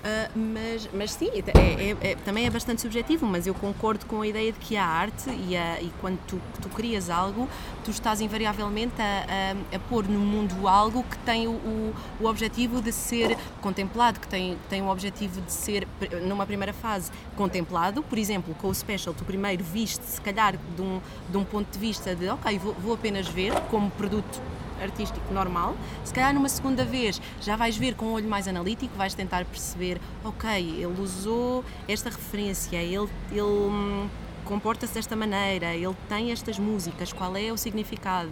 Uh, 0.01 0.31
mas, 0.35 0.89
mas 0.91 1.11
sim, 1.11 1.29
é, 1.29 2.09
é, 2.09 2.11
é, 2.11 2.15
também 2.15 2.47
é 2.47 2.49
bastante 2.49 2.81
subjetivo, 2.81 3.23
mas 3.27 3.45
eu 3.45 3.53
concordo 3.53 4.03
com 4.07 4.21
a 4.21 4.27
ideia 4.27 4.51
de 4.51 4.57
que 4.57 4.75
a 4.75 4.83
arte 4.83 5.29
e, 5.29 5.55
a, 5.55 5.79
e 5.79 5.91
quando 6.01 6.17
tu, 6.25 6.41
tu 6.59 6.69
crias 6.69 7.07
algo, 7.07 7.47
tu 7.83 7.91
estás 7.91 8.19
invariavelmente 8.19 8.99
a, 8.99 9.53
a, 9.71 9.75
a 9.75 9.79
pôr 9.79 10.07
no 10.07 10.19
mundo 10.19 10.67
algo 10.67 11.03
que 11.03 11.17
tem 11.19 11.47
o, 11.47 11.51
o, 11.51 11.95
o, 12.19 12.25
objetivo 12.25 12.81
de 12.81 12.91
ser 12.91 13.37
contemplado, 13.61 14.19
que 14.19 14.27
tem, 14.27 14.57
tem 14.71 14.81
o 14.81 14.89
objetivo 14.89 15.39
de 15.39 15.51
ser, 15.51 15.87
numa 16.23 16.47
primeira 16.47 16.73
fase, 16.73 17.11
contemplado. 17.35 18.01
Por 18.01 18.17
exemplo, 18.17 18.55
com 18.55 18.69
o 18.69 18.73
Special, 18.73 19.13
tu 19.13 19.23
primeiro 19.23 19.63
viste, 19.63 20.03
se 20.03 20.19
calhar, 20.19 20.57
de 20.75 20.81
um, 20.81 20.99
de 21.29 21.37
um 21.37 21.43
ponto 21.43 21.71
de 21.71 21.77
vista 21.77 22.15
de, 22.15 22.27
ok, 22.27 22.57
vou, 22.57 22.73
vou 22.73 22.93
apenas 22.95 23.27
ver 23.27 23.53
como 23.69 23.91
produto 23.91 24.41
artístico 24.82 25.34
normal. 25.34 25.76
Se 26.04 26.13
calhar 26.13 26.34
numa 26.34 26.50
segunda 26.50 26.84
vez 26.84 27.22
já 27.41 27.56
vais 27.56 27.78
ver 27.78 27.96
com 27.96 28.08
um 28.08 28.13
olho 28.13 28.28
mais 28.28 28.48
analítico, 28.48 28.96
vais 28.98 29.13
tentar 29.13 29.46
perceber, 29.46 30.00
ok, 30.24 30.50
ele 30.50 31.02
usou 31.02 31.63
esta 31.88 32.10
referência, 32.10 32.78
ele, 32.78 33.10
ele 33.32 33.41
hum, 33.41 34.08
comporta-se 34.46 34.94
desta 34.94 35.15
maneira, 35.15 35.74
ele 35.76 35.96
tem 36.10 36.32
estas 36.32 36.58
músicas, 36.60 37.13
qual 37.13 37.36
é 37.36 37.52
o 37.52 37.58
significado? 37.58 38.32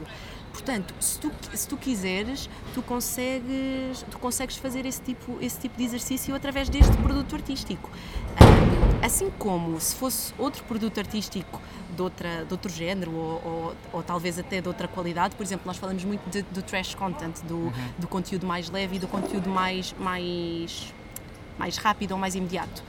Portanto, 0.51 0.93
se 0.99 1.19
tu, 1.19 1.31
se 1.53 1.67
tu 1.67 1.77
quiseres, 1.77 2.49
tu 2.73 2.81
consegues, 2.81 4.03
tu 4.09 4.19
consegues 4.19 4.57
fazer 4.57 4.85
esse 4.85 5.01
tipo, 5.01 5.37
esse 5.41 5.59
tipo 5.59 5.77
de 5.77 5.83
exercício 5.83 6.35
através 6.35 6.69
deste 6.69 6.95
produto 6.97 7.35
artístico. 7.35 7.89
Assim 9.01 9.29
como 9.37 9.79
se 9.79 9.95
fosse 9.95 10.33
outro 10.37 10.63
produto 10.65 10.99
artístico 10.99 11.61
de, 11.99 12.01
outra, 12.01 12.45
de 12.45 12.53
outro 12.53 12.71
género 12.71 13.11
ou, 13.11 13.41
ou, 13.43 13.75
ou, 13.91 14.03
talvez 14.03 14.39
até 14.39 14.61
de 14.61 14.67
outra 14.67 14.87
qualidade. 14.87 15.35
Por 15.35 15.43
exemplo, 15.43 15.63
nós 15.67 15.77
falamos 15.77 16.03
muito 16.05 16.21
do 16.51 16.61
trash 16.61 16.95
content, 16.95 17.33
do, 17.43 17.55
uhum. 17.55 17.71
do 17.97 18.07
conteúdo 18.07 18.47
mais 18.47 18.69
leve 18.69 18.95
e 18.95 18.99
do 18.99 19.07
conteúdo 19.07 19.49
mais, 19.49 19.93
mais, 19.99 20.93
mais 21.57 21.77
rápido 21.77 22.13
ou 22.13 22.17
mais 22.17 22.35
imediato 22.35 22.83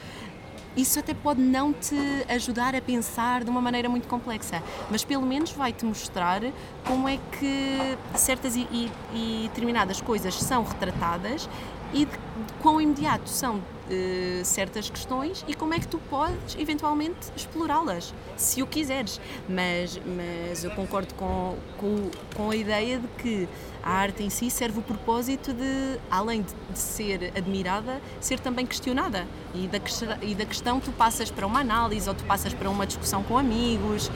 isso 0.76 1.00
até 1.00 1.12
pode 1.12 1.40
não 1.40 1.72
te 1.72 1.96
ajudar 2.28 2.76
a 2.76 2.80
pensar 2.80 3.42
de 3.42 3.50
uma 3.50 3.60
maneira 3.60 3.88
muito 3.88 4.06
complexa, 4.06 4.62
mas 4.88 5.02
pelo 5.02 5.26
menos 5.26 5.50
vai-te 5.50 5.84
mostrar 5.84 6.40
como 6.86 7.08
é 7.08 7.18
que 7.38 7.98
certas 8.14 8.54
e, 8.54 8.60
e, 8.70 8.92
e, 9.12 9.48
determinadas 9.48 10.00
coisas 10.00 10.32
são 10.34 10.62
retratadas 10.62 11.48
e 11.92 12.04
de, 12.04 12.12
de 12.12 12.52
quão 12.62 12.80
imediato 12.80 13.28
são 13.28 13.60
uh, 13.90 14.44
certas 14.44 14.88
questões 14.88 15.44
e 15.48 15.54
como 15.54 15.74
é 15.74 15.78
que 15.78 15.88
tu 15.88 15.98
podes 16.10 16.56
eventualmente 16.58 17.30
explorá-las, 17.36 18.14
se 18.36 18.62
o 18.62 18.66
quiseres. 18.66 19.20
Mas, 19.48 20.00
mas 20.04 20.64
eu 20.64 20.70
concordo 20.70 21.12
com, 21.14 21.56
com, 21.78 22.10
com 22.34 22.50
a 22.50 22.56
ideia 22.56 22.98
de 22.98 23.08
que 23.08 23.48
a 23.82 23.92
arte 23.92 24.22
em 24.22 24.30
si 24.30 24.50
serve 24.50 24.78
o 24.78 24.82
propósito 24.82 25.52
de, 25.52 25.98
além 26.10 26.42
de, 26.42 26.54
de, 26.70 26.78
ser 26.78 27.32
admirada, 27.36 28.00
ser 28.20 28.38
também 28.38 28.66
questionada. 28.66 29.26
E 29.54 29.66
da, 29.66 29.78
e 30.22 30.34
da 30.34 30.44
questão 30.44 30.80
tu 30.80 30.92
passas 30.92 31.30
para 31.30 31.46
uma 31.46 31.60
análise 31.60 32.08
ou 32.08 32.14
tu 32.14 32.24
passas 32.24 32.52
para 32.54 32.68
uma 32.68 32.86
discussão 32.86 33.22
com 33.22 33.38
amigos. 33.38 34.10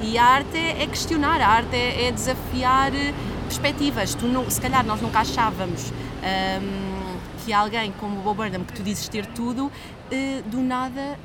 E 0.00 0.18
a 0.18 0.24
arte 0.24 0.56
é, 0.56 0.82
é 0.82 0.86
questionar, 0.86 1.40
a 1.40 1.46
arte 1.46 1.76
é, 1.76 2.08
é 2.08 2.12
desafiar 2.12 2.90
perspectivas. 3.44 4.14
Tu 4.14 4.26
não, 4.26 4.48
se 4.50 4.60
calhar 4.60 4.84
nós 4.84 5.00
nunca 5.00 5.20
achávamos. 5.20 5.92
Um, 6.22 6.91
que 7.44 7.52
alguém 7.52 7.92
como 7.92 8.20
o 8.20 8.22
Bob 8.22 8.36
Burnham, 8.36 8.64
que 8.64 8.72
tu 8.72 8.82
dizes 8.82 9.08
ter 9.08 9.26
tudo, 9.26 9.70
eh, 10.10 10.42
do 10.46 10.60
nada 10.60 11.18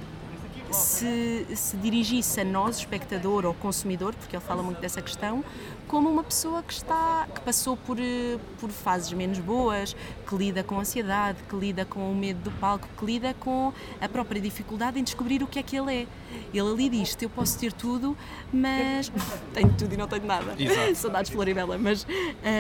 se, 0.72 1.46
se 1.56 1.78
dirigisse 1.78 2.42
a 2.42 2.44
nós, 2.44 2.78
espectador 2.80 3.46
ou 3.46 3.54
consumidor, 3.54 4.14
porque 4.16 4.36
ele 4.36 4.44
fala 4.44 4.62
muito 4.62 4.82
dessa 4.82 5.02
questão, 5.02 5.44
como 5.88 6.10
uma 6.10 6.24
pessoa 6.24 6.62
que 6.62 6.74
está 6.74 7.28
que 7.34 7.40
passou 7.42 7.78
por, 7.78 7.98
eh, 8.00 8.38
por 8.60 8.70
fases 8.70 9.14
menos 9.14 9.40
boas, 9.40 9.96
que 10.28 10.36
lida 10.36 10.64
com 10.64 10.80
ansiedade, 10.80 11.40
que 11.48 11.56
lida 11.56 11.86
com 11.86 12.12
o 12.12 12.16
medo 12.16 12.40
do 12.42 12.52
palco, 12.52 12.88
que 12.98 13.06
lida 13.06 13.34
com 13.36 13.72
a 14.02 14.10
própria 14.10 14.42
dificuldade 14.42 15.00
em 15.00 15.04
descobrir 15.04 15.42
o 15.42 15.48
que 15.48 15.60
é 15.60 15.64
que 15.64 15.78
ele 15.78 16.02
é. 16.02 16.08
Ele 16.54 16.72
ali 16.72 16.90
diz: 16.90 17.18
Eu 17.22 17.30
posso 17.30 17.58
ter 17.58 17.72
tudo, 17.72 18.18
mas. 18.52 19.12
tenho 19.54 19.74
tudo 19.74 19.94
e 19.94 19.98
não 19.98 20.08
tenho 20.08 20.26
nada. 20.26 20.56
Exato. 20.58 20.96
Saudades 20.96 21.32
Floribela, 21.32 21.78
mas. 21.78 22.06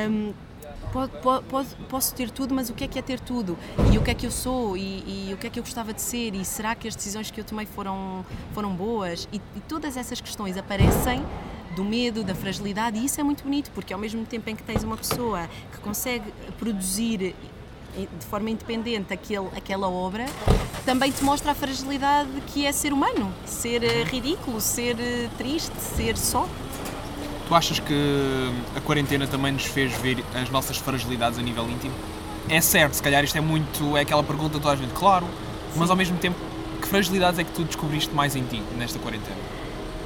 Um, 0.10 0.34
posso 1.90 2.14
ter 2.16 2.30
tudo, 2.32 2.54
mas 2.54 2.70
o 2.70 2.74
que 2.74 2.84
é 2.84 2.88
que 2.88 2.98
é 3.00 3.02
ter 3.02 3.20
tudo? 3.20 3.58
E 3.92 3.98
o 3.98 4.04
que 4.04 4.12
é 4.12 4.14
que 4.14 4.26
eu 4.26 4.32
sou? 4.32 4.78
E, 4.78 5.30
e, 5.30 5.34
o 5.34 5.38
que 5.38 5.48
é 5.48 5.50
que 5.50 5.60
eu 5.60 5.64
gostava 5.64 5.94
de 5.94 6.02
ser? 6.02 6.34
E 6.34 6.44
será 6.46 6.76
que 6.76 6.88
as 6.88 6.96
decisões 6.96 7.30
que 7.32 7.40
eu 7.40 7.44
tomei 7.44 7.66
foram, 7.66 8.26
foram 8.54 8.76
boas? 8.76 9.28
E, 9.32 9.42
e 9.56 9.60
todas 9.62 9.98
essas 9.98 10.22
questões 10.22 10.58
aparecem 10.58 11.24
do 11.76 11.84
medo, 11.84 12.24
da 12.24 12.34
fragilidade, 12.34 12.98
e 12.98 13.06
isso 13.06 13.22
é 13.22 13.24
muito 13.24 13.44
bonito, 13.44 13.70
porque 13.72 13.94
ao 13.94 14.00
mesmo 14.00 14.26
tempo 14.26 14.50
em 14.50 14.56
que 14.56 14.64
tens 14.64 14.84
uma 14.84 14.98
pessoa 14.98 15.48
que 15.72 15.78
consegue 15.78 16.34
produzir 16.58 17.36
de 18.06 18.26
forma 18.26 18.50
independente 18.50 19.14
aquele, 19.14 19.48
aquela 19.56 19.90
obra, 19.90 20.26
também 20.86 21.12
te 21.12 21.24
mostra 21.24 21.52
a 21.52 21.56
fragilidade 21.56 22.30
que 22.48 22.66
é 22.66 22.72
ser 22.72 22.94
humano, 22.94 23.34
ser 23.46 23.84
eh, 23.84 24.04
ridículo, 24.04 24.62
ser 24.62 25.00
eh, 25.00 25.30
triste, 25.38 25.76
ser 25.80 26.18
só. 26.18 26.48
Tu 27.48 27.56
achas 27.56 27.80
que 27.80 28.52
a 28.76 28.82
quarentena 28.82 29.26
também 29.26 29.54
nos 29.54 29.66
fez 29.66 29.94
ver 29.94 30.24
as 30.36 30.50
nossas 30.50 30.78
fragilidades 30.78 31.40
a 31.40 31.42
nível 31.42 31.64
íntimo? 31.70 31.94
É 32.50 32.60
certo, 32.60 32.94
se 32.94 33.02
calhar 33.02 33.24
isto 33.24 33.38
é 33.38 33.42
muito. 33.42 33.96
é 33.96 34.02
aquela 34.02 34.24
pergunta 34.24 34.56
de 34.56 34.62
toda 34.62 34.74
a 34.74 34.76
gente, 34.76 34.94
claro, 34.94 35.26
Sim. 35.26 35.80
mas 35.80 35.90
ao 35.90 35.96
mesmo 35.96 36.18
tempo, 36.18 36.36
que 36.82 36.88
fragilidades 36.88 37.40
é 37.40 37.46
que 37.46 37.52
tu 37.52 37.64
descobriste 37.64 38.14
mais 38.14 38.36
em 38.36 38.44
ti 38.44 38.62
nesta 38.78 39.00
quarentena? 39.00 39.38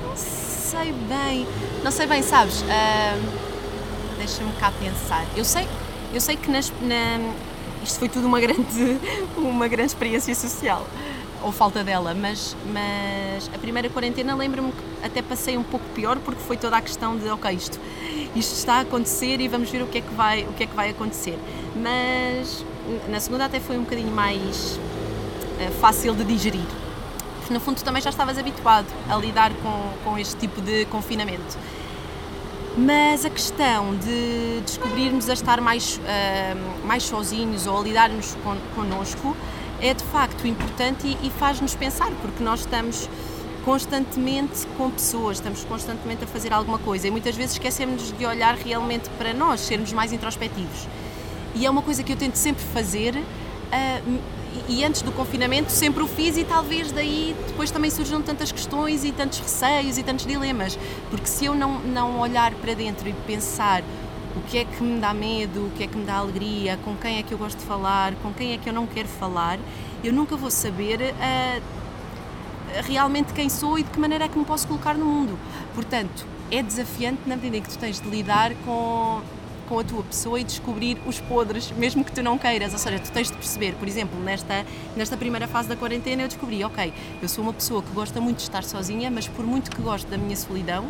Não 0.04 0.15
sei 0.15 0.91
bem, 0.91 1.47
não 1.84 1.91
sei 1.91 2.06
bem, 2.06 2.21
sabes? 2.21 2.62
Uh, 2.62 3.51
Deixa-me 4.17 4.51
cá 4.54 4.71
pensar. 4.80 5.25
Eu 5.36 5.43
sei, 5.43 5.67
eu 6.13 6.21
sei 6.21 6.36
que 6.36 6.49
nas, 6.51 6.71
na, 6.82 7.34
isto 7.84 7.97
foi 7.97 8.08
tudo 8.08 8.27
uma 8.27 8.39
grande, 8.41 8.99
uma 9.36 9.67
grande 9.67 9.88
experiência 9.88 10.36
social 10.36 10.86
ou 11.43 11.51
falta 11.51 11.84
dela, 11.84 12.13
mas, 12.13 12.56
mas 12.71 13.49
a 13.54 13.58
primeira 13.58 13.89
quarentena 13.89 14.36
lembro-me 14.36 14.71
que 14.71 15.06
até 15.06 15.21
passei 15.21 15.58
um 15.58 15.63
pouco 15.63 15.86
pior 15.95 16.17
porque 16.19 16.41
foi 16.41 16.58
toda 16.58 16.77
a 16.77 16.82
questão 16.82 17.17
de 17.17 17.27
ok, 17.30 17.51
isto, 17.51 17.80
isto 18.36 18.54
está 18.56 18.75
a 18.75 18.80
acontecer 18.82 19.39
e 19.41 19.47
vamos 19.47 19.69
ver 19.69 19.82
o 19.82 19.88
que 19.88 19.99
é 19.99 20.01
que 20.01 20.13
vai, 20.13 20.43
o 20.43 20.54
que 20.54 20.63
é 20.63 20.67
que 20.67 20.75
vai 20.75 20.89
acontecer. 20.89 21.38
Mas 21.75 22.63
na 23.10 23.19
segunda 23.19 23.45
até 23.45 23.60
foi 23.60 23.77
um 23.77 23.84
bocadinho 23.84 24.12
mais 24.12 24.77
uh, 24.77 25.71
fácil 25.80 26.13
de 26.15 26.23
digerir. 26.23 26.65
No 27.49 27.60
fundo 27.60 27.82
também 27.84 28.01
já 28.01 28.10
estavas 28.10 28.38
habituado 28.38 28.88
a 29.10 29.15
lidar 29.17 29.51
com, 29.56 29.93
com 30.04 30.17
este 30.17 30.36
tipo 30.38 30.62
de 30.62 30.86
confinamento. 30.86 31.58
Mas 32.77 33.25
a 33.25 33.30
questão 33.30 33.93
de 33.97 34.62
descobrirmos 34.62 35.30
a 35.30 35.34
estar 35.34 35.60
mais, 35.60 35.97
uh, 35.97 36.88
mais 36.88 37.04
sozinhos 37.04 37.67
ou 37.67 37.77
a 37.77 37.84
lidarmos 37.84 38.38
con, 38.43 38.56
connosco 38.73 39.36
é 39.82 39.94
de 39.94 40.04
facto 40.06 40.48
importante 40.48 41.08
e, 41.08 41.28
e 41.28 41.30
faz-nos 41.32 41.76
pensar, 41.76 42.12
porque 42.22 42.44
nós 42.44 42.62
estamos 42.62 43.10
constantemente 43.65 44.65
com 44.78 44.89
pessoas, 44.89 45.38
estamos 45.38 45.63
constantemente 45.63 46.24
a 46.24 46.28
fazer 46.28 46.54
alguma 46.54 46.80
coisa 46.80 47.08
e 47.08 47.12
muitas 47.12 47.36
vezes 47.36 47.54
esquecemos 47.54 48.15
de 48.17 48.26
olhar 48.26 48.56
realmente 48.56 49.10
para 49.17 49.34
nós, 49.34 49.62
sermos 49.62 49.91
mais 49.91 50.13
introspectivos. 50.13 50.88
E 51.56 51.65
é 51.65 51.70
uma 51.70 51.82
coisa 51.82 52.02
que 52.04 52.12
eu 52.12 52.17
tento 52.17 52.36
sempre 52.36 52.63
fazer. 52.63 53.15
Uh, 53.15 54.20
e 54.67 54.84
antes 54.84 55.02
do 55.02 55.12
confinamento 55.13 55.72
sempre 55.72 56.04
o 56.04 56.08
fiz 56.08 56.36
e 56.36 56.44
talvez 56.44 56.91
daí 56.91 57.36
depois 57.48 57.72
também 57.72 57.89
surjam 57.89 58.22
tantas 58.22 58.52
questões 58.52 59.06
e 59.06 59.12
tantos 59.12 59.39
receios 59.39 59.98
e 59.98 60.04
tantos 60.04 60.26
dilemas 60.26 60.78
porque 61.10 61.26
se 61.26 61.46
eu 61.46 61.56
não, 61.56 61.80
não 61.80 62.20
olhar 62.20 62.54
para 62.56 62.74
dentro 62.74 63.08
e 63.08 63.13
pensar 63.13 63.82
o 64.36 64.41
que 64.41 64.60
é 64.60 64.65
que 64.65 64.82
me 64.84 65.00
dá 65.00 65.13
medo, 65.13 65.67
o 65.67 65.72
que 65.72 65.84
é 65.84 65.88
que 65.88 65.98
me 65.98 66.06
dá 66.06 66.15
alegria, 66.15 66.78
com 66.84 66.96
quem 66.96 67.17
é 67.17 67.24
que 67.24 67.32
eu 67.32 67.38
gosto 67.38 67.58
de 67.58 67.65
falar, 67.65 68.13
com 68.15 68.34
quem 68.34 68.54
é 68.54 68.58
que 68.58 68.70
eu 68.70 68.74
não 68.74 68.88
quero 68.88 69.08
falar, 69.08 69.60
eu 70.04 70.13
nunca 70.13 70.36
vou 70.36 70.50
saber 70.50 71.00
uh, 71.02 71.62
realmente 72.88 73.34
quem 73.34 73.50
sou 73.50 73.78
e 73.78 73.84
de 73.84 73.89
que 73.89 74.00
maneira 74.00 74.26
é 74.26 74.28
que 74.28 74.38
me 74.38 74.46
posso 74.46 74.67
colocar 74.67 74.96
no 74.96 75.06
mundo. 75.06 75.38
Portanto, 75.76 76.26
é 76.50 76.62
desafiante 76.62 77.22
na 77.26 77.36
medida 77.36 77.58
em 77.58 77.62
que 77.62 77.70
tu 77.70 77.78
tens 77.78 78.00
de 78.00 78.10
lidar 78.10 78.54
com, 78.65 79.22
com 79.67 79.80
a 79.80 79.84
tua 79.84 80.04
pessoa 80.04 80.39
e 80.39 80.44
descobrir 80.44 80.98
os 81.06 81.20
podres, 81.20 81.72
mesmo 81.72 82.04
que 82.04 82.12
tu 82.12 82.22
não 82.22 82.38
queiras. 82.38 82.74
Ou 82.74 82.80
seja, 82.80 83.00
tu 83.00 83.12
tens 83.12 83.28
de 83.28 83.38
perceber, 83.38 83.74
por 83.76 83.88
exemplo, 83.88 84.20
nesta, 84.20 84.65
nesta 84.96 85.15
primeira 85.15 85.48
fase 85.48 85.70
da 85.70 85.76
quarentena 85.76 86.24
eu 86.24 86.28
descobri, 86.28 86.63
ok, 86.63 86.94
eu 87.22 87.30
sou 87.30 87.44
uma 87.44 87.54
pessoa 87.54 87.82
que 87.82 87.91
gosta 87.91 88.20
muito 88.20 88.38
de 88.38 88.44
estar 88.44 88.63
sozinha, 88.63 89.10
mas 89.10 89.28
por 89.28 89.46
muito 89.46 89.72
que 89.72 89.82
gosto 89.82 90.10
da 90.10 90.17
minha 90.17 90.36
solidão, 90.36 90.88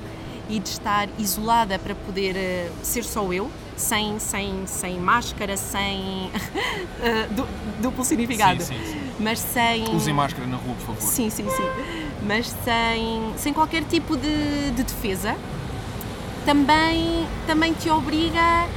e 0.52 0.60
de 0.60 0.70
estar 0.70 1.08
isolada 1.18 1.80
para 1.80 1.96
poder 1.96 2.36
uh, 2.36 2.86
ser 2.86 3.06
só 3.06 3.32
eu, 3.32 3.50
sem, 3.78 4.20
sem, 4.20 4.68
sem 4.68 5.00
máscara, 5.00 5.56
sem 5.56 6.30
uh, 7.00 7.48
duplo 7.82 8.04
significado. 8.04 8.62
Sim, 8.62 8.76
sim, 8.76 8.92
sim. 8.92 9.02
Mas 9.18 9.40
sem. 9.40 9.96
Usem 9.96 10.14
máscara 10.14 10.46
na 10.46 10.58
rua, 10.58 10.76
por 10.76 10.88
favor. 10.88 11.02
Sim, 11.02 11.30
sim, 11.30 11.50
sim. 11.50 11.64
Mas 12.24 12.48
sem, 12.64 13.34
sem 13.38 13.54
qualquer 13.54 13.86
tipo 13.86 14.18
de, 14.18 14.72
de 14.72 14.84
defesa, 14.84 15.38
também, 16.46 17.26
também 17.48 17.74
te 17.74 17.90
obriga 17.90 18.68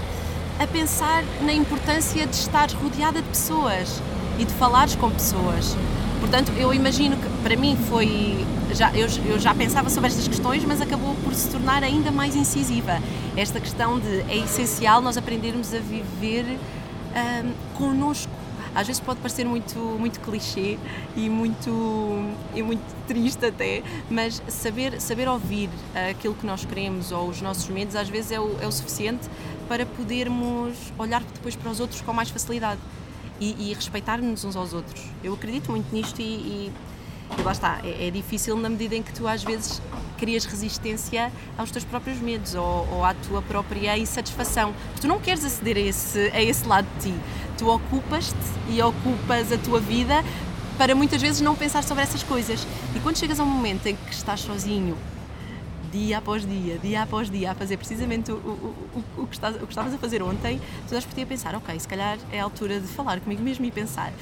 a 0.60 0.66
pensar 0.68 1.24
na 1.42 1.52
importância 1.52 2.24
de 2.24 2.36
estar 2.36 2.70
rodeada 2.70 3.20
de 3.20 3.28
pessoas 3.28 4.00
e 4.38 4.44
de 4.44 4.54
falares 4.54 4.94
com 4.94 5.10
pessoas. 5.10 5.76
Portanto, 6.24 6.52
eu 6.56 6.72
imagino 6.72 7.18
que 7.18 7.28
para 7.42 7.54
mim 7.54 7.76
foi 7.86 8.46
já, 8.74 8.90
eu, 8.94 9.06
eu, 9.26 9.38
já 9.38 9.54
pensava 9.54 9.90
sobre 9.90 10.08
estas 10.08 10.26
questões, 10.26 10.64
mas 10.64 10.80
acabou 10.80 11.14
por 11.16 11.34
se 11.34 11.50
tornar 11.50 11.84
ainda 11.84 12.10
mais 12.10 12.34
incisiva. 12.34 12.98
Esta 13.36 13.60
questão 13.60 14.00
de 14.00 14.20
é 14.22 14.38
essencial 14.38 15.02
nós 15.02 15.18
aprendermos 15.18 15.74
a 15.74 15.78
viver 15.78 16.46
um, 17.14 17.52
connosco, 17.76 18.32
Às 18.74 18.86
vezes 18.86 19.00
pode 19.00 19.20
parecer 19.20 19.44
muito, 19.44 19.78
muito 19.78 20.18
clichê 20.20 20.78
e 21.14 21.28
muito, 21.28 21.70
e 22.54 22.62
muito 22.62 22.82
triste 23.06 23.44
até, 23.44 23.82
mas 24.10 24.42
saber, 24.48 25.02
saber 25.02 25.28
ouvir 25.28 25.68
aquilo 26.10 26.34
que 26.34 26.46
nós 26.46 26.64
queremos 26.64 27.12
ou 27.12 27.28
os 27.28 27.42
nossos 27.42 27.68
medos 27.68 27.94
às 27.94 28.08
vezes 28.08 28.32
é 28.32 28.40
o, 28.40 28.56
é 28.62 28.66
o 28.66 28.72
suficiente 28.72 29.28
para 29.68 29.84
podermos 29.84 30.74
olhar 30.98 31.22
depois 31.34 31.54
para 31.54 31.70
os 31.70 31.80
outros 31.80 32.00
com 32.00 32.14
mais 32.14 32.30
facilidade 32.30 32.80
e, 33.40 33.70
e 33.70 33.74
respeitar-nos 33.74 34.44
uns 34.44 34.56
aos 34.56 34.72
outros. 34.72 35.02
Eu 35.22 35.34
acredito 35.34 35.70
muito 35.70 35.92
nisto 35.94 36.20
e, 36.20 36.24
e, 36.24 36.72
e 37.38 37.42
lá 37.42 37.52
está, 37.52 37.80
é, 37.82 38.08
é, 38.08 38.10
difícil 38.10 38.56
na 38.56 38.68
medida 38.68 38.94
em 38.94 39.02
que 39.02 39.12
tu 39.12 39.26
às 39.26 39.42
vezes 39.42 39.80
crias 40.18 40.44
resistência 40.44 41.32
aos 41.58 41.70
teus 41.70 41.84
próprios 41.84 42.18
medos 42.18 42.54
ou, 42.54 42.88
ou 42.92 43.04
à 43.04 43.14
tua 43.14 43.42
própria 43.42 43.96
insatisfação. 43.98 44.74
Tu 45.00 45.06
não 45.06 45.18
queres 45.18 45.44
aceder 45.44 45.76
a 45.76 45.80
esse, 45.80 46.18
a 46.32 46.42
esse 46.42 46.66
lado 46.66 46.86
de 46.98 47.10
ti. 47.10 47.18
Tu 47.58 47.68
ocupas-te 47.68 48.36
e 48.68 48.80
ocupas 48.82 49.52
a 49.52 49.58
tua 49.58 49.80
vida 49.80 50.24
para 50.76 50.94
muitas 50.94 51.22
vezes 51.22 51.40
não 51.40 51.54
pensar 51.54 51.82
sobre 51.84 52.02
essas 52.02 52.22
coisas. 52.22 52.66
E 52.94 53.00
quando 53.00 53.18
chegas 53.18 53.38
a 53.38 53.44
um 53.44 53.46
momento 53.46 53.86
em 53.86 53.96
que 53.96 54.12
estás 54.12 54.40
sozinho, 54.40 54.96
dia 55.94 56.18
após 56.18 56.44
dia, 56.44 56.78
dia 56.78 57.02
após 57.02 57.30
dia, 57.30 57.52
a 57.52 57.54
fazer 57.54 57.76
precisamente 57.76 58.32
o, 58.32 58.34
o, 58.34 58.74
o, 59.18 59.22
o, 59.22 59.26
que, 59.28 59.34
estás, 59.34 59.54
o 59.56 59.60
que 59.60 59.72
estavas 59.72 59.94
a 59.94 59.98
fazer 59.98 60.22
ontem, 60.22 60.60
tu 60.88 60.94
das 60.94 61.04
por 61.04 61.14
ti 61.14 61.22
a 61.22 61.26
pensar, 61.26 61.54
ok, 61.54 61.78
se 61.78 61.86
calhar 61.86 62.18
é 62.32 62.40
a 62.40 62.44
altura 62.44 62.80
de 62.80 62.88
falar 62.88 63.20
comigo 63.20 63.42
mesmo 63.42 63.64
e 63.64 63.70
pensar. 63.70 64.12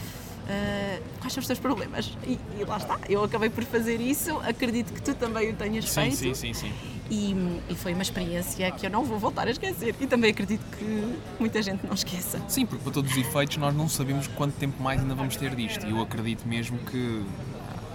Uh, 0.43 1.03
quais 1.20 1.33
são 1.33 1.41
os 1.41 1.47
teus 1.47 1.59
problemas? 1.59 2.18
E, 2.27 2.39
e, 2.59 2.64
lá 2.64 2.77
está, 2.77 2.99
eu 3.09 3.23
acabei 3.25 3.49
por 3.49 3.64
fazer 3.64 4.01
isso, 4.01 4.37
acredito 4.41 4.93
que 4.93 5.01
tu 5.01 5.14
também 5.14 5.51
o 5.51 5.55
tenhas 5.55 5.89
sim, 5.89 6.01
feito. 6.01 6.16
Sim, 6.16 6.35
sim, 6.35 6.53
sim. 6.53 6.73
E, 7.09 7.35
e, 7.70 7.75
foi 7.75 7.93
uma 7.93 8.03
experiência 8.03 8.70
que 8.73 8.85
eu 8.87 8.91
não 8.91 9.05
vou 9.05 9.18
voltar 9.18 9.47
a 9.47 9.51
esquecer. 9.51 9.95
E 10.01 10.07
também 10.07 10.31
acredito 10.31 10.64
que 10.77 11.18
muita 11.39 11.62
gente 11.62 11.87
não 11.87 11.95
esqueça. 11.95 12.41
Sim, 12.49 12.66
porque 12.66 12.83
para 12.83 12.93
todos 12.93 13.12
os 13.12 13.18
efeitos 13.18 13.57
nós 13.59 13.75
não 13.75 13.89
sabemos 13.89 14.27
quanto 14.29 14.55
tempo 14.55 14.83
mais 14.83 15.01
ainda 15.01 15.14
vamos 15.14 15.37
ter 15.37 15.55
disto. 15.55 15.87
E 15.87 15.91
eu 15.91 16.01
acredito 16.01 16.47
mesmo 16.47 16.79
que, 16.79 17.25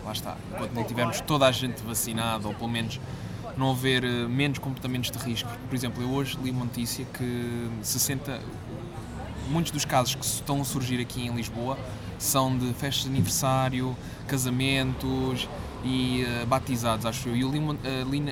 lá 0.06 0.12
está, 0.12 0.38
enquanto 0.54 0.72
não 0.74 0.84
tivermos 0.84 1.20
toda 1.22 1.48
a 1.48 1.52
gente 1.52 1.82
vacinada, 1.82 2.48
ou 2.48 2.54
pelo 2.54 2.70
menos 2.70 3.00
não 3.58 3.72
haver 3.72 4.04
eh, 4.04 4.28
menos 4.28 4.60
comportamentos 4.60 5.10
de 5.12 5.18
risco. 5.18 5.50
Por 5.68 5.76
exemplo, 5.76 6.02
eu 6.02 6.10
hoje 6.10 6.38
li 6.42 6.52
uma 6.52 6.66
notícia 6.66 7.06
que 7.06 7.70
60, 7.82 8.40
muitos 9.50 9.72
dos 9.72 9.84
casos 9.84 10.16
que 10.16 10.26
estão 10.26 10.62
a 10.62 10.64
surgir 10.64 11.02
aqui 11.02 11.26
em 11.26 11.36
Lisboa 11.36 11.78
são 12.20 12.56
de 12.58 12.74
festas 12.74 13.04
de 13.04 13.10
aniversário, 13.10 13.96
casamentos 14.28 15.48
e 15.84 16.24
uh, 16.24 16.46
batizados, 16.46 17.06
acho 17.06 17.30
eu. 17.30 17.36
E 17.36 17.42
eu 17.42 17.50
li, 17.50 17.60
uma, 17.60 17.74
uh, 17.74 18.10
li 18.10 18.22
uh, 18.22 18.28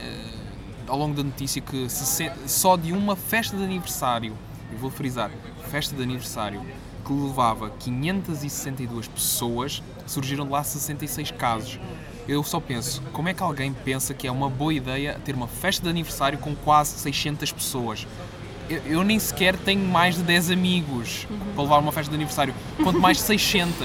ao 0.88 0.98
longo 0.98 1.16
da 1.16 1.24
notícia 1.24 1.62
que 1.62 1.88
só 2.48 2.76
de 2.76 2.92
uma 2.92 3.16
festa 3.16 3.56
de 3.56 3.64
aniversário, 3.64 4.36
eu 4.72 4.78
vou 4.78 4.90
frisar, 4.90 5.32
festa 5.70 5.96
de 5.96 6.02
aniversário, 6.02 6.62
que 7.06 7.14
levava 7.14 7.70
562 7.70 9.08
pessoas, 9.08 9.84
surgiram 10.08 10.46
de 10.46 10.52
lá 10.52 10.64
66 10.64 11.32
casos 11.32 11.80
eu 12.28 12.44
só 12.44 12.60
penso, 12.60 13.02
como 13.14 13.30
é 13.30 13.34
que 13.34 13.44
alguém 13.44 13.72
pensa 13.72 14.14
que 14.14 14.28
é 14.28 14.32
uma 14.32 14.50
boa 14.50 14.74
ideia 14.74 15.20
ter 15.24 15.36
uma 15.36 15.48
festa 15.48 15.84
de 15.84 15.90
aniversário 15.90 16.40
com 16.40 16.56
quase 16.56 16.98
600 17.00 17.52
pessoas? 17.52 18.08
Eu, 18.68 18.82
eu 18.86 19.04
nem 19.04 19.20
sequer 19.20 19.56
tenho 19.56 19.86
mais 19.86 20.16
de 20.16 20.24
10 20.24 20.50
amigos 20.50 21.28
uhum. 21.30 21.38
para 21.54 21.64
levar 21.64 21.78
uma 21.78 21.92
festa 21.92 22.10
de 22.10 22.16
aniversário, 22.16 22.54
quanto 22.84 23.00
mais 23.00 23.22
600. 23.22 23.78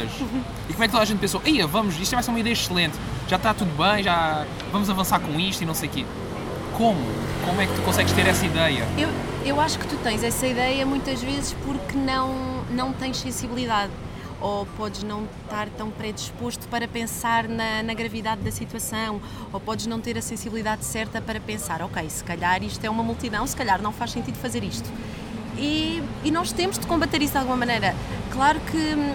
E 0.69 0.73
como 0.73 0.85
é 0.85 0.87
que 0.87 0.93
toda 0.93 1.03
a 1.03 1.05
gente 1.05 1.19
pensou, 1.19 1.43
ia, 1.45 1.67
vamos, 1.67 2.01
isto 2.01 2.15
vai 2.15 2.23
ser 2.23 2.31
uma 2.31 2.41
ideia 2.41 2.55
excelente, 2.55 2.97
já 3.29 3.37
está 3.37 3.53
tudo 3.53 3.71
bem, 3.77 4.03
já 4.03 4.47
vamos 4.73 4.89
avançar 4.89 5.21
com 5.21 5.39
isto 5.39 5.63
e 5.63 5.67
não 5.67 5.75
sei 5.75 5.89
o 5.89 5.93
quê. 5.93 6.07
Como? 6.79 7.01
Como 7.45 7.61
é 7.61 7.67
que 7.67 7.75
tu 7.75 7.83
consegues 7.83 8.13
ter 8.13 8.27
essa 8.27 8.47
ideia? 8.47 8.87
Eu, 8.97 9.11
eu 9.45 9.61
acho 9.61 9.79
que 9.79 9.87
tu 9.87 9.97
tens 9.97 10.23
essa 10.23 10.47
ideia 10.47 10.87
muitas 10.87 11.23
vezes 11.23 11.55
porque 11.65 11.97
não, 11.97 12.65
não 12.71 12.91
tens 12.93 13.19
sensibilidade 13.19 13.93
ou 14.41 14.65
podes 14.77 15.03
não 15.03 15.29
estar 15.45 15.69
tão 15.71 15.91
predisposto 15.91 16.67
para 16.69 16.89
pensar 16.89 17.47
na, 17.47 17.83
na, 17.83 17.95
gravidade 17.95 18.41
da 18.41 18.51
situação, 18.51 19.21
ou 19.53 19.61
podes 19.61 19.87
não 19.87 20.01
ter 20.01 20.17
a 20.17 20.23
sensibilidade 20.23 20.85
certa 20.85 21.21
para 21.21 21.39
pensar, 21.39 21.83
ok, 21.83 22.09
se 22.09 22.25
calhar 22.25 22.63
isto 22.63 22.85
é 22.85 22.91
uma 22.91 23.03
multidão, 23.03 23.47
se 23.47 23.55
calhar 23.55 23.83
não 23.83 23.93
faz 23.93 24.13
sentido 24.13 24.37
fazer 24.37 24.65
isto. 24.65 24.91
E, 25.59 26.03
e 26.25 26.31
nós 26.31 26.53
temos 26.53 26.79
de 26.79 26.87
combater 26.87 27.21
isso 27.21 27.33
de 27.33 27.39
alguma 27.39 27.57
maneira. 27.57 27.95
Claro 28.33 28.59
que 28.61 28.77
hum, 28.77 29.15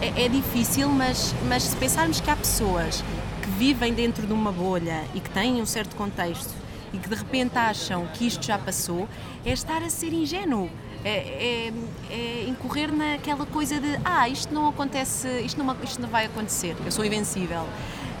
é, 0.00 0.26
é 0.26 0.28
difícil, 0.28 0.88
mas, 0.88 1.34
mas 1.48 1.64
se 1.64 1.76
pensarmos 1.76 2.20
que 2.20 2.30
há 2.30 2.36
pessoas 2.36 3.02
que 3.42 3.50
vivem 3.50 3.92
dentro 3.92 4.26
de 4.26 4.32
uma 4.32 4.52
bolha 4.52 5.02
e 5.14 5.20
que 5.20 5.30
têm 5.30 5.60
um 5.60 5.66
certo 5.66 5.96
contexto 5.96 6.54
e 6.92 6.98
que 6.98 7.08
de 7.08 7.14
repente 7.14 7.58
acham 7.58 8.06
que 8.14 8.26
isto 8.26 8.44
já 8.44 8.58
passou, 8.58 9.08
é 9.44 9.52
estar 9.52 9.82
a 9.82 9.90
ser 9.90 10.12
ingênuo 10.12 10.70
é, 11.06 11.70
é, 11.70 11.72
é, 12.10 12.48
incorrer 12.48 12.92
naquela 12.92 13.46
coisa 13.46 13.78
de 13.78 13.96
ah, 14.04 14.28
isto 14.28 14.52
não 14.52 14.68
acontece, 14.68 15.28
isto 15.42 15.62
não, 15.62 15.76
isto 15.84 16.02
não 16.02 16.08
vai 16.08 16.26
acontecer, 16.26 16.76
eu 16.84 16.90
sou 16.90 17.04
invencível. 17.04 17.64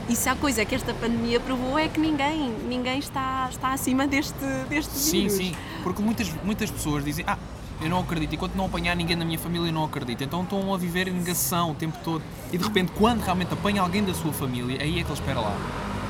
E 0.08 0.14
se 0.14 0.28
há 0.28 0.36
coisa 0.36 0.64
que 0.64 0.72
esta 0.72 0.94
pandemia 0.94 1.40
provou 1.40 1.76
é 1.76 1.88
que 1.88 1.98
ninguém, 1.98 2.48
ninguém 2.68 3.00
está, 3.00 3.48
está 3.50 3.72
acima 3.72 4.06
deste, 4.06 4.38
deste 4.68 4.96
sim, 4.96 5.22
vírus. 5.22 5.32
Sim, 5.32 5.44
sim, 5.46 5.56
porque 5.82 6.00
muitas, 6.00 6.32
muitas 6.44 6.70
pessoas 6.70 7.04
dizem 7.04 7.24
ah, 7.26 7.36
eu 7.80 7.90
não 7.90 7.98
acredito, 7.98 8.32
enquanto 8.36 8.54
não 8.54 8.66
apanhar 8.66 8.94
ninguém 8.94 9.16
na 9.16 9.24
minha 9.24 9.38
família 9.38 9.66
eu 9.66 9.72
não 9.72 9.82
acredito, 9.82 10.22
então 10.22 10.44
estão 10.44 10.72
a 10.72 10.78
viver 10.78 11.08
em 11.08 11.12
negação 11.12 11.72
o 11.72 11.74
tempo 11.74 11.98
todo. 12.04 12.22
E 12.52 12.56
de 12.56 12.62
repente, 12.62 12.92
quando 12.92 13.20
realmente 13.20 13.52
apanha 13.52 13.82
alguém 13.82 14.04
da 14.04 14.14
sua 14.14 14.32
família, 14.32 14.80
aí 14.80 15.00
é 15.00 15.02
que 15.02 15.10
ele 15.10 15.12
espera 15.12 15.40
lá. 15.40 15.56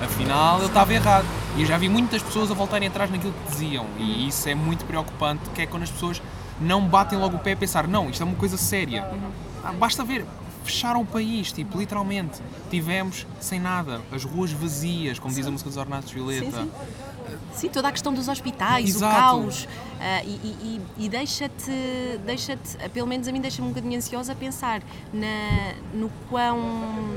Afinal, 0.02 0.58
ele 0.58 0.66
estava 0.66 0.92
errado. 0.92 1.26
E 1.56 1.62
eu 1.62 1.66
já 1.66 1.78
vi 1.78 1.88
muitas 1.88 2.22
pessoas 2.22 2.50
a 2.50 2.54
voltarem 2.54 2.86
atrás 2.86 3.10
naquilo 3.10 3.32
que 3.32 3.50
diziam. 3.50 3.86
E 3.98 4.28
isso 4.28 4.46
é 4.46 4.54
muito 4.54 4.84
preocupante, 4.84 5.48
que 5.54 5.62
é 5.62 5.66
quando 5.66 5.84
as 5.84 5.90
pessoas 5.90 6.20
não 6.60 6.86
batem 6.86 7.18
logo 7.18 7.36
o 7.36 7.38
pé 7.38 7.52
a 7.52 7.56
pensar, 7.56 7.86
não, 7.86 8.10
isto 8.10 8.22
é 8.22 8.26
uma 8.26 8.36
coisa 8.36 8.56
séria. 8.56 9.08
Ah, 9.62 9.72
basta 9.72 10.04
ver, 10.04 10.24
fecharam 10.64 11.00
o 11.00 11.06
país, 11.06 11.52
tipo, 11.52 11.78
literalmente. 11.78 12.40
Tivemos 12.70 13.26
sem 13.40 13.60
nada, 13.60 14.00
as 14.12 14.24
ruas 14.24 14.52
vazias, 14.52 15.18
como 15.18 15.32
sim. 15.32 15.40
diz 15.40 15.48
a 15.48 15.50
música 15.50 15.70
dos 15.70 15.76
Ornatos 15.76 16.12
Violeta. 16.12 16.44
Sim, 16.44 16.70
sim. 17.30 17.36
sim, 17.54 17.68
toda 17.68 17.88
a 17.88 17.92
questão 17.92 18.12
dos 18.12 18.28
hospitais, 18.28 18.90
Exato. 18.90 19.14
o 19.14 19.18
caos. 19.18 19.64
Uh, 19.64 19.68
e, 20.26 20.28
e, 20.28 20.80
e 20.98 21.08
deixa-te, 21.08 21.72
deixa-te, 22.24 22.76
pelo 22.90 23.06
menos 23.06 23.26
a 23.28 23.32
mim 23.32 23.40
deixa-me 23.40 23.68
um 23.68 23.70
bocadinho 23.70 23.96
ansiosa 23.96 24.32
a 24.32 24.36
pensar 24.36 24.82
na, 25.12 25.74
no 25.94 26.10
quão 26.28 27.16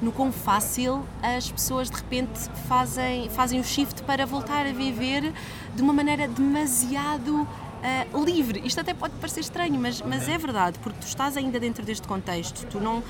no 0.00 0.10
quão 0.10 0.32
fácil 0.32 1.04
as 1.22 1.48
pessoas 1.48 1.88
de 1.88 1.96
repente 1.96 2.50
fazem, 2.66 3.30
fazem 3.30 3.60
o 3.60 3.64
shift 3.64 4.02
para 4.02 4.26
voltar 4.26 4.66
a 4.66 4.72
viver 4.72 5.32
de 5.76 5.80
uma 5.80 5.92
maneira 5.92 6.26
demasiado 6.26 7.46
uh, 7.82 8.24
livre. 8.24 8.62
Isto 8.64 8.80
até 8.80 8.94
pode 8.94 9.14
parecer 9.14 9.40
estranho, 9.40 9.78
mas, 9.78 10.00
mas 10.02 10.28
é 10.28 10.38
verdade, 10.38 10.78
porque 10.78 10.98
tu 11.00 11.06
estás 11.06 11.36
ainda 11.36 11.58
dentro 11.58 11.84
deste 11.84 12.06
contexto, 12.06 12.66
tu 12.66 12.80
não, 12.80 13.02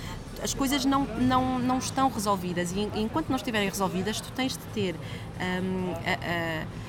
as 0.43 0.55
coisas 0.55 0.85
não, 0.85 1.05
não, 1.05 1.59
não 1.59 1.79
estão 1.79 2.11
resolvidas 2.11 2.73
e 2.73 2.89
enquanto 2.95 3.29
não 3.29 3.37
estiverem 3.37 3.69
resolvidas, 3.69 4.21
tu 4.21 4.31
tens 4.33 4.53
de 4.53 4.65
ter. 4.75 4.95
Um, 5.41 5.93
a, 5.93 6.63
a, 6.63 6.83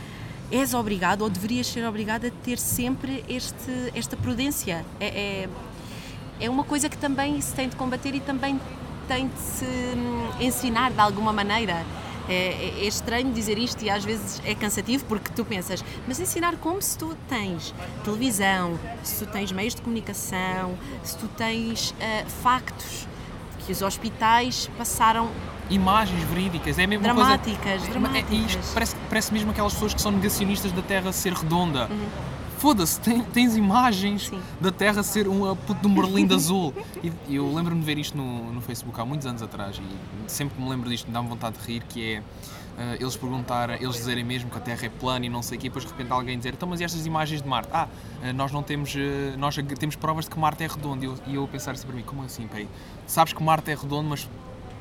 és 0.51 0.73
obrigado 0.75 1.23
ou 1.23 1.29
deverias 1.29 1.65
ser 1.65 1.83
obrigado 1.85 2.27
a 2.27 2.29
ter 2.29 2.59
sempre 2.59 3.23
este, 3.27 3.91
esta 3.95 4.15
prudência. 4.15 4.85
É, 4.99 5.07
é, 5.07 5.49
é 6.39 6.49
uma 6.49 6.63
coisa 6.63 6.87
que 6.89 6.97
também 6.97 7.41
se 7.41 7.53
tem 7.55 7.67
de 7.67 7.75
combater 7.75 8.13
e 8.13 8.19
também 8.19 8.59
tem 9.07 9.27
de 9.27 9.39
se 9.39 9.65
hum, 9.65 10.29
ensinar 10.39 10.91
de 10.91 10.99
alguma 10.99 11.33
maneira. 11.33 11.83
É, 12.29 12.33
é, 12.33 12.73
é, 12.79 12.85
estranho 12.85 13.31
dizer 13.33 13.57
isto 13.57 13.83
e 13.83 13.89
às 13.89 14.03
vezes 14.05 14.41
é 14.45 14.55
cansativo 14.55 15.03
porque 15.05 15.31
tu 15.33 15.43
pensas, 15.43 15.83
mas 16.07 16.19
ensinar 16.19 16.55
como 16.57 16.81
se 16.81 16.97
tu 16.97 17.17
tens 17.27 17.73
televisão, 18.03 18.79
se 19.03 19.25
tu 19.25 19.31
tens 19.31 19.51
meios 19.51 19.75
de 19.75 19.81
comunicação, 19.81 20.77
se 21.03 21.17
tu 21.17 21.27
tens 21.27 21.91
uh, 21.91 22.29
factos 22.41 23.07
que 23.65 23.71
os 23.71 23.81
hospitais 23.81 24.69
passaram 24.77 25.29
imagens 25.69 26.21
verídicas, 26.23 26.77
é 26.79 26.87
mesmo 26.87 27.03
dramáticas, 27.03 27.81
coisa, 27.81 27.87
dramáticas. 27.87 28.31
É, 28.31 28.35
isto 28.35 28.73
parece, 28.73 28.95
parece 29.09 29.33
mesmo 29.33 29.51
aquelas 29.51 29.73
pessoas 29.73 29.93
que 29.93 30.01
são 30.01 30.11
negacionistas 30.11 30.71
da 30.71 30.81
Terra 30.81 31.11
ser 31.11 31.33
redonda. 31.33 31.87
Uhum 31.89 32.32
foda-se, 32.63 32.97
tens 33.33 33.57
imagens 33.57 34.27
Sim. 34.29 34.39
da 34.61 34.71
Terra 34.71 35.03
ser 35.03 35.27
um 35.27 35.53
de 35.53 35.85
um 35.85 35.93
berlim 35.93 36.25
azul. 36.33 36.73
E 37.27 37.35
eu 37.35 37.53
lembro-me 37.53 37.81
de 37.81 37.85
ver 37.85 37.97
isto 37.97 38.17
no, 38.17 38.53
no 38.53 38.61
Facebook 38.61 38.97
há 39.01 39.03
muitos 39.03 39.27
anos 39.27 39.41
atrás 39.41 39.81
e 39.81 40.31
sempre 40.31 40.55
que 40.55 40.61
me 40.61 40.69
lembro 40.69 40.89
disto 40.89 41.07
me 41.07 41.13
dá-me 41.13 41.27
vontade 41.27 41.57
de 41.57 41.67
rir, 41.67 41.83
que 41.83 42.13
é 42.13 42.19
uh, 42.19 42.23
eles 43.01 43.17
perguntarem, 43.17 43.83
eles 43.83 43.97
dizerem 43.97 44.23
mesmo 44.23 44.49
que 44.49 44.57
a 44.57 44.61
Terra 44.61 44.85
é 44.85 44.87
plana 44.87 45.25
e 45.25 45.29
não 45.29 45.43
sei 45.43 45.57
o 45.57 45.59
quê, 45.59 45.67
e 45.67 45.69
depois 45.69 45.83
de 45.83 45.91
repente 45.91 46.09
alguém 46.13 46.37
dizer, 46.37 46.53
então 46.53 46.69
mas 46.69 46.79
e 46.79 46.85
estas 46.85 47.05
imagens 47.05 47.41
de 47.41 47.49
Marte? 47.49 47.69
Ah, 47.73 47.89
uh, 48.23 48.31
nós 48.31 48.49
não 48.53 48.63
temos, 48.63 48.95
uh, 48.95 49.37
nós 49.37 49.57
temos 49.77 49.97
provas 49.97 50.23
de 50.23 50.31
que 50.31 50.39
Marte 50.39 50.63
é 50.63 50.67
redondo. 50.67 51.03
E 51.03 51.07
eu, 51.07 51.15
e 51.27 51.35
eu 51.35 51.45
pensar 51.49 51.71
assim 51.71 51.85
para 51.85 51.97
mim, 51.97 52.03
como 52.03 52.23
assim, 52.23 52.47
peraí? 52.47 52.69
Sabes 53.05 53.33
que 53.33 53.43
Marte 53.43 53.71
é 53.71 53.75
redondo, 53.75 54.07
mas 54.07 54.29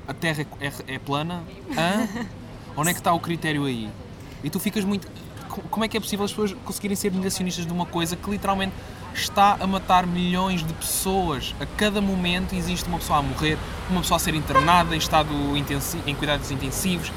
a 0.07 0.15
Terra 0.15 0.47
é, 0.61 0.67
é, 0.69 0.73
é 0.95 0.99
plana? 1.01 1.43
Hã? 1.77 2.09
Onde 2.79 2.91
é 2.91 2.93
que 2.93 3.01
está 3.01 3.13
o 3.13 3.19
critério 3.19 3.65
aí? 3.65 3.91
E 4.45 4.49
tu 4.49 4.61
ficas 4.61 4.85
muito 4.85 5.09
como 5.71 5.85
é 5.85 5.89
que 5.89 5.97
é 5.97 6.01
possível 6.01 6.25
as 6.25 6.31
pessoas 6.31 6.53
conseguirem 6.65 6.97
ser 6.97 7.13
negacionistas 7.13 7.67
de 7.67 7.73
uma 7.73 7.87
coisa 7.87 8.17
que 8.17 8.31
literalmente 8.31 8.73
está 9.15 9.57
a 9.61 9.67
matar 9.67 10.07
milhões 10.07 10.65
de 10.65 10.73
pessoas? 10.75 11.55
A 11.61 11.67
cada 11.67 12.01
momento 12.01 12.55
existe 12.55 12.89
uma 12.89 12.99
pessoa 12.99 13.19
a 13.19 13.23
morrer, 13.23 13.59
uma 13.91 14.01
pessoa 14.01 14.17
a 14.17 14.21
ser 14.21 14.35
internada 14.35 14.95
em 14.95 14.99
estado 14.99 15.33
intensivo, 15.57 16.03
em 16.09 16.15
cuidados 16.15 16.51
intensivos. 16.51 17.13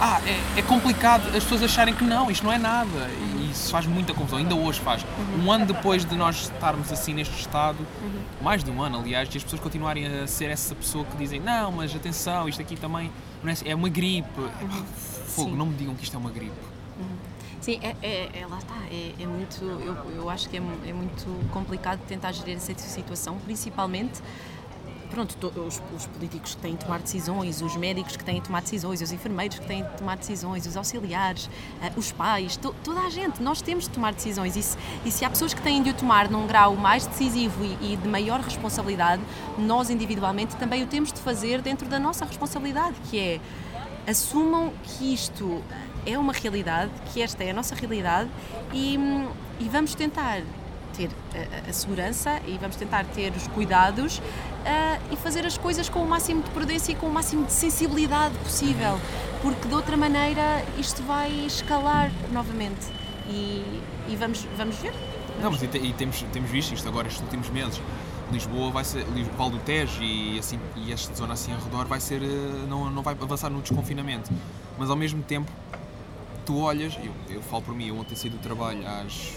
ah, 0.00 0.20
é, 0.24 0.60
é 0.60 0.62
complicado 0.62 1.26
as 1.28 1.42
pessoas 1.42 1.62
acharem 1.62 1.92
que 1.94 2.04
não, 2.04 2.30
isto 2.30 2.44
não 2.44 2.52
é 2.52 2.58
nada. 2.58 3.10
E 3.34 3.50
isso 3.50 3.70
faz 3.70 3.86
muita 3.86 4.14
confusão, 4.14 4.38
ainda 4.38 4.54
hoje 4.54 4.78
faz. 4.80 5.04
Um 5.42 5.50
ano 5.50 5.66
depois 5.66 6.04
de 6.04 6.14
nós 6.14 6.42
estarmos 6.42 6.92
assim 6.92 7.14
neste 7.14 7.34
estado, 7.36 7.78
mais 8.40 8.62
de 8.62 8.70
um 8.70 8.80
ano, 8.82 8.98
aliás, 9.00 9.28
e 9.34 9.38
as 9.38 9.42
pessoas 9.42 9.60
continuarem 9.60 10.06
a 10.06 10.26
ser 10.26 10.50
essa 10.50 10.74
pessoa 10.74 11.04
que 11.04 11.16
dizem 11.16 11.40
não, 11.40 11.72
mas 11.72 11.94
atenção, 11.96 12.48
isto 12.48 12.60
aqui 12.62 12.76
também 12.76 13.10
é, 13.44 13.70
é 13.70 13.74
uma 13.74 13.88
gripe. 13.88 14.40
Epá, 14.60 14.84
Fogo, 15.26 15.50
Sim. 15.50 15.56
não 15.56 15.66
me 15.66 15.74
digam 15.74 15.94
que 15.94 16.04
isto 16.04 16.14
é 16.14 16.18
uma 16.18 16.30
gripe. 16.30 16.52
Sim, 17.68 17.80
é, 17.82 17.94
é, 18.00 18.30
é- 18.40 18.46
lá 18.46 18.56
está. 18.56 18.74
É, 18.90 19.12
é 19.22 19.26
muito, 19.26 19.62
eu, 19.62 19.94
eu 20.16 20.30
acho 20.30 20.48
que 20.48 20.56
é, 20.56 20.60
é 20.86 20.92
muito 20.94 21.50
complicado 21.52 22.00
tentar 22.08 22.32
gerir 22.32 22.56
essa 22.56 22.72
situação, 22.78 23.36
principalmente. 23.44 24.22
Pronto, 25.10 25.36
to- 25.36 25.52
os, 25.60 25.82
os 25.94 26.06
políticos 26.06 26.54
que 26.54 26.62
têm 26.62 26.72
de 26.76 26.78
tomar 26.86 26.98
decisões, 27.00 27.60
os 27.60 27.76
médicos 27.76 28.16
que 28.16 28.24
têm 28.24 28.36
de 28.36 28.46
tomar 28.46 28.62
decisões, 28.62 29.02
os 29.02 29.12
enfermeiros 29.12 29.58
que 29.58 29.66
têm 29.66 29.82
de 29.82 29.98
tomar 29.98 30.16
decisões, 30.16 30.64
os 30.64 30.78
auxiliares, 30.78 31.50
ah, 31.82 31.90
os 31.94 32.10
pais, 32.10 32.56
to- 32.56 32.74
toda 32.82 33.00
a 33.02 33.10
gente, 33.10 33.42
nós 33.42 33.60
temos 33.60 33.84
de 33.84 33.90
tomar 33.90 34.14
decisões. 34.14 34.56
E 34.56 34.62
se, 34.62 34.78
e 35.04 35.10
se 35.10 35.26
há 35.26 35.28
pessoas 35.28 35.52
que 35.52 35.60
têm 35.60 35.82
de 35.82 35.90
o 35.90 35.94
tomar 35.94 36.30
num 36.30 36.46
grau 36.46 36.74
mais 36.74 37.06
decisivo 37.06 37.62
e, 37.62 37.92
e 37.92 37.96
de 37.98 38.08
maior 38.08 38.40
responsabilidade, 38.40 39.20
nós 39.58 39.90
individualmente 39.90 40.56
também 40.56 40.82
o 40.82 40.86
temos 40.86 41.12
de 41.12 41.20
fazer 41.20 41.60
dentro 41.60 41.86
da 41.86 41.98
nossa 41.98 42.24
responsabilidade, 42.24 42.96
que 43.10 43.18
é 43.20 43.40
assumam 44.08 44.72
que 44.84 45.12
isto 45.12 45.62
é 46.06 46.18
uma 46.18 46.32
realidade, 46.32 46.90
que 47.12 47.20
esta 47.22 47.42
é 47.44 47.50
a 47.50 47.54
nossa 47.54 47.74
realidade 47.74 48.28
e, 48.72 48.98
e 49.60 49.68
vamos 49.68 49.94
tentar 49.94 50.40
ter 50.96 51.10
a, 51.66 51.70
a- 51.70 51.72
segurança 51.72 52.40
e 52.46 52.58
vamos 52.58 52.76
tentar 52.76 53.04
ter 53.06 53.32
os 53.36 53.46
cuidados 53.48 54.20
ah, 54.66 54.98
e 55.12 55.16
fazer 55.16 55.46
as 55.46 55.56
coisas 55.58 55.88
com 55.88 56.02
o 56.02 56.08
máximo 56.08 56.42
de 56.42 56.50
prudência 56.50 56.92
e 56.92 56.94
com 56.94 57.06
o 57.06 57.12
máximo 57.12 57.44
de 57.46 57.52
sensibilidade 57.52 58.34
possível, 58.38 58.98
porque 59.42 59.68
de 59.68 59.74
outra 59.74 59.96
maneira 59.96 60.64
isto 60.78 61.02
vai 61.02 61.30
escalar 61.46 62.10
novamente 62.32 62.86
e, 63.28 63.80
e 64.08 64.16
vamos, 64.16 64.46
vamos 64.56 64.76
ver. 64.76 64.92
Não, 65.40 65.50
mas 65.52 65.62
e, 65.62 65.68
te- 65.68 65.78
e 65.78 65.92
temos, 65.92 66.22
temos 66.32 66.50
visto 66.50 66.74
isto 66.74 66.88
agora 66.88 67.06
estes 67.06 67.22
últimos 67.22 67.48
meses. 67.50 67.80
Lisboa 68.32 68.70
vai 68.70 68.84
ser, 68.84 69.06
Val 69.38 69.48
do 69.48 69.58
Tejo 69.60 70.02
e, 70.02 70.38
assim, 70.38 70.58
e 70.76 70.92
esta 70.92 71.14
zona 71.14 71.32
assim 71.34 71.52
ao 71.54 71.60
redor 71.60 71.86
vai 71.86 71.98
ser, 72.00 72.20
eh, 72.22 72.26
não, 72.68 72.90
não 72.90 73.02
vai 73.02 73.14
avançar 73.18 73.48
no 73.48 73.60
desconfinamento. 73.62 74.30
Mas 74.76 74.90
ao 74.90 74.96
mesmo 74.96 75.22
tempo, 75.22 75.50
tu 76.48 76.56
olhas, 76.56 76.96
eu, 77.04 77.12
eu 77.28 77.42
falo 77.42 77.62
por 77.62 77.74
mim, 77.74 77.88
eu 77.88 77.98
ontem 77.98 78.16
saí 78.16 78.30
do 78.30 78.38
trabalho 78.38 78.80
às 78.88 79.34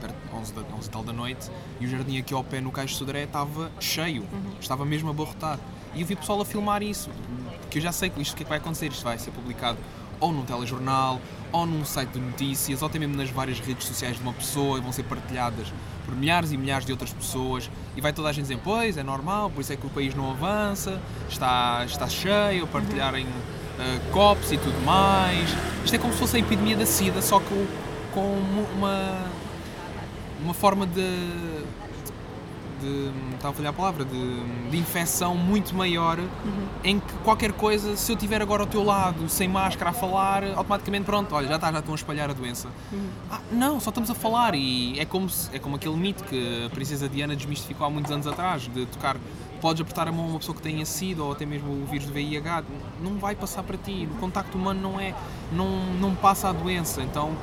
perto 0.00 0.16
de 0.16 0.34
11, 0.34 0.52
da, 0.52 0.62
11 0.62 0.88
e 0.88 0.90
tal 0.90 1.04
da 1.04 1.12
noite 1.12 1.48
e 1.78 1.86
o 1.86 1.88
jardim 1.88 2.18
aqui 2.18 2.34
ao 2.34 2.42
pé 2.42 2.60
no 2.60 2.72
Cais 2.72 2.90
de 2.90 2.96
Sodré 2.96 3.22
estava 3.22 3.70
cheio, 3.78 4.26
estava 4.60 4.84
mesmo 4.84 5.06
a 5.06 5.10
abarrotar. 5.12 5.60
E 5.94 6.00
eu 6.00 6.06
vi 6.08 6.16
pessoal 6.16 6.40
a 6.40 6.44
filmar 6.44 6.82
isso, 6.82 7.08
porque 7.60 7.78
eu 7.78 7.82
já 7.82 7.92
sei 7.92 8.10
que 8.10 8.20
isto 8.20 8.34
que 8.34 8.42
é 8.42 8.44
que 8.44 8.48
vai 8.48 8.58
acontecer, 8.58 8.88
isto 8.88 9.04
vai 9.04 9.16
ser 9.16 9.30
publicado 9.30 9.78
ou 10.18 10.32
num 10.32 10.44
telejornal, 10.44 11.20
ou 11.52 11.64
num 11.66 11.84
site 11.84 12.10
de 12.10 12.18
notícias, 12.20 12.82
ou 12.82 12.88
até 12.88 12.98
mesmo 12.98 13.16
nas 13.16 13.30
várias 13.30 13.60
redes 13.60 13.86
sociais 13.86 14.16
de 14.16 14.22
uma 14.22 14.32
pessoa 14.32 14.76
e 14.78 14.80
vão 14.80 14.90
ser 14.90 15.04
partilhadas 15.04 15.72
por 16.04 16.16
milhares 16.16 16.50
e 16.50 16.56
milhares 16.56 16.84
de 16.84 16.90
outras 16.90 17.12
pessoas 17.12 17.70
e 17.96 18.00
vai 18.00 18.12
toda 18.12 18.28
a 18.28 18.32
gente 18.32 18.42
dizer, 18.42 18.58
pois, 18.64 18.96
é 18.96 19.04
normal, 19.04 19.50
por 19.50 19.60
isso 19.60 19.72
é 19.72 19.76
que 19.76 19.86
o 19.86 19.90
país 19.90 20.16
não 20.16 20.32
avança, 20.32 21.00
está, 21.28 21.84
está 21.86 22.08
cheio, 22.08 22.64
a 22.64 22.66
partilharem 22.66 23.24
eh, 23.80 24.00
copos 24.12 24.52
e 24.52 24.56
tudo 24.58 24.78
mais. 24.84 25.48
Isto 25.84 25.94
é 25.94 25.98
como 25.98 26.12
se 26.12 26.18
fosse 26.18 26.36
a 26.36 26.40
epidemia 26.40 26.76
da 26.76 26.86
SIDA, 26.86 27.20
só 27.22 27.40
que 27.40 27.66
com 28.12 28.36
uma, 28.76 29.16
uma 30.44 30.54
forma 30.54 30.86
de, 30.86 31.02
de 32.80 33.10
estava 33.34 33.52
a 33.52 33.56
falhar 33.56 33.70
a 33.70 33.76
palavra, 33.76 34.04
de, 34.04 34.70
de 34.70 34.76
infecção 34.76 35.34
muito 35.34 35.74
maior, 35.74 36.18
em 36.84 36.98
que 37.00 37.12
qualquer 37.24 37.52
coisa, 37.52 37.96
se 37.96 38.12
eu 38.12 38.16
estiver 38.16 38.42
agora 38.42 38.62
ao 38.62 38.66
teu 38.68 38.82
lado, 38.84 39.28
sem 39.28 39.48
máscara 39.48 39.90
a 39.90 39.92
falar, 39.94 40.44
automaticamente 40.54 41.04
pronto, 41.04 41.34
olha, 41.34 41.48
já 41.48 41.56
está, 41.56 41.72
já 41.72 41.78
estão 41.78 41.94
a 41.94 41.96
espalhar 41.96 42.28
a 42.30 42.32
doença. 42.34 42.68
Ah, 43.30 43.40
não, 43.50 43.80
só 43.80 43.88
estamos 43.90 44.10
a 44.10 44.14
falar 44.14 44.54
e 44.54 44.98
é 44.98 45.04
como, 45.06 45.28
se- 45.30 45.48
é 45.54 45.58
como 45.58 45.76
aquele 45.76 45.96
mito 45.96 46.22
que 46.24 46.66
a 46.66 46.70
princesa 46.70 47.08
Diana 47.08 47.34
desmistificou 47.34 47.86
há 47.86 47.90
muitos 47.90 48.10
anos 48.12 48.26
atrás, 48.26 48.62
de 48.62 48.84
tocar, 48.86 49.16
podes 49.60 49.80
apertar 49.82 50.08
a 50.08 50.12
mão 50.12 50.26
a 50.26 50.28
uma 50.28 50.38
pessoa 50.38 50.56
que 50.56 50.62
tenha 50.62 50.84
SIDA 50.84 51.22
ou 51.22 51.32
até 51.32 51.44
mesmo 51.44 51.70
o 51.70 51.86
vírus 51.86 52.06
do 52.06 52.12
VIH, 52.12 52.64
não 53.00 53.18
vai 53.18 53.34
passar 53.34 53.62
para 53.62 53.76
ti, 53.76 54.08
o 54.10 54.16
contacto 54.18 54.56
humano 54.56 54.80
não 54.80 55.00
é, 55.00 55.14
não, 55.52 55.68
não 56.00 56.14
passa 56.14 56.48
a 56.48 56.52
doença, 56.52 57.02
então 57.02 57.36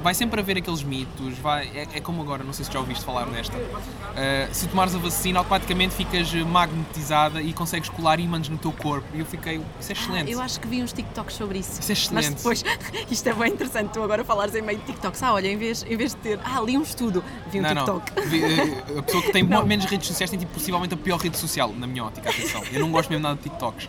vai- 0.00 0.14
sempre 0.14 0.40
haver 0.40 0.56
aqueles 0.58 0.82
mitos, 0.82 1.36
vai, 1.38 1.66
é, 1.74 1.86
é 1.94 2.00
como 2.00 2.22
agora, 2.22 2.42
não 2.44 2.52
sei 2.52 2.64
se 2.64 2.72
já 2.72 2.78
ouviste 2.78 3.04
falar 3.04 3.26
nesta. 3.26 3.56
Uh, 3.56 4.52
se 4.52 4.66
tomares 4.68 4.94
a 4.94 4.98
vacina, 4.98 5.38
automaticamente 5.40 5.94
ficas 5.94 6.32
magnetizada 6.32 7.42
e 7.42 7.52
consegues 7.52 7.88
colar 7.88 8.18
ímãs 8.20 8.48
no 8.48 8.56
teu 8.58 8.72
corpo. 8.72 9.06
E 9.14 9.20
eu 9.20 9.26
fiquei, 9.26 9.60
isso 9.80 9.90
é 9.90 9.92
excelente. 9.92 10.30
Eu 10.30 10.40
acho 10.40 10.60
que 10.60 10.66
vi 10.68 10.82
uns 10.82 10.92
TikToks 10.92 11.34
sobre 11.34 11.58
isso. 11.58 11.80
Isso 11.80 11.90
é 11.90 11.92
excelente. 11.92 12.24
Mas 12.30 12.34
depois, 12.34 12.64
isto 13.10 13.28
é 13.28 13.32
bem 13.32 13.52
interessante, 13.52 13.90
tu 13.92 14.02
agora 14.02 14.24
falares 14.24 14.54
em 14.54 14.62
meio 14.62 14.78
de 14.78 14.84
TikToks. 14.86 15.22
Ah, 15.22 15.32
olha, 15.34 15.48
em 15.48 15.56
vez, 15.56 15.84
em 15.88 15.96
vez 15.96 16.12
de 16.14 16.20
ter. 16.20 16.40
Ah, 16.44 16.60
li 16.60 16.76
um 16.78 16.82
estudo, 16.82 17.22
vi 17.50 17.58
um 17.60 17.62
não, 17.62 17.70
TikTok. 17.74 18.12
não. 18.16 18.22
Vi- 18.28 18.44
eh, 18.44 18.98
A 18.98 19.02
pessoa 19.02 19.22
que 19.22 19.32
tem 19.32 19.42
menos 19.64 19.84
redes 19.86 20.06
sociais 20.06 20.30
tem 20.30 20.38
tipo, 20.38 20.52
possivelmente 20.52 20.94
a 20.94 20.96
pior 20.96 21.18
rede 21.18 21.36
social, 21.36 21.72
na 21.76 21.86
minha 21.86 22.04
ótica, 22.04 22.30
atenção. 22.30 22.62
Eu 22.72 22.80
não 22.80 22.90
gosto 22.90 23.10
mesmo 23.10 23.22
nada 23.22 23.36
de 23.36 23.42
TikToks. 23.42 23.88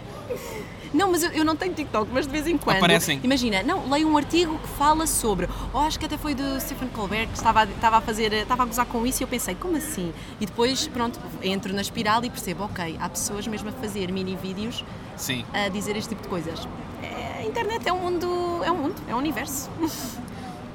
Não, 0.93 1.11
mas 1.11 1.23
eu, 1.23 1.31
eu 1.31 1.43
não 1.45 1.55
tenho 1.55 1.73
TikTok, 1.73 2.09
mas 2.13 2.25
de 2.25 2.31
vez 2.31 2.47
em 2.47 2.57
quando. 2.57 2.77
Aparecem. 2.77 3.19
Imagina, 3.23 3.61
não, 3.63 3.89
leio 3.89 4.07
um 4.07 4.17
artigo 4.17 4.57
que 4.59 4.67
fala 4.69 5.05
sobre. 5.07 5.47
Ou 5.73 5.81
acho 5.81 5.99
que 5.99 6.05
até 6.05 6.17
foi 6.17 6.33
do 6.33 6.59
Stephen 6.61 6.87
Colbert 6.89 7.27
que 7.27 7.35
estava, 7.37 7.61
a- 7.61 7.65
estava 7.65 7.97
a 7.97 8.01
fazer. 8.01 8.31
Estava 8.33 8.63
a 8.63 8.65
gozar 8.65 8.85
com 8.85 9.05
isso 9.05 9.21
e 9.21 9.23
eu 9.23 9.27
pensei, 9.27 9.55
como 9.55 9.77
assim? 9.77 10.13
E 10.39 10.45
depois, 10.45 10.87
pronto, 10.87 11.19
entro 11.43 11.73
na 11.73 11.81
espiral 11.81 12.23
e 12.23 12.29
percebo, 12.29 12.63
ok, 12.63 12.97
há 12.99 13.09
pessoas 13.09 13.45
mesmo 13.47 13.69
a 13.69 13.71
fazer 13.71 14.11
mini 14.11 14.35
vídeos 14.35 14.83
Sim. 15.17 15.43
a 15.53 15.69
dizer 15.69 15.95
este 15.95 16.09
tipo 16.09 16.21
de 16.23 16.27
coisas. 16.29 16.67
É, 17.03 17.39
a 17.41 17.45
internet 17.45 17.87
é 17.87 17.93
um 17.93 17.99
mundo. 17.99 18.61
É 18.63 18.71
um 18.71 18.77
mundo, 18.77 18.95
é 19.07 19.13
um 19.15 19.17
universo. 19.19 19.69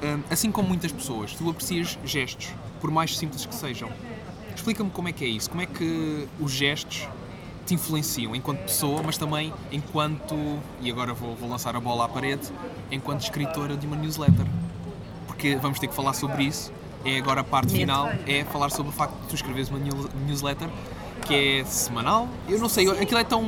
Hum, 0.03 0.21
assim 0.29 0.51
como 0.51 0.67
muitas 0.67 0.91
pessoas, 0.91 1.33
tu 1.33 1.47
aprecias 1.49 1.97
gestos, 2.03 2.49
por 2.79 2.89
mais 2.89 3.15
simples 3.17 3.45
que 3.45 3.53
sejam. 3.53 3.89
Explica-me 4.55 4.89
como 4.89 5.07
é 5.07 5.11
que 5.11 5.23
é 5.23 5.27
isso, 5.27 5.49
como 5.49 5.61
é 5.61 5.65
que 5.65 6.27
os 6.39 6.51
gestos 6.51 7.07
te 7.71 7.75
influenciam 7.75 8.35
enquanto 8.35 8.59
pessoa, 8.59 9.01
mas 9.03 9.17
também 9.17 9.53
enquanto, 9.71 10.35
e 10.81 10.91
agora 10.91 11.13
vou, 11.13 11.35
vou 11.35 11.49
lançar 11.49 11.73
a 11.75 11.79
bola 11.79 12.05
à 12.05 12.09
parede, 12.09 12.49
enquanto 12.91 13.21
escritora 13.21 13.77
de 13.77 13.87
uma 13.87 13.95
newsletter. 13.95 14.45
Porque 15.25 15.55
vamos 15.55 15.79
ter 15.79 15.87
que 15.87 15.95
falar 15.95 16.13
sobre 16.13 16.43
isso. 16.43 16.71
É 17.05 17.17
agora 17.17 17.41
a 17.41 17.43
parte 17.43 17.71
final, 17.73 18.09
é 18.27 18.43
falar 18.43 18.69
sobre 18.69 18.91
o 18.91 18.93
facto 18.93 19.13
de 19.21 19.27
tu 19.29 19.35
escreveres 19.35 19.69
uma 19.69 19.79
news- 19.79 20.09
newsletter 20.27 20.67
que 21.25 21.33
é 21.61 21.63
semanal. 21.65 22.27
Eu 22.47 22.59
não 22.59 22.67
sei, 22.69 22.87
aquilo 22.89 23.19
é 23.19 23.23
tão 23.23 23.43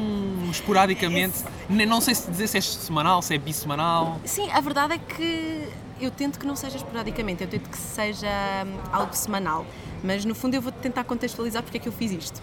esporadicamente, 0.50 1.44
não 1.70 2.00
sei 2.02 2.16
se 2.16 2.32
dizer 2.32 2.48
se 2.48 2.58
é 2.58 2.62
semanal, 2.62 3.22
se 3.22 3.36
é 3.36 3.38
bissemanal. 3.38 4.20
Sim, 4.26 4.50
a 4.52 4.60
verdade 4.62 4.94
é 4.94 4.98
que 4.98 5.68
eu 6.00 6.10
tento 6.10 6.40
que 6.40 6.48
não 6.48 6.56
seja 6.56 6.78
esporadicamente, 6.78 7.44
eu 7.44 7.50
tento 7.50 7.70
que 7.70 7.78
seja 7.78 8.28
hum, 8.66 8.78
algo 8.92 9.14
semanal. 9.16 9.66
Mas 10.04 10.26
no 10.26 10.36
fundo 10.36 10.54
eu 10.56 10.62
vou 10.62 10.72
tentar 10.72 11.04
contextualizar 11.06 11.64
porque 11.64 11.78
é 11.78 11.80
que 11.80 11.88
eu 11.88 11.94
fiz 11.94 12.12
isto. 12.12 12.42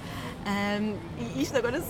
Hum, 0.81 0.95
e 1.37 1.43
isto 1.43 1.57
agora 1.57 1.83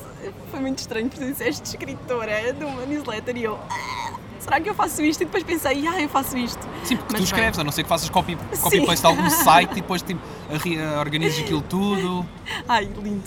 foi 0.50 0.60
muito 0.60 0.78
estranho 0.80 1.08
porque 1.08 1.24
disseste 1.24 1.62
escritora 1.64 2.52
de 2.52 2.64
uma 2.64 2.84
newsletter 2.84 3.36
e 3.36 3.44
eu. 3.44 3.58
"Ah, 3.70 4.18
será 4.50 4.60
que 4.60 4.68
eu 4.68 4.74
faço 4.74 5.00
isto? 5.02 5.20
E 5.22 5.24
depois 5.26 5.44
pensei, 5.44 5.86
ah, 5.86 6.00
eu 6.02 6.08
faço 6.08 6.36
isto. 6.36 6.60
Sim, 6.82 6.96
porque 6.96 7.12
Mas 7.12 7.20
tu 7.20 7.24
escreves, 7.26 7.56
bem. 7.56 7.60
a 7.62 7.64
não 7.64 7.70
ser 7.72 7.84
que 7.84 7.88
faças 7.88 8.10
copy, 8.10 8.36
copy-paste 8.60 9.00
de 9.02 9.06
algum 9.06 9.30
site 9.30 9.72
e 9.72 9.74
depois 9.76 10.02
tipo, 10.02 10.20
organizas 10.98 11.38
aquilo 11.44 11.62
tudo. 11.62 12.26
Ai, 12.68 12.90
lindo. 13.00 13.22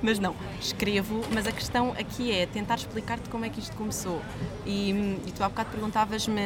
Mas 0.00 0.18
não, 0.20 0.36
escrevo, 0.60 1.22
mas 1.32 1.46
a 1.48 1.52
questão 1.52 1.90
aqui 1.98 2.30
é 2.32 2.46
tentar 2.46 2.76
explicar-te 2.76 3.28
como 3.28 3.44
é 3.44 3.48
que 3.48 3.58
isto 3.58 3.74
começou. 3.76 4.22
E, 4.64 4.90
e 5.26 5.32
tu 5.36 5.42
há 5.42 5.48
bocado 5.48 5.70
perguntavas-me 5.70 6.40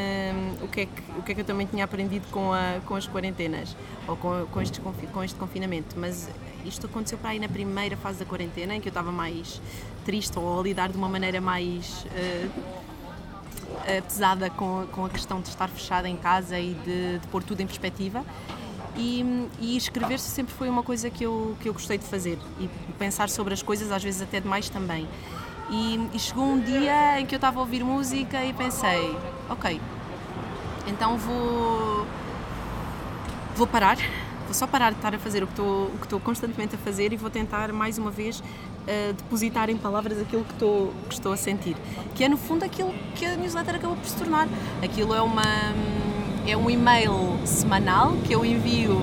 o 0.63 0.69
que, 0.69 0.81
é 0.83 0.87
que, 0.87 1.03
o 1.19 1.23
que 1.23 1.33
é 1.33 1.35
que 1.35 1.41
eu 1.43 1.45
também 1.45 1.67
tinha 1.67 1.85
aprendido 1.85 2.27
com, 2.31 2.53
a, 2.55 2.81
com 2.87 2.95
as 2.97 3.07
quarentenas, 3.07 3.77
ou 4.09 4.17
com, 4.17 4.47
com, 4.51 4.63
confi- 4.83 5.07
com 5.09 5.23
este 5.23 5.37
confinamento. 5.39 5.95
Mas 5.99 6.29
isto 6.65 6.87
aconteceu 6.87 7.19
para 7.19 7.31
aí 7.31 7.39
na 7.39 7.49
primeira 7.49 7.97
fase 7.99 8.19
da 8.21 8.25
quarentena, 8.25 8.75
em 8.75 8.81
que 8.81 8.89
eu 8.89 8.91
estava 8.91 9.13
mais 9.13 9.61
triste 10.07 10.39
ou 10.39 10.59
a 10.59 10.63
lidar 10.63 10.89
de 10.91 10.97
uma 10.97 11.09
maneira 11.09 11.41
mais. 11.41 12.07
eh, 12.15 12.47
pesada 14.07 14.51
com, 14.51 14.87
com 14.93 15.05
a 15.05 15.09
questão 15.09 15.41
de 15.41 15.49
estar 15.49 15.69
fechada 15.69 16.09
em 16.09 16.17
casa 16.17 16.59
e 16.59 16.75
de, 16.75 17.19
de 17.19 17.27
pôr 17.29 17.43
tudo 17.43 17.61
em 17.61 17.67
perspectiva. 17.67 18.25
E, 18.97 19.49
e 19.59 19.77
escrever 19.77 20.19
sempre 20.19 20.53
foi 20.53 20.69
uma 20.69 20.83
coisa 20.83 21.09
que 21.09 21.25
eu, 21.25 21.57
que 21.61 21.69
eu 21.69 21.73
gostei 21.73 21.97
de 21.97 22.05
fazer 22.05 22.39
e 22.61 22.69
pensar 22.99 23.31
sobre 23.31 23.55
as 23.55 23.63
coisas, 23.63 23.91
às 23.91 24.03
vezes 24.03 24.21
até 24.21 24.39
demais 24.39 24.69
também. 24.69 25.09
E, 25.71 26.09
e 26.13 26.19
chegou 26.19 26.45
um 26.45 26.61
dia 26.61 27.19
em 27.19 27.25
que 27.25 27.35
eu 27.35 27.39
estava 27.39 27.59
a 27.59 27.61
ouvir 27.61 27.83
música 27.83 28.45
e 28.45 28.53
pensei: 28.53 29.17
ok, 29.49 29.81
então 30.87 31.17
vou, 31.17 32.07
vou 33.57 33.67
parar, 33.67 33.97
vou 34.45 34.53
só 34.53 34.67
parar 34.67 34.91
de 34.91 34.97
estar 34.97 35.15
a 35.15 35.19
fazer 35.19 35.43
o 35.43 35.47
que 35.47 35.53
estou, 35.55 35.87
o 35.87 35.99
que 35.99 36.05
estou 36.05 36.21
constantemente 36.21 36.75
a 36.75 36.79
fazer 36.79 37.13
e 37.13 37.17
vou 37.17 37.31
tentar 37.31 37.73
mais 37.73 37.97
uma 37.97 38.11
vez 38.11 38.43
depositar 39.17 39.71
em 39.71 39.77
palavras 39.77 40.21
aquilo 40.21 40.45
que 40.45 40.53
estou, 40.53 40.93
que 41.09 41.15
estou 41.15 41.33
a 41.33 41.37
sentir. 41.37 41.77
Que 42.15 42.25
é 42.25 42.29
no 42.29 42.37
fundo 42.37 42.65
aquilo 42.65 42.93
que 43.15 43.25
a 43.25 43.37
newsletter 43.37 43.77
acabou 43.77 43.97
por 43.97 44.07
se 44.07 44.17
tornar. 44.17 44.49
Aquilo 44.83 45.15
é, 45.15 45.21
uma, 45.21 45.45
é 46.47 46.57
um 46.57 46.69
e-mail 46.69 47.39
semanal 47.45 48.13
que 48.25 48.35
eu 48.35 48.45
envio 48.45 49.01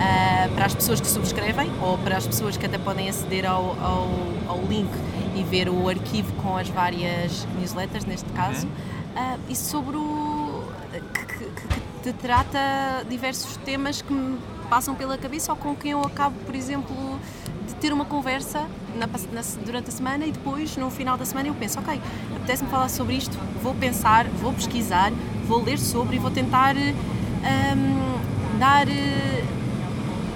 eh, 0.00 0.48
para 0.54 0.64
as 0.64 0.74
pessoas 0.74 0.98
que 0.98 1.06
subscrevem 1.06 1.70
ou 1.82 1.98
para 1.98 2.16
as 2.16 2.26
pessoas 2.26 2.56
que 2.56 2.64
até 2.64 2.78
podem 2.78 3.10
aceder 3.10 3.44
ao, 3.44 3.76
ao, 3.82 4.08
ao 4.48 4.62
link 4.66 4.88
e 5.36 5.42
ver 5.42 5.68
o 5.68 5.90
arquivo 5.90 6.32
com 6.42 6.56
as 6.56 6.70
várias 6.70 7.46
newsletters, 7.58 8.06
neste 8.06 8.30
caso, 8.32 8.66
uh, 8.66 9.38
e 9.46 9.54
sobre 9.54 9.98
o. 9.98 10.64
Que, 11.12 11.26
que, 11.26 11.44
que, 11.44 11.80
te 12.02 12.14
trata 12.14 13.04
diversos 13.10 13.58
temas 13.58 14.00
que 14.00 14.10
me 14.10 14.38
passam 14.70 14.94
pela 14.94 15.18
cabeça 15.18 15.52
ou 15.52 15.58
com 15.58 15.76
quem 15.76 15.90
eu 15.90 16.00
acabo, 16.00 16.34
por 16.46 16.54
exemplo, 16.54 17.20
ter 17.80 17.92
uma 17.92 18.04
conversa 18.04 18.66
na, 18.94 19.06
na, 19.06 19.42
durante 19.64 19.88
a 19.88 19.92
semana 19.92 20.26
e 20.26 20.30
depois, 20.30 20.76
no 20.76 20.90
final 20.90 21.16
da 21.16 21.24
semana, 21.24 21.48
eu 21.48 21.54
penso: 21.54 21.78
ok, 21.80 22.00
apetece-me 22.36 22.70
falar 22.70 22.88
sobre 22.88 23.14
isto, 23.14 23.36
vou 23.62 23.74
pensar, 23.74 24.26
vou 24.26 24.52
pesquisar, 24.52 25.12
vou 25.46 25.62
ler 25.62 25.78
sobre 25.78 26.16
e 26.16 26.18
vou 26.18 26.30
tentar 26.30 26.76
um, 26.76 28.58
dar 28.58 28.86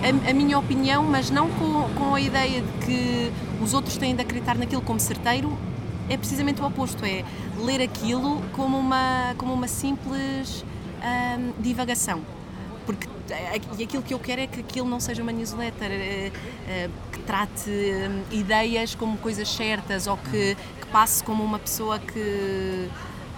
a, 0.03 0.31
a, 0.31 0.33
minha 0.33 0.59
opinião, 0.59 1.05
mas 1.05 1.31
não 1.31 1.49
com, 1.51 1.89
com 1.95 2.15
a 2.15 2.21
ideia 2.21 2.63
de 2.63 2.87
que 2.87 3.33
os 3.63 3.75
outros 3.75 3.97
têm 3.97 4.15
de 4.15 4.23
acreditar 4.23 4.57
naquilo 4.57 4.83
como 4.83 4.99
certeiro, 4.99 5.57
é 6.09 6.17
precisamente 6.17 6.61
o 6.61 6.67
oposto, 6.67 7.05
é 7.05 7.25
ler 7.59 7.81
aquilo 7.81 8.43
como 8.53 8.79
uma, 8.79 9.35
como 9.39 9.53
uma 9.53 9.69
simples 9.69 10.65
hum, 11.03 11.53
divagação. 11.61 12.21
Porque 12.87 13.09
é, 13.31 13.61
e 13.79 13.85
aquilo 13.85 14.03
que 14.03 14.13
eu 14.13 14.19
quero 14.19 14.43
é 14.43 14.47
que 14.47 14.61
aquilo 14.61 14.89
não 14.89 15.01
seja 15.01 15.23
uma 15.23 15.33
newsletter 15.33 15.91
é, 15.91 16.33
é, 16.69 16.91
que 17.11 17.21
trate 17.21 17.71
hum, 17.71 18.23
ideias 18.31 18.95
como 18.95 19.17
coisas 19.19 19.49
certas 19.49 20.07
ou 20.07 20.17
que, 20.17 20.57
que 20.81 20.87
passe 20.93 21.25
como 21.25 21.43
uma 21.43 21.59
pessoa 21.59 21.99
que, 21.99 22.89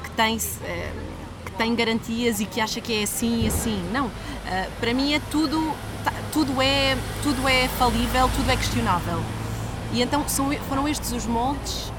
que 0.03 0.11
tem 0.17 0.39
que 0.39 1.53
tem 1.57 1.75
garantias 1.75 2.41
e 2.41 2.47
que 2.47 2.61
acha 2.61 2.81
que 2.81 2.93
é 2.93 3.03
assim 3.05 3.45
e 3.45 3.47
assim. 3.47 3.83
Não, 3.93 4.11
para 4.81 4.93
mim 4.93 5.15
é 5.15 5.21
tudo 5.31 5.75
Tá, 6.07 6.13
tudo 6.33 6.63
é, 6.63 6.97
tudo 7.21 7.49
é 7.49 7.67
falível, 7.67 8.31
tudo 8.37 8.49
é 8.49 8.57
questionável. 8.57 9.21
E 9.93 10.01
então 10.01 10.23
são, 10.29 10.53
foram 10.69 10.87
estes 10.87 11.11
os 11.11 11.27
moldes 11.27 11.93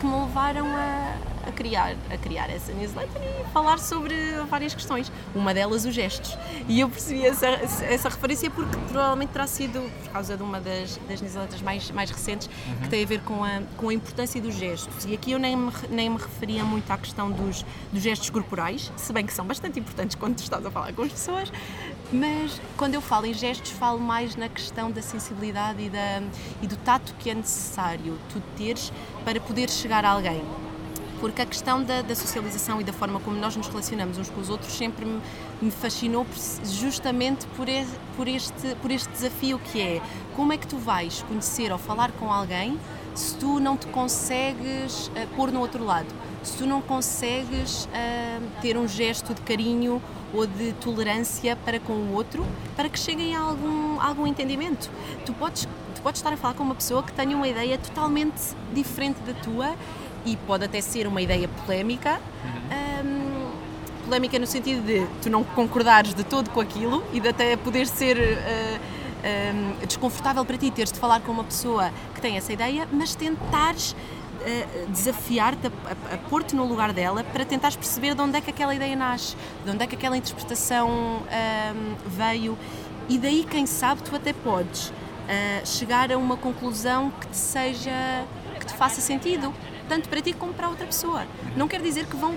que 0.00 0.06
me 0.06 0.12
levaram 0.12 0.66
a, 0.66 1.14
a 1.46 1.52
criar, 1.52 1.96
a 2.10 2.16
criar 2.16 2.50
essa 2.50 2.72
newsletter 2.72 3.20
e 3.22 3.52
falar 3.52 3.78
sobre 3.78 4.14
várias 4.48 4.74
questões. 4.74 5.10
Uma 5.34 5.54
delas, 5.54 5.84
os 5.84 5.94
gestos. 5.94 6.36
E 6.68 6.80
eu 6.80 6.88
percebi 6.88 7.24
essa, 7.24 7.46
essa 7.46 8.08
referência 8.08 8.50
porque 8.50 8.76
provavelmente 8.88 9.30
terá 9.30 9.46
sido 9.46 9.90
por 10.02 10.12
causa 10.12 10.36
de 10.36 10.42
uma 10.42 10.60
das, 10.60 10.98
das 11.08 11.20
newsletters 11.20 11.62
mais, 11.62 11.90
mais 11.90 12.10
recentes 12.10 12.48
uhum. 12.48 12.76
que 12.82 12.88
tem 12.88 13.04
a 13.04 13.06
ver 13.06 13.20
com 13.20 13.44
a, 13.44 13.62
com 13.76 13.88
a 13.88 13.94
importância 13.94 14.40
dos 14.40 14.54
gestos. 14.54 15.04
E 15.04 15.14
aqui 15.14 15.32
eu 15.32 15.38
nem 15.38 15.56
me, 15.56 15.72
nem 15.90 16.10
me 16.10 16.16
referia 16.16 16.64
muito 16.64 16.90
à 16.90 16.98
questão 16.98 17.30
dos, 17.30 17.64
dos 17.92 18.02
gestos 18.02 18.30
corporais, 18.30 18.92
se 18.96 19.12
bem 19.12 19.26
que 19.26 19.32
são 19.32 19.46
bastante 19.46 19.78
importantes 19.78 20.14
quando 20.14 20.38
estás 20.38 20.64
a 20.64 20.70
falar 20.70 20.92
com 20.92 21.02
as 21.02 21.12
pessoas, 21.12 21.52
mas 22.12 22.60
quando 22.76 22.94
eu 22.94 23.00
falo 23.00 23.26
em 23.26 23.34
gestos, 23.34 23.70
falo 23.70 23.98
mais 23.98 24.36
na 24.36 24.48
questão 24.48 24.90
da 24.90 25.02
sensibilidade 25.02 25.82
e, 25.82 25.90
da, 25.90 26.22
e 26.62 26.66
do 26.66 26.76
tato 26.76 27.14
que 27.18 27.30
é 27.30 27.34
necessário 27.34 28.18
tu 28.32 28.40
teres 28.56 28.92
para 29.24 29.40
poder 29.40 29.70
chegar 29.70 30.04
a 30.04 30.10
alguém 30.10 30.42
porque 31.20 31.42
a 31.42 31.46
questão 31.46 31.82
da, 31.82 32.02
da, 32.02 32.14
socialização 32.14 32.80
e 32.80 32.84
da 32.84 32.92
forma 32.92 33.20
como 33.20 33.36
nós 33.36 33.56
nos 33.56 33.68
relacionamos 33.68 34.18
uns 34.18 34.28
com 34.28 34.40
os 34.40 34.50
outros 34.50 34.72
sempre 34.72 35.06
me, 35.60 35.70
fascinou 35.70 36.26
justamente 36.64 37.46
por, 37.56 37.68
e, 37.68 37.86
por, 38.16 38.28
este, 38.28 38.74
por 38.82 38.90
este 38.90 39.08
desafio 39.10 39.58
que 39.58 39.80
é 39.80 40.02
como 40.34 40.52
é 40.52 40.56
que 40.56 40.66
tu 40.66 40.76
vais 40.76 41.22
conhecer 41.22 41.72
ou 41.72 41.78
falar 41.78 42.12
com 42.12 42.32
alguém 42.32 42.78
se 43.14 43.36
tu 43.36 43.60
não 43.60 43.76
te 43.76 43.86
consegues 43.86 45.06
uh, 45.08 45.26
pôr 45.36 45.52
no 45.52 45.60
outro 45.60 45.84
lado, 45.84 46.08
se 46.42 46.58
tu 46.58 46.66
não 46.66 46.82
consegues 46.82 47.84
uh, 47.86 48.60
ter 48.60 48.76
um 48.76 48.88
gesto 48.88 49.32
de 49.32 49.40
carinho 49.42 50.02
ou 50.32 50.46
de 50.46 50.72
tolerância 50.74 51.54
para 51.54 51.78
com 51.78 51.92
o 51.92 52.12
outro, 52.12 52.44
para 52.74 52.88
que 52.88 52.98
cheguem 52.98 53.36
a 53.36 53.40
algum, 53.40 54.00
algum 54.00 54.26
entendimento. 54.26 54.90
Tu 55.24 55.32
podes, 55.32 55.68
tu 55.94 56.02
podes 56.02 56.18
estar 56.18 56.32
a 56.32 56.36
falar 56.36 56.54
com 56.54 56.64
uma 56.64 56.74
pessoa 56.74 57.04
que 57.04 57.12
tenha 57.12 57.36
uma 57.36 57.46
ideia 57.46 57.78
totalmente 57.78 58.40
diferente 58.74 59.20
da 59.20 59.32
tua 59.34 59.76
e 60.24 60.36
pode 60.36 60.64
até 60.64 60.80
ser 60.80 61.06
uma 61.06 61.20
ideia 61.20 61.48
polémica. 61.48 62.20
Uhum. 62.44 63.06
Um, 63.06 64.04
polémica 64.04 64.38
no 64.38 64.46
sentido 64.46 64.84
de 64.84 65.06
tu 65.22 65.30
não 65.30 65.42
concordares 65.42 66.14
de 66.14 66.24
todo 66.24 66.50
com 66.50 66.60
aquilo 66.60 67.02
e 67.12 67.20
de 67.20 67.28
até 67.28 67.56
poder 67.56 67.86
ser 67.86 68.16
uh, 68.18 68.80
um, 69.54 69.86
desconfortável 69.86 70.44
para 70.44 70.58
ti 70.58 70.70
teres 70.70 70.92
de 70.92 70.98
falar 70.98 71.20
com 71.20 71.32
uma 71.32 71.44
pessoa 71.44 71.90
que 72.14 72.20
tem 72.20 72.36
essa 72.36 72.52
ideia, 72.52 72.86
mas 72.92 73.14
tentares 73.14 73.92
uh, 73.92 74.90
desafiar-te 74.90 75.66
a, 75.66 75.70
a, 75.70 76.14
a 76.14 76.18
pôr-te 76.28 76.54
no 76.54 76.66
lugar 76.66 76.92
dela 76.92 77.24
para 77.24 77.44
tentares 77.44 77.76
perceber 77.76 78.14
de 78.14 78.20
onde 78.20 78.36
é 78.36 78.40
que 78.40 78.50
aquela 78.50 78.74
ideia 78.74 78.94
nasce, 78.94 79.36
de 79.64 79.70
onde 79.70 79.82
é 79.82 79.86
que 79.86 79.94
aquela 79.94 80.16
interpretação 80.16 80.88
um, 80.90 81.94
veio 82.06 82.58
e 83.08 83.18
daí, 83.18 83.44
quem 83.44 83.66
sabe, 83.66 84.02
tu 84.02 84.16
até 84.16 84.32
podes 84.32 84.88
uh, 84.88 85.66
chegar 85.66 86.10
a 86.10 86.16
uma 86.16 86.36
conclusão 86.36 87.10
que 87.20 87.28
te 87.28 87.36
seja, 87.36 88.24
que 88.58 88.66
te 88.66 88.72
faça 88.74 89.00
sentido 89.00 89.52
tanto 89.88 90.08
para 90.08 90.20
ti 90.20 90.32
como 90.32 90.52
para 90.52 90.68
outra 90.68 90.86
pessoa. 90.86 91.24
Não 91.56 91.68
quer 91.68 91.80
dizer 91.80 92.06
que, 92.06 92.16
vão, 92.16 92.34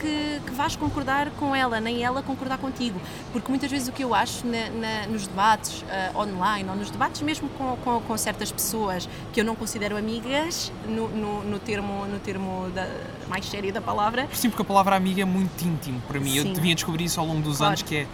que, 0.00 0.40
que, 0.46 0.52
vais 0.52 0.76
concordar 0.76 1.30
com 1.32 1.54
ela, 1.54 1.80
nem 1.80 2.02
ela 2.02 2.22
concordar 2.22 2.58
contigo, 2.58 3.00
porque 3.32 3.48
muitas 3.48 3.70
vezes 3.70 3.88
o 3.88 3.92
que 3.92 4.02
eu 4.02 4.14
acho 4.14 4.46
na, 4.46 4.70
na, 4.70 5.06
nos 5.06 5.26
debates 5.26 5.82
uh, 5.82 6.18
online 6.18 6.68
ou 6.68 6.76
nos 6.76 6.90
debates 6.90 7.22
mesmo 7.22 7.48
com, 7.50 7.76
com, 7.76 8.00
com, 8.00 8.16
certas 8.16 8.52
pessoas 8.52 9.08
que 9.32 9.40
eu 9.40 9.44
não 9.44 9.54
considero 9.54 9.96
amigas, 9.96 10.72
no, 10.88 11.08
no, 11.08 11.44
no 11.44 11.58
termo, 11.58 12.06
no 12.06 12.18
termo 12.18 12.70
da, 12.74 12.88
mais 13.28 13.46
sério 13.46 13.72
da 13.72 13.80
palavra. 13.80 14.28
Sim, 14.32 14.50
porque 14.50 14.62
a 14.62 14.66
palavra 14.66 14.96
amiga 14.96 15.22
é 15.22 15.24
muito 15.24 15.64
íntimo 15.64 16.00
para 16.06 16.20
mim. 16.20 16.30
Sim. 16.30 16.48
Eu 16.48 16.54
devia 16.54 16.74
descobrir 16.74 17.04
isso 17.04 17.20
ao 17.20 17.26
longo 17.26 17.42
dos 17.42 17.58
claro. 17.58 17.70
anos, 17.70 17.82
que 17.82 17.96
é 17.96 18.06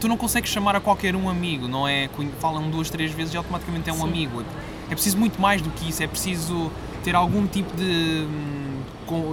tu 0.00 0.08
não 0.08 0.16
consegues 0.16 0.50
chamar 0.50 0.74
a 0.76 0.80
qualquer 0.80 1.14
um 1.14 1.28
amigo, 1.28 1.68
não 1.68 1.86
é? 1.86 2.08
Falam 2.40 2.70
duas, 2.70 2.88
três 2.88 3.12
vezes 3.12 3.34
e 3.34 3.36
automaticamente 3.36 3.90
é 3.90 3.92
um 3.92 3.96
Sim. 3.96 4.04
amigo. 4.04 4.44
É 4.88 4.94
preciso 4.94 5.18
muito 5.18 5.40
mais 5.40 5.60
do 5.60 5.70
que 5.70 5.88
isso, 5.88 6.02
é 6.02 6.06
preciso 6.06 6.70
ter 7.06 7.14
algum 7.14 7.46
tipo 7.46 7.76
de, 7.76 8.26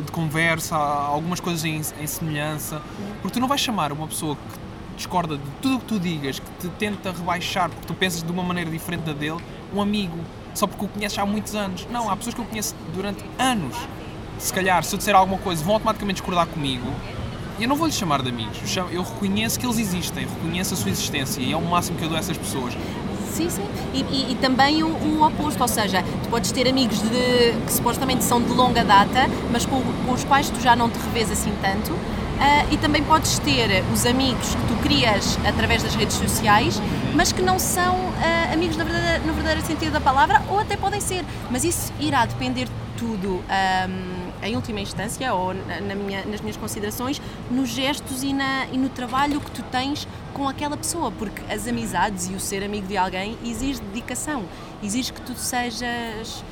de 0.05 0.11
conversa, 0.11 0.75
algumas 0.75 1.39
coisas 1.39 1.65
em, 1.65 1.81
em, 1.99 2.05
semelhança, 2.05 2.79
porque 3.19 3.33
tu 3.33 3.39
não 3.39 3.47
vais 3.47 3.59
chamar 3.59 3.91
uma 3.91 4.07
pessoa 4.07 4.35
que 4.35 4.95
discorda 4.95 5.37
de 5.37 5.43
tudo 5.59 5.77
o 5.77 5.79
que 5.79 5.85
tu 5.87 5.99
digas, 5.99 6.37
que 6.37 6.51
te 6.59 6.67
tenta 6.77 7.11
rebaixar 7.11 7.71
porque 7.71 7.87
tu 7.87 7.95
pensas 7.95 8.21
de 8.21 8.31
uma 8.31 8.43
maneira 8.43 8.69
diferente 8.69 9.01
da 9.01 9.13
dele, 9.13 9.43
um 9.73 9.81
amigo, 9.81 10.19
só 10.53 10.67
porque 10.67 10.85
o 10.85 10.87
conheces 10.87 11.17
há 11.17 11.25
muitos 11.25 11.55
anos. 11.55 11.87
Não, 11.89 12.11
há 12.11 12.15
pessoas 12.15 12.35
que 12.35 12.41
eu 12.41 12.45
conheço 12.45 12.75
durante 12.93 13.25
anos. 13.39 13.75
Se 14.37 14.53
calhar, 14.53 14.83
se 14.83 14.93
eu 14.93 14.99
disser 14.99 15.15
alguma 15.15 15.39
coisa, 15.39 15.63
vão 15.63 15.73
automaticamente 15.73 16.21
discordar 16.21 16.45
comigo. 16.45 16.87
Eu 17.59 17.67
não 17.67 17.75
vou 17.75 17.87
lhes 17.87 17.95
chamar 17.95 18.21
de 18.21 18.29
amigos. 18.29 18.55
Eu 18.91 19.01
reconheço 19.01 19.59
que 19.59 19.65
eles 19.65 19.79
existem, 19.79 20.27
reconheço 20.27 20.75
a 20.75 20.77
sua 20.77 20.91
existência 20.91 21.41
e 21.41 21.51
é 21.51 21.57
o 21.57 21.61
máximo 21.61 21.97
que 21.97 22.03
eu 22.03 22.09
dou 22.09 22.17
a 22.17 22.19
essas 22.19 22.37
pessoas. 22.37 22.75
Sim, 23.33 23.49
sim. 23.49 23.65
E, 23.93 24.01
e, 24.01 24.31
e 24.31 24.35
também 24.35 24.83
o, 24.83 24.87
o, 24.87 25.25
oposto, 25.25 25.59
ou 25.59 25.67
seja, 25.67 26.03
tu 26.21 26.29
podes 26.29 26.51
ter 26.51 26.67
amigos 26.67 27.01
de, 27.01 27.53
que 27.65 27.73
supostamente 27.73 28.23
são 28.23 28.39
de 28.39 28.51
longa 28.51 28.83
data, 28.83 29.27
mas 29.51 29.65
com, 29.65 29.81
com 29.81 30.11
os 30.11 30.23
quais 30.23 30.51
tu 30.51 30.61
já 30.61 30.75
não 30.75 30.87
te 30.87 30.99
revês 30.99 31.31
assim 31.31 31.51
tanto. 31.59 31.91
Uh, 31.93 32.73
e 32.73 32.77
também 32.77 33.01
podes 33.03 33.39
ter 33.39 33.83
os 33.91 34.05
amigos 34.05 34.53
que 34.53 34.67
tu 34.67 34.75
crias 34.83 35.39
através 35.47 35.81
das 35.81 35.95
redes 35.95 36.15
sociais, 36.15 36.79
mas 37.15 37.31
que 37.31 37.41
não 37.41 37.57
são 37.57 37.95
uh, 37.95 38.53
amigos 38.53 38.77
no 38.77 38.85
verdadeiro, 38.85 39.25
no 39.25 39.33
verdadeiro 39.33 39.65
sentido 39.65 39.93
da 39.93 40.01
palavra, 40.01 40.43
ou 40.49 40.59
até 40.59 40.77
podem 40.77 41.01
ser. 41.01 41.25
Mas 41.49 41.63
isso 41.63 41.91
irá 41.99 42.25
depender 42.25 42.65
de 42.65 42.71
tudo. 42.97 43.43
Um, 43.89 44.12
em 44.47 44.55
última 44.55 44.79
instância, 44.79 45.33
ou 45.33 45.53
na 45.53 45.95
minha, 45.95 46.25
nas 46.25 46.41
minhas 46.41 46.57
considerações, 46.57 47.21
nos 47.49 47.69
gestos 47.69 48.23
e, 48.23 48.33
na, 48.33 48.65
e 48.71 48.77
no 48.77 48.89
trabalho 48.89 49.39
que 49.39 49.51
tu 49.51 49.63
tens 49.63 50.07
com 50.33 50.47
aquela 50.47 50.75
pessoa, 50.75 51.11
porque 51.11 51.41
as 51.51 51.67
amizades 51.67 52.29
e 52.29 52.33
o 52.33 52.39
ser 52.39 52.63
amigo 52.63 52.87
de 52.87 52.97
alguém 52.97 53.37
exige 53.43 53.79
dedicação, 53.81 54.43
exige 54.81 55.13
que 55.13 55.21
tu 55.21 55.35
sejas 55.35 56.43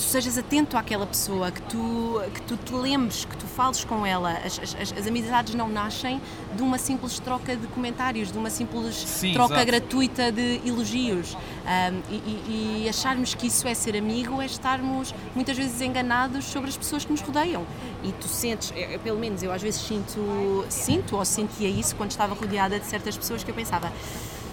tu 0.00 0.04
sejas 0.04 0.38
atento 0.38 0.76
àquela 0.78 1.06
pessoa, 1.06 1.50
que 1.50 1.60
tu, 1.62 2.20
que 2.32 2.42
tu 2.42 2.56
te 2.56 2.74
lembres, 2.74 3.26
que 3.26 3.36
tu 3.36 3.46
fales 3.46 3.84
com 3.84 4.06
ela. 4.06 4.32
As, 4.44 4.58
as, 4.58 4.92
as 4.98 5.06
amizades 5.06 5.54
não 5.54 5.68
nascem 5.68 6.20
de 6.56 6.62
uma 6.62 6.78
simples 6.78 7.18
troca 7.18 7.54
de 7.54 7.66
comentários, 7.68 8.32
de 8.32 8.38
uma 8.38 8.48
simples 8.48 8.96
Sim, 8.96 9.34
troca 9.34 9.54
exato. 9.54 9.66
gratuita 9.66 10.32
de 10.32 10.60
elogios. 10.66 11.34
Um, 11.34 12.02
e, 12.10 12.82
e, 12.84 12.88
acharmos 12.88 13.34
que 13.34 13.46
isso 13.46 13.68
é 13.68 13.74
ser 13.74 13.94
amigo 13.94 14.40
é 14.40 14.46
estarmos 14.46 15.14
muitas 15.34 15.56
vezes 15.56 15.80
enganados 15.82 16.46
sobre 16.46 16.70
as 16.70 16.76
pessoas 16.76 17.04
que 17.04 17.12
nos 17.12 17.20
rodeiam. 17.20 17.66
E 18.02 18.10
tu 18.12 18.26
sentes, 18.26 18.72
eu, 18.74 18.98
pelo 19.00 19.18
menos 19.18 19.42
eu 19.42 19.52
às 19.52 19.60
vezes 19.60 19.82
sinto, 19.82 20.64
sinto 20.70 21.16
ou 21.16 21.24
sentia 21.24 21.68
isso 21.68 21.94
quando 21.94 22.10
estava 22.10 22.34
rodeada 22.34 22.80
de 22.80 22.86
certas 22.86 23.16
pessoas 23.16 23.44
que 23.44 23.50
eu 23.50 23.54
pensava 23.54 23.92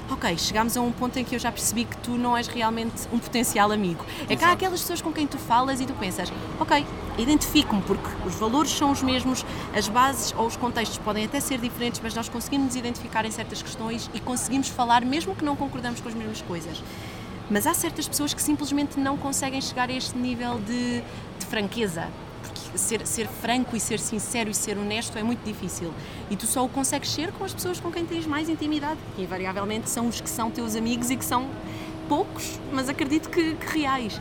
ok, 0.10 0.38
chegámos 0.38 0.78
a 0.78 0.82
um 0.82 0.91
ponto 0.91 1.18
em 1.18 1.24
que 1.24 1.36
eu 1.36 1.39
já 1.39 1.51
percebi 1.51 1.86
que 1.86 1.97
tu 1.97 2.12
não 2.12 2.36
és 2.36 2.47
realmente 2.47 3.08
um 3.12 3.20
potencial 3.20 3.72
amigo. 3.72 4.05
É 4.30 4.36
que 4.36 4.43
há 4.43 4.51
aquelas 4.51 4.82
pessoas 4.82 5.01
com 5.01 5.12
quem 5.12 5.28
tu 5.28 5.38
falas 5.38 5.82
e 5.82 5.86
tu 5.86 5.93
pensas, 5.93 6.32
ok, 6.60 6.86
identifico-me 7.18 7.82
porque 7.82 8.08
os 8.26 8.36
valores 8.36 8.72
são 8.72 8.91
os 8.91 9.01
mesmos, 9.01 9.45
as 9.76 9.88
bases 9.88 10.34
ou 10.38 10.47
os 10.47 10.55
contextos 10.55 10.97
podem 10.99 11.26
até 11.26 11.39
ser 11.39 11.60
diferentes, 11.60 11.99
mas 12.01 12.14
nós 12.14 12.30
conseguimos 12.30 12.68
nos 12.68 12.76
identificar 12.76 13.26
em 13.26 13.32
certas 13.32 13.62
questões 13.62 14.10
e 14.14 14.20
conseguimos 14.20 14.70
falar 14.70 15.03
mesmo 15.03 15.36
que 15.36 15.43
não 15.43 15.55
concordamos 15.55 15.99
com 15.99 16.08
as 16.08 16.16
mesmas 16.16 16.41
coisas. 16.41 16.82
Mas 17.49 17.66
há 17.66 17.74
certas 17.74 18.08
pessoas 18.08 18.34
que 18.34 18.41
simplesmente 18.41 18.99
não 18.99 19.18
conseguem 19.18 19.62
chegar 19.62 19.89
a 19.89 19.93
este 19.93 20.18
nível 20.18 20.60
de, 20.60 21.01
de 21.39 21.45
franqueza, 21.45 22.08
ser, 22.78 23.05
ser 23.05 23.28
franco 23.28 23.75
e 23.75 23.80
ser 23.80 23.99
sincero 23.99 24.49
e 24.49 24.53
ser 24.53 24.78
honesto 24.78 25.17
é 25.17 25.23
muito 25.23 25.43
difícil. 25.43 25.93
E 26.30 26.36
tu 26.36 26.45
só 26.45 26.63
o 26.63 26.69
consegues 26.69 27.09
ser 27.09 27.32
com 27.32 27.43
as 27.43 27.53
pessoas 27.53 27.80
com 27.80 27.91
quem 27.91 28.05
tens 28.05 28.25
mais 28.25 28.49
intimidade, 28.49 28.99
que 29.15 29.21
invariavelmente 29.23 29.89
são 29.89 30.07
os 30.07 30.21
que 30.21 30.30
são 30.30 30.51
teus 30.51 30.75
amigos 30.75 31.09
e 31.09 31.17
que 31.17 31.25
são 31.25 31.47
poucos, 32.07 32.59
mas 32.71 32.89
acredito 32.89 33.30
que, 33.30 33.55
que 33.55 33.80
reais. 33.80 34.19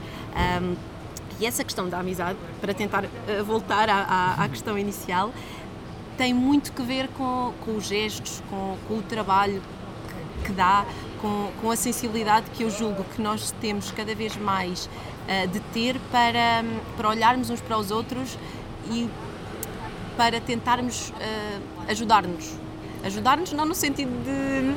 Um, 0.62 0.96
E 1.38 1.44
essa 1.44 1.62
questão 1.62 1.86
da 1.86 1.98
amizade, 1.98 2.38
para 2.62 2.72
tentar 2.72 3.04
uh, 3.04 3.44
voltar 3.44 3.90
à, 3.90 3.98
à, 4.04 4.44
à, 4.44 4.48
questão 4.48 4.78
inicial, 4.78 5.32
tem 6.16 6.32
muito 6.32 6.72
que 6.72 6.82
ver 6.82 7.08
com, 7.08 7.52
com 7.62 7.76
os 7.76 7.86
gestos, 7.86 8.42
com, 8.48 8.76
com 8.88 8.94
o 8.98 9.02
trabalho 9.02 9.62
que, 10.40 10.46
que 10.46 10.52
dá, 10.52 10.86
com, 11.20 11.50
com, 11.60 11.70
a 11.70 11.76
sensibilidade 11.76 12.46
que 12.52 12.62
eu 12.62 12.70
julgo 12.70 13.04
que 13.04 13.20
nós 13.20 13.50
temos 13.60 13.90
cada 13.90 14.14
vez 14.14 14.34
mais 14.36 14.88
de 15.52 15.60
ter 15.72 15.98
para, 16.12 16.64
para 16.96 17.08
olharmos 17.08 17.50
uns 17.50 17.60
para 17.60 17.76
os 17.76 17.90
outros 17.90 18.38
e 18.90 19.08
para 20.16 20.40
tentarmos 20.40 21.10
uh, 21.10 21.60
ajudar-nos. 21.88 22.52
Ajudar-nos 23.04 23.52
não 23.52 23.66
no 23.66 23.74
sentido 23.74 24.10
de, 24.24 24.74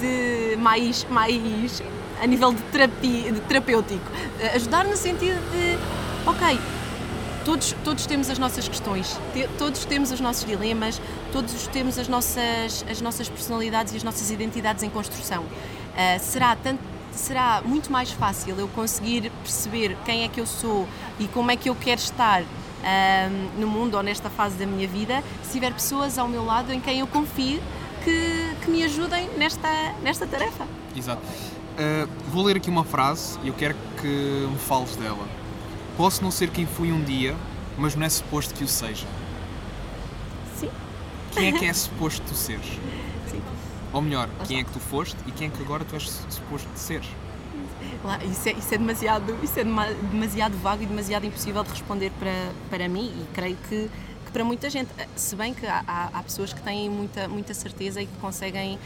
de 0.00 0.56
mais, 0.56 1.04
mais 1.08 1.82
a 2.20 2.26
nível 2.26 2.52
de, 2.52 2.62
terapia, 2.64 3.32
de 3.32 3.40
terapêutico. 3.42 4.04
Uh, 4.40 4.56
ajudar 4.56 4.84
no 4.84 4.96
sentido 4.96 5.38
de, 5.52 5.78
ok, 6.28 6.58
todos, 7.44 7.74
todos 7.84 8.06
temos 8.06 8.28
as 8.28 8.38
nossas 8.38 8.68
questões, 8.68 9.18
te, 9.32 9.48
todos 9.56 9.84
temos 9.84 10.10
os 10.10 10.20
nossos 10.20 10.44
dilemas, 10.44 11.00
todos 11.32 11.66
temos 11.68 11.98
as 11.98 12.08
nossas, 12.08 12.84
as 12.90 13.00
nossas 13.00 13.28
personalidades 13.28 13.94
e 13.94 13.96
as 13.96 14.02
nossas 14.02 14.30
identidades 14.30 14.82
em 14.82 14.90
construção. 14.90 15.44
Uh, 15.44 16.20
será 16.20 16.56
tanto 16.56 16.95
será 17.16 17.62
muito 17.64 17.90
mais 17.90 18.10
fácil 18.10 18.58
eu 18.58 18.68
conseguir 18.68 19.30
perceber 19.42 19.96
quem 20.04 20.24
é 20.24 20.28
que 20.28 20.40
eu 20.40 20.46
sou 20.46 20.86
e 21.18 21.26
como 21.28 21.50
é 21.50 21.56
que 21.56 21.68
eu 21.68 21.74
quero 21.74 22.00
estar 22.00 22.42
um, 22.42 23.60
no 23.60 23.66
mundo 23.66 23.96
ou 23.96 24.02
nesta 24.02 24.30
fase 24.30 24.56
da 24.56 24.66
minha 24.66 24.86
vida, 24.86 25.22
se 25.42 25.52
tiver 25.52 25.72
pessoas 25.72 26.18
ao 26.18 26.28
meu 26.28 26.44
lado 26.44 26.72
em 26.72 26.80
quem 26.80 27.00
eu 27.00 27.06
confio 27.06 27.60
que, 28.04 28.54
que 28.64 28.70
me 28.70 28.84
ajudem 28.84 29.28
nesta, 29.36 29.68
nesta 30.02 30.26
tarefa. 30.26 30.66
Exato. 30.94 31.22
Uh, 31.22 32.08
vou 32.30 32.44
ler 32.44 32.56
aqui 32.56 32.70
uma 32.70 32.84
frase 32.84 33.38
e 33.42 33.48
eu 33.48 33.54
quero 33.54 33.74
que 34.00 34.06
me 34.06 34.58
fales 34.58 34.96
dela. 34.96 35.26
Posso 35.96 36.22
não 36.22 36.30
ser 36.30 36.50
quem 36.50 36.66
fui 36.66 36.92
um 36.92 37.02
dia, 37.02 37.36
mas 37.76 37.96
não 37.96 38.06
é 38.06 38.08
suposto 38.08 38.54
que 38.54 38.64
o 38.64 38.68
seja. 38.68 39.06
Sim. 40.56 40.70
Quem 41.32 41.48
é 41.48 41.52
que 41.52 41.64
é 41.64 41.72
suposto 41.74 42.22
tu 42.26 42.34
seres? 42.34 42.78
Ou 43.92 44.02
melhor, 44.02 44.28
quem 44.46 44.60
é 44.60 44.64
que 44.64 44.72
tu 44.72 44.80
foste 44.80 45.16
e 45.26 45.32
quem 45.32 45.48
é 45.48 45.50
que 45.50 45.62
agora 45.62 45.84
tu 45.84 45.94
és 45.94 46.04
suposto 46.28 46.68
de 46.72 46.78
seres? 46.78 47.06
Isso 48.30 48.48
é, 48.48 48.52
isso 48.52 48.74
é, 48.74 48.78
demasiado, 48.78 49.36
isso 49.42 49.58
é 49.58 49.64
demasiado 49.64 50.56
vago 50.58 50.82
e 50.82 50.86
demasiado 50.86 51.26
impossível 51.26 51.64
de 51.64 51.70
responder 51.70 52.12
para, 52.18 52.52
para 52.70 52.88
mim 52.88 53.06
e 53.06 53.34
creio 53.34 53.56
que, 53.68 53.90
que 54.26 54.32
para 54.32 54.44
muita 54.44 54.68
gente. 54.70 54.90
Se 55.16 55.34
bem 55.34 55.54
que 55.54 55.66
há, 55.66 55.82
há, 56.12 56.22
pessoas 56.22 56.52
que 56.52 56.60
têm 56.62 56.88
muita, 56.88 57.26
muita 57.28 57.54
certeza 57.54 58.00
e 58.00 58.06
que 58.06 58.16
conseguem 58.18 58.78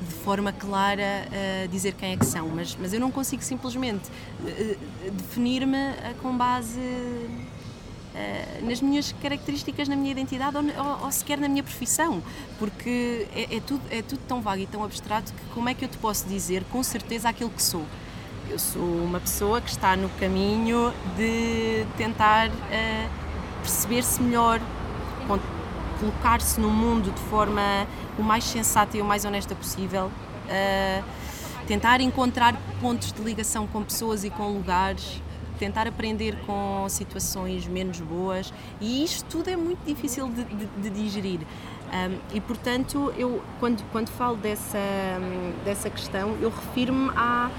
de 0.00 0.14
forma 0.14 0.52
clara 0.52 1.26
uh, 1.26 1.68
dizer 1.68 1.94
quem 1.94 2.12
é 2.12 2.16
que 2.16 2.24
são, 2.24 2.48
mas, 2.48 2.76
mas 2.80 2.92
eu 2.92 3.00
não 3.00 3.10
consigo 3.10 3.42
simplesmente 3.42 4.08
uh, 4.40 5.10
definir-me 5.10 5.76
com 6.22 6.36
base 6.36 6.80
nas 8.62 8.80
minhas 8.80 9.12
características, 9.22 9.88
na 9.88 9.96
minha 9.96 10.10
identidade 10.10 10.56
ou, 10.56 10.62
ou, 10.62 11.04
ou 11.04 11.12
sequer 11.12 11.38
na 11.38 11.48
minha 11.48 11.62
profissão, 11.62 12.22
porque 12.58 13.26
é, 13.34 13.56
é, 13.56 13.60
tudo, 13.60 13.82
é 13.90 14.02
tudo 14.02 14.20
tão 14.26 14.40
vago 14.40 14.62
e 14.62 14.66
tão 14.66 14.82
abstrato 14.82 15.32
que 15.32 15.54
como 15.54 15.68
é 15.68 15.74
que 15.74 15.84
eu 15.84 15.88
te 15.88 15.98
posso 15.98 16.26
dizer 16.26 16.64
com 16.70 16.82
certeza 16.82 17.28
aquilo 17.28 17.50
que 17.50 17.62
sou? 17.62 17.84
Eu 18.48 18.58
sou 18.58 18.82
uma 18.82 19.20
pessoa 19.20 19.60
que 19.60 19.70
está 19.70 19.96
no 19.96 20.08
caminho 20.10 20.92
de 21.16 21.86
tentar 21.96 22.48
uh, 22.48 23.10
perceber-se 23.62 24.20
melhor, 24.20 24.60
colocar-se 26.00 26.60
no 26.60 26.70
mundo 26.70 27.12
de 27.12 27.20
forma 27.30 27.86
o 28.18 28.22
mais 28.22 28.42
sensata 28.42 28.96
e 28.96 29.00
o 29.00 29.04
mais 29.04 29.24
honesta 29.24 29.54
possível, 29.54 30.06
uh, 30.06 31.04
tentar 31.68 32.00
encontrar 32.00 32.56
pontos 32.80 33.12
de 33.12 33.22
ligação 33.22 33.68
com 33.68 33.84
pessoas 33.84 34.24
e 34.24 34.30
com 34.30 34.48
lugares, 34.48 35.22
tentar 35.60 35.86
aprender 35.86 36.34
com 36.46 36.86
situações 36.88 37.66
menos 37.66 38.00
boas 38.00 38.50
e 38.80 39.04
isto 39.04 39.28
tudo 39.28 39.50
é 39.50 39.56
muito 39.56 39.84
difícil 39.84 40.26
de, 40.30 40.42
de, 40.42 40.66
de 40.66 40.90
digerir. 40.90 41.40
Um, 41.40 42.18
e 42.32 42.40
portanto, 42.40 43.12
eu 43.16 43.42
quando, 43.58 43.84
quando 43.92 44.08
falo 44.08 44.36
dessa, 44.36 44.78
dessa 45.64 45.90
questão, 45.90 46.36
eu 46.40 46.48
refiro-me 46.48 47.10
à 47.14 47.50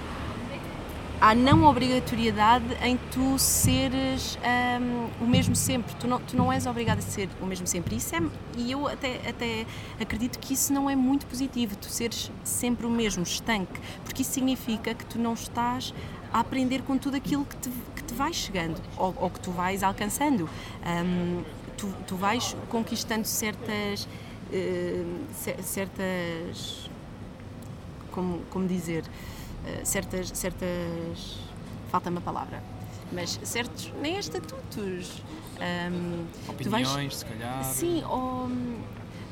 há 1.21 1.35
não 1.35 1.63
obrigatoriedade 1.65 2.65
em 2.81 2.97
tu 3.11 3.37
seres 3.37 4.39
um, 4.81 5.23
o 5.23 5.27
mesmo 5.27 5.55
sempre. 5.55 5.93
Tu 5.95 6.07
não, 6.07 6.19
tu 6.19 6.35
não 6.35 6.51
és 6.51 6.65
obrigado 6.65 6.97
a 6.97 7.01
ser 7.01 7.29
o 7.39 7.45
mesmo 7.45 7.67
sempre. 7.67 7.95
Isso 7.95 8.15
é, 8.15 8.21
e 8.57 8.71
eu 8.71 8.87
até, 8.87 9.21
até 9.29 9.67
acredito 9.99 10.39
que 10.39 10.55
isso 10.55 10.73
não 10.73 10.89
é 10.89 10.95
muito 10.95 11.27
positivo, 11.27 11.75
tu 11.75 11.89
seres 11.89 12.31
sempre 12.43 12.87
o 12.87 12.89
mesmo, 12.89 13.21
estanque, 13.21 13.79
porque 14.03 14.23
isso 14.23 14.31
significa 14.31 14.95
que 14.95 15.05
tu 15.05 15.19
não 15.19 15.33
estás 15.33 15.93
a 16.33 16.39
aprender 16.39 16.81
com 16.83 16.97
tudo 16.97 17.17
aquilo 17.17 17.45
que 17.45 17.55
te, 17.57 17.69
que 17.95 18.03
te 18.03 18.13
vai 18.13 18.33
chegando 18.33 18.81
ou, 18.97 19.13
ou 19.17 19.29
que 19.29 19.39
tu 19.39 19.51
vais 19.51 19.83
alcançando. 19.83 20.49
Um, 20.85 21.43
tu, 21.77 21.93
tu 22.07 22.15
vais 22.15 22.55
conquistando 22.69 23.25
certas. 23.27 24.07
Uh, 24.51 25.63
certas. 25.63 26.89
Como, 28.11 28.39
como 28.49 28.67
dizer? 28.67 29.05
Eh, 29.65 29.85
certas, 29.85 30.29
certas 30.33 31.37
falta-me 31.91 32.17
a 32.17 32.21
palavra, 32.21 32.63
mas 33.11 33.39
certos, 33.43 33.91
nem 34.01 34.17
estatutos. 34.17 35.21
Um, 35.59 36.25
Opiniões, 36.49 36.89
vais, 36.89 37.15
se 37.17 37.25
calhar. 37.25 37.63
Sim, 37.65 38.03
ou 38.05 38.49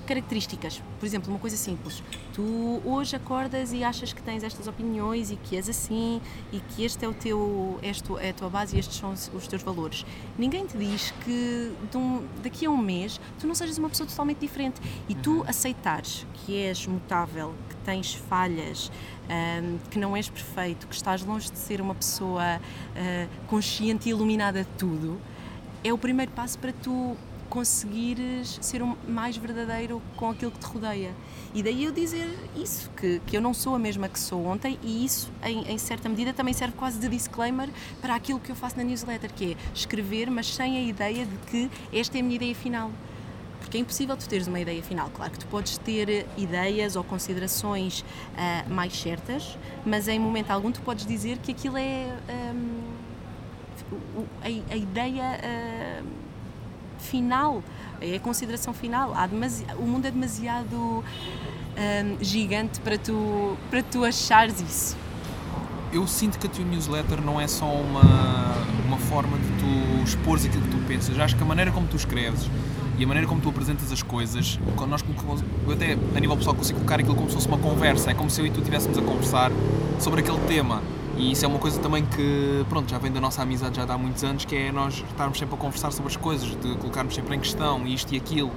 características. 0.06 0.84
Por 1.00 1.06
exemplo, 1.06 1.32
uma 1.32 1.40
coisa 1.40 1.58
simples. 1.58 2.04
Tu 2.40 2.82
hoje 2.86 3.18
acordas 3.18 3.74
e 3.74 3.84
achas 3.84 4.14
que 4.14 4.22
tens 4.22 4.46
estas 4.46 4.66
opiniões 4.66 5.30
e 5.30 5.36
que 5.36 5.58
és 5.58 5.68
assim 5.68 6.22
e 6.54 6.62
que 6.62 6.86
este 6.86 7.04
é 7.04 7.08
o 7.10 7.14
teu, 7.14 7.78
este 7.84 8.14
é 8.18 8.30
a 8.30 8.34
tua 8.34 8.50
base 8.50 8.78
e 8.78 8.80
estes 8.80 8.96
são 8.96 9.12
os 9.12 9.46
teus 9.46 9.62
valores. 9.62 10.06
Ninguém 10.38 10.66
te 10.66 10.78
diz 10.78 11.12
que 11.26 11.74
um, 11.94 12.26
daqui 12.42 12.66
a 12.66 12.70
um 12.70 12.78
mês 12.78 13.20
tu 13.38 13.46
não 13.46 13.54
sejas 13.54 13.78
uma 13.78 13.90
pessoa 13.90 14.08
totalmente 14.08 14.38
diferente 14.40 14.80
e 15.10 15.16
tu 15.16 15.40
uhum. 15.40 15.44
aceitares 15.50 16.26
que 16.34 16.56
és 16.56 16.88
mutável, 16.88 17.54
que 17.68 17.76
tens 17.84 18.14
falhas, 18.14 18.90
um, 19.28 19.78
que 19.90 20.00
não 20.00 20.16
és 20.16 20.30
perfeito, 20.30 20.88
que 20.88 20.96
estás 20.96 21.22
longe 21.26 21.52
de 21.52 21.58
ser 21.58 21.82
uma 21.82 21.94
pessoa 21.94 22.56
uh, 22.56 23.30
consciente 23.48 24.08
e 24.08 24.12
iluminada 24.12 24.64
de 24.64 24.70
tudo, 24.78 25.20
é 25.84 25.92
o 25.92 25.98
primeiro 25.98 26.32
passo 26.32 26.58
para 26.58 26.72
tu 26.72 27.18
conseguires 27.50 28.60
ser 28.62 28.82
um, 28.82 28.96
mais 29.08 29.36
verdadeiro 29.36 30.02
com 30.16 30.30
aquilo 30.30 30.52
que 30.52 30.60
te 30.60 30.66
rodeia. 30.66 31.14
E 31.54 31.64
daí 31.64 31.84
eu 31.84 31.92
dizer 31.92 32.30
isso, 32.56 32.90
que, 32.96 33.20
que 33.26 33.36
eu 33.36 33.42
não 33.42 33.54
sou 33.54 33.74
a 33.76 33.80
mesma 33.80 34.08
que 34.08 34.20
sou 34.20 34.46
ontem, 34.46 34.80
e 34.84 35.04
isso, 35.04 35.32
em, 35.44 35.72
em, 35.72 35.78
certa 35.78 36.08
medida, 36.08 36.32
também 36.32 36.54
serve 36.54 36.76
quase 36.76 37.00
de 37.00 37.10
disclaimer 37.10 37.70
para 38.02 38.16
aquilo 38.16 38.40
que 38.40 38.52
eu 38.52 38.56
faço 38.56 38.78
na 38.78 38.84
newsletter, 38.84 39.34
que 39.34 39.54
é 39.54 39.58
escrever, 39.74 40.30
mas 40.30 40.54
sem 40.54 40.78
a 40.78 40.82
ideia 40.82 41.26
de 41.26 41.36
que 41.48 41.70
esta 41.92 42.18
é 42.18 42.22
a 42.22 42.24
minha 42.24 42.36
ideia 42.36 42.54
final. 42.54 42.92
Porque 43.60 43.78
é 43.78 43.82
impossível 43.82 44.16
tu 44.16 44.28
teres 44.28 44.48
uma 44.48 44.60
ideia 44.60 44.82
final. 44.82 45.10
Claro 45.14 45.32
que 45.32 45.40
tu 45.40 45.48
podes 45.48 45.78
ter 45.78 46.26
ideias 46.38 46.96
ou 46.96 47.04
considerações 47.04 48.02
uh, 48.02 48.74
mais 48.74 49.00
certas, 49.00 49.58
mas 49.86 50.08
em 50.08 50.18
momento 50.20 50.52
algum 50.52 50.72
tu 50.72 50.82
podes 50.82 51.06
dizer 51.06 51.38
que 51.40 51.52
aquilo 51.52 51.78
é 51.78 52.16
um, 52.54 53.00
a, 54.42 54.74
a, 54.74 54.78
ideia. 54.78 55.40
Uh, 55.44 55.79
final, 57.00 57.64
é 58.02 58.16
a 58.16 58.20
consideração 58.20 58.74
final. 58.74 59.14
Há. 59.16 59.28
O 59.78 59.84
mundo 59.84 60.06
é 60.06 60.12
demasiado 60.12 60.76
um, 60.76 61.04
gigante 62.24 62.80
para 62.82 62.98
tu, 62.98 63.58
para 63.70 63.84
tu 63.84 64.04
achares 64.04 64.60
isso. 64.62 64.98
Eu 65.92 66.06
sinto 66.06 66.38
que 66.38 66.46
a 66.46 66.50
tua 66.50 66.64
newsletter 66.64 67.20
não 67.22 67.42
é 67.42 67.48
só 67.48 67.66
uma, 67.66 68.04
uma 68.86 68.98
forma 68.98 69.38
de 69.38 69.48
tu 69.60 70.04
expores 70.04 70.46
aquilo 70.46 70.62
que 70.64 70.70
tu 70.70 70.78
pensas. 70.88 71.18
Acho 71.20 71.36
que 71.36 71.42
a 71.42 71.46
maneira 71.46 71.72
como 71.72 71.88
tu 71.88 71.96
escreves 71.96 72.48
e 72.98 73.04
a 73.04 73.08
maneira 73.08 73.28
como 73.28 73.42
tu 73.42 73.50
apresentas 73.50 73.92
as 73.92 74.04
coisas, 74.04 74.60
nós, 74.88 75.04
eu 75.66 75.74
até 75.74 75.94
a 75.94 76.20
nível 76.20 76.38
pessoal 76.38 76.56
consigo 76.56 76.80
colocar 76.80 77.00
aquilo 77.00 77.16
como 77.16 77.30
se 77.30 77.36
fosse 77.36 77.48
uma 77.48 77.58
conversa. 77.58 78.12
É 78.12 78.14
como 78.14 78.30
se 78.30 78.40
eu 78.40 78.46
e 78.46 78.52
tu 78.52 78.60
estivéssemos 78.60 78.98
a 78.98 79.02
conversar 79.02 79.52
sobre 80.00 80.20
aquele 80.22 80.40
tema 80.48 80.84
e 81.20 81.34
isso 81.34 81.44
é 81.44 81.48
uma 81.50 81.60
coisa 81.60 81.78
também 81.82 82.06
que, 82.06 82.66
pronto, 82.70 82.90
já 82.90 82.98
vem 82.98 83.12
da 83.12 83.20
nossa 83.20 83.42
amizade 83.42 83.76
já 83.76 83.84
há 83.84 83.98
muitos 83.98 84.24
anos, 84.24 84.46
que 84.46 84.56
é 84.56 84.72
nós 84.72 85.04
estarmos 85.10 85.38
sempre 85.38 85.54
a 85.54 85.58
conversar 85.58 85.92
sobre 85.92 86.10
as 86.10 86.16
coisas, 86.16 86.50
de 86.50 86.76
colocarmos 86.78 87.14
sempre 87.14 87.36
em 87.36 87.40
questão 87.40 87.86
isto 87.86 88.16
e 88.16 88.18
aquilo. 88.18 88.50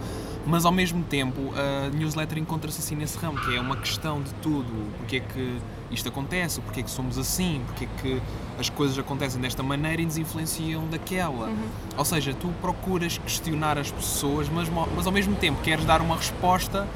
Mas 0.46 0.64
ao 0.64 0.70
mesmo 0.70 1.02
tempo, 1.02 1.52
a 1.56 1.88
newsletter 1.90 2.38
encontra-se 2.38 2.78
assim 2.78 2.94
nesse 2.94 3.18
ramo, 3.18 3.40
que 3.40 3.56
é 3.56 3.60
uma 3.60 3.76
questão 3.76 4.22
de 4.22 4.32
tudo. 4.34 4.72
Porque 4.96 5.16
é 5.16 5.20
que 5.20 5.58
isto 5.90 6.08
acontece, 6.08 6.60
porque 6.60 6.80
é 6.80 6.82
que 6.84 6.90
somos 6.90 7.18
assim, 7.18 7.62
porque 7.66 7.84
é 7.84 7.88
que 8.00 8.22
as 8.58 8.70
coisas 8.70 8.96
acontecem 8.96 9.40
desta 9.40 9.62
maneira 9.62 10.00
e 10.00 10.04
nos 10.04 10.16
influenciam 10.16 10.86
daquela. 10.86 11.48
Uhum. 11.48 11.68
Ou 11.96 12.04
seja, 12.04 12.32
tu 12.32 12.48
procuras 12.60 13.18
questionar 13.18 13.76
as 13.76 13.90
pessoas, 13.90 14.48
mas, 14.48 14.68
mas 14.68 15.04
ao 15.04 15.12
mesmo 15.12 15.34
tempo 15.34 15.60
queres 15.62 15.84
dar 15.84 16.00
uma 16.00 16.16
resposta 16.16 16.86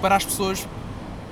para 0.00 0.16
as 0.16 0.24
pessoas 0.24 0.66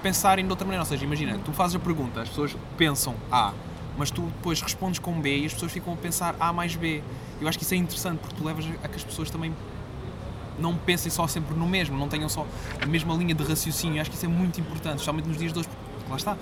pensarem 0.05 0.45
de 0.45 0.51
outra 0.51 0.67
maneira. 0.67 0.83
Ou 0.83 0.87
seja, 0.87 1.03
imagina, 1.03 1.39
tu 1.43 1.51
fazes 1.53 1.75
a 1.75 1.79
pergunta, 1.79 2.21
as 2.21 2.29
pessoas 2.29 2.55
pensam 2.77 3.15
A, 3.33 3.55
mas 3.97 4.11
tu 4.11 4.21
depois 4.21 4.61
respondes 4.61 4.99
com 4.99 5.19
B 5.19 5.39
e 5.39 5.47
as 5.47 5.55
pessoas 5.55 5.73
ficam 5.73 5.95
a 5.95 5.97
pensar 5.97 6.37
A 6.39 6.53
mais 6.53 6.77
B. 6.77 7.03
Eu 7.41 7.49
acho 7.49 7.57
que 7.57 7.65
isso 7.65 7.73
é 7.73 7.79
interessante 7.79 8.19
porque 8.19 8.37
tu 8.37 8.45
levas 8.45 8.67
a 8.83 8.89
que 8.89 8.97
as 8.97 9.03
pessoas 9.03 9.31
também 9.31 9.55
não 10.59 10.77
pensem 10.77 11.11
só 11.11 11.27
sempre 11.27 11.57
no 11.57 11.67
mesmo, 11.67 11.99
não 11.99 12.09
tenham 12.09 12.29
só 12.29 12.47
a 12.81 12.87
mesma 12.87 13.15
linha 13.15 13.35
de 13.35 13.43
raciocínio. 13.43 13.97
Eu 13.97 14.03
acho 14.03 14.11
que 14.11 14.17
isso 14.17 14.27
é 14.27 14.29
muito 14.29 14.61
importante, 14.61 14.97
especialmente 14.97 15.27
nos 15.27 15.39
dias 15.39 15.53
de 15.53 15.59
hoje, 15.59 15.69
porque 15.69 16.11
lá 16.11 16.17
está. 16.17 16.37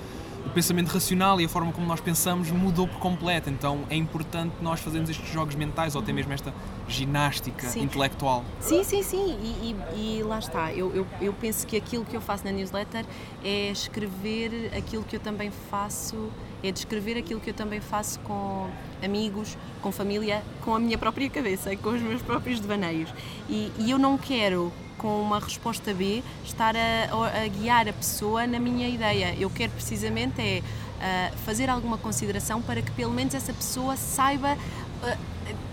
O 0.44 0.50
pensamento 0.50 0.88
racional 0.88 1.40
e 1.40 1.44
a 1.44 1.48
forma 1.48 1.72
como 1.72 1.86
nós 1.86 2.00
pensamos 2.00 2.50
mudou 2.50 2.86
por 2.88 2.98
completo. 2.98 3.48
Então 3.50 3.80
é 3.88 3.96
importante 3.96 4.54
nós 4.60 4.80
fazermos 4.80 5.08
estes 5.10 5.28
jogos 5.32 5.54
mentais 5.54 5.94
ou 5.94 6.02
até 6.02 6.12
mesmo 6.12 6.32
esta 6.32 6.52
ginástica 6.88 7.68
Sim. 7.68 7.82
intelectual. 7.82 8.44
Sim, 8.60 8.84
sim, 8.84 9.02
sim, 9.02 9.38
e, 9.40 9.76
e- 9.96 10.18
e 10.18 10.22
lá 10.22 10.38
está. 10.38 10.72
Eu, 10.72 10.94
eu, 10.94 11.06
eu 11.20 11.32
penso 11.32 11.66
que 11.66 11.76
aquilo 11.76 12.04
que 12.04 12.16
eu 12.16 12.20
faço 12.20 12.44
na 12.44 12.52
newsletter 12.52 13.04
é 13.44 13.70
escrever 13.70 14.72
aquilo 14.76 15.02
que 15.04 15.16
eu 15.16 15.20
também 15.20 15.50
faço, 15.70 16.30
é 16.62 16.70
descrever 16.70 17.16
aquilo 17.16 17.40
que 17.40 17.50
eu 17.50 17.54
também 17.54 17.80
faço 17.80 18.18
com 18.20 18.68
amigos, 19.02 19.56
com 19.80 19.90
família, 19.90 20.42
com 20.60 20.74
a 20.74 20.78
minha 20.78 20.98
própria 20.98 21.28
cabeça, 21.30 21.74
com 21.76 21.90
os 21.90 22.00
meus 22.02 22.22
próprios 22.22 22.60
devaneios. 22.60 23.08
E, 23.48 23.70
e 23.78 23.90
eu 23.90 23.98
não 23.98 24.18
quero, 24.18 24.72
com 25.02 25.20
uma 25.20 25.40
resposta 25.40 25.92
B, 25.92 26.22
estar 26.44 26.74
a, 26.76 27.42
a 27.44 27.48
guiar 27.48 27.88
a 27.88 27.92
pessoa 27.92 28.46
na 28.46 28.60
minha 28.60 28.88
ideia. 28.88 29.34
Eu 29.38 29.50
quero 29.50 29.72
precisamente 29.72 30.40
é 30.40 30.62
ah, 31.00 31.32
fazer 31.44 31.68
alguma 31.68 31.98
consideração 31.98 32.62
para 32.62 32.80
que 32.80 32.92
pelo 32.92 33.12
menos 33.12 33.34
essa 33.34 33.52
pessoa 33.52 33.96
saiba 33.96 34.56
ah, 35.02 35.16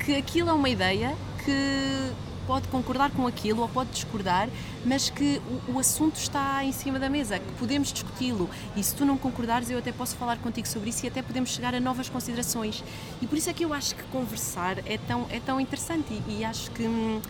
que 0.03 0.15
aquilo 0.15 0.49
é 0.49 0.53
uma 0.53 0.69
ideia 0.69 1.15
que 1.45 2.11
pode 2.47 2.67
concordar 2.69 3.11
com 3.11 3.27
aquilo 3.27 3.61
ou 3.61 3.69
pode 3.69 3.91
discordar, 3.91 4.49
mas 4.83 5.07
que 5.07 5.39
o, 5.67 5.73
o 5.73 5.79
assunto 5.79 6.15
está 6.15 6.63
em 6.63 6.71
cima 6.71 6.97
da 6.97 7.07
mesa, 7.07 7.37
que 7.37 7.51
podemos 7.59 7.93
discuti-lo. 7.93 8.49
E 8.75 8.83
se 8.83 8.95
tu 8.95 9.05
não 9.05 9.19
concordares, 9.19 9.69
eu 9.69 9.77
até 9.77 9.91
posso 9.91 10.15
falar 10.15 10.39
contigo 10.39 10.67
sobre 10.67 10.89
isso 10.89 11.05
e 11.05 11.07
até 11.07 11.21
podemos 11.21 11.51
chegar 11.51 11.75
a 11.75 11.79
novas 11.79 12.09
considerações. 12.09 12.83
E 13.21 13.27
por 13.27 13.37
isso 13.37 13.51
é 13.51 13.53
que 13.53 13.63
eu 13.63 13.71
acho 13.71 13.93
que 13.93 14.01
conversar 14.05 14.79
é 14.87 14.97
tão, 14.97 15.27
é 15.29 15.39
tão 15.39 15.61
interessante 15.61 16.07
e, 16.27 16.39
e 16.39 16.43
acho 16.43 16.71
que 16.71 16.81
hum, 16.81 17.21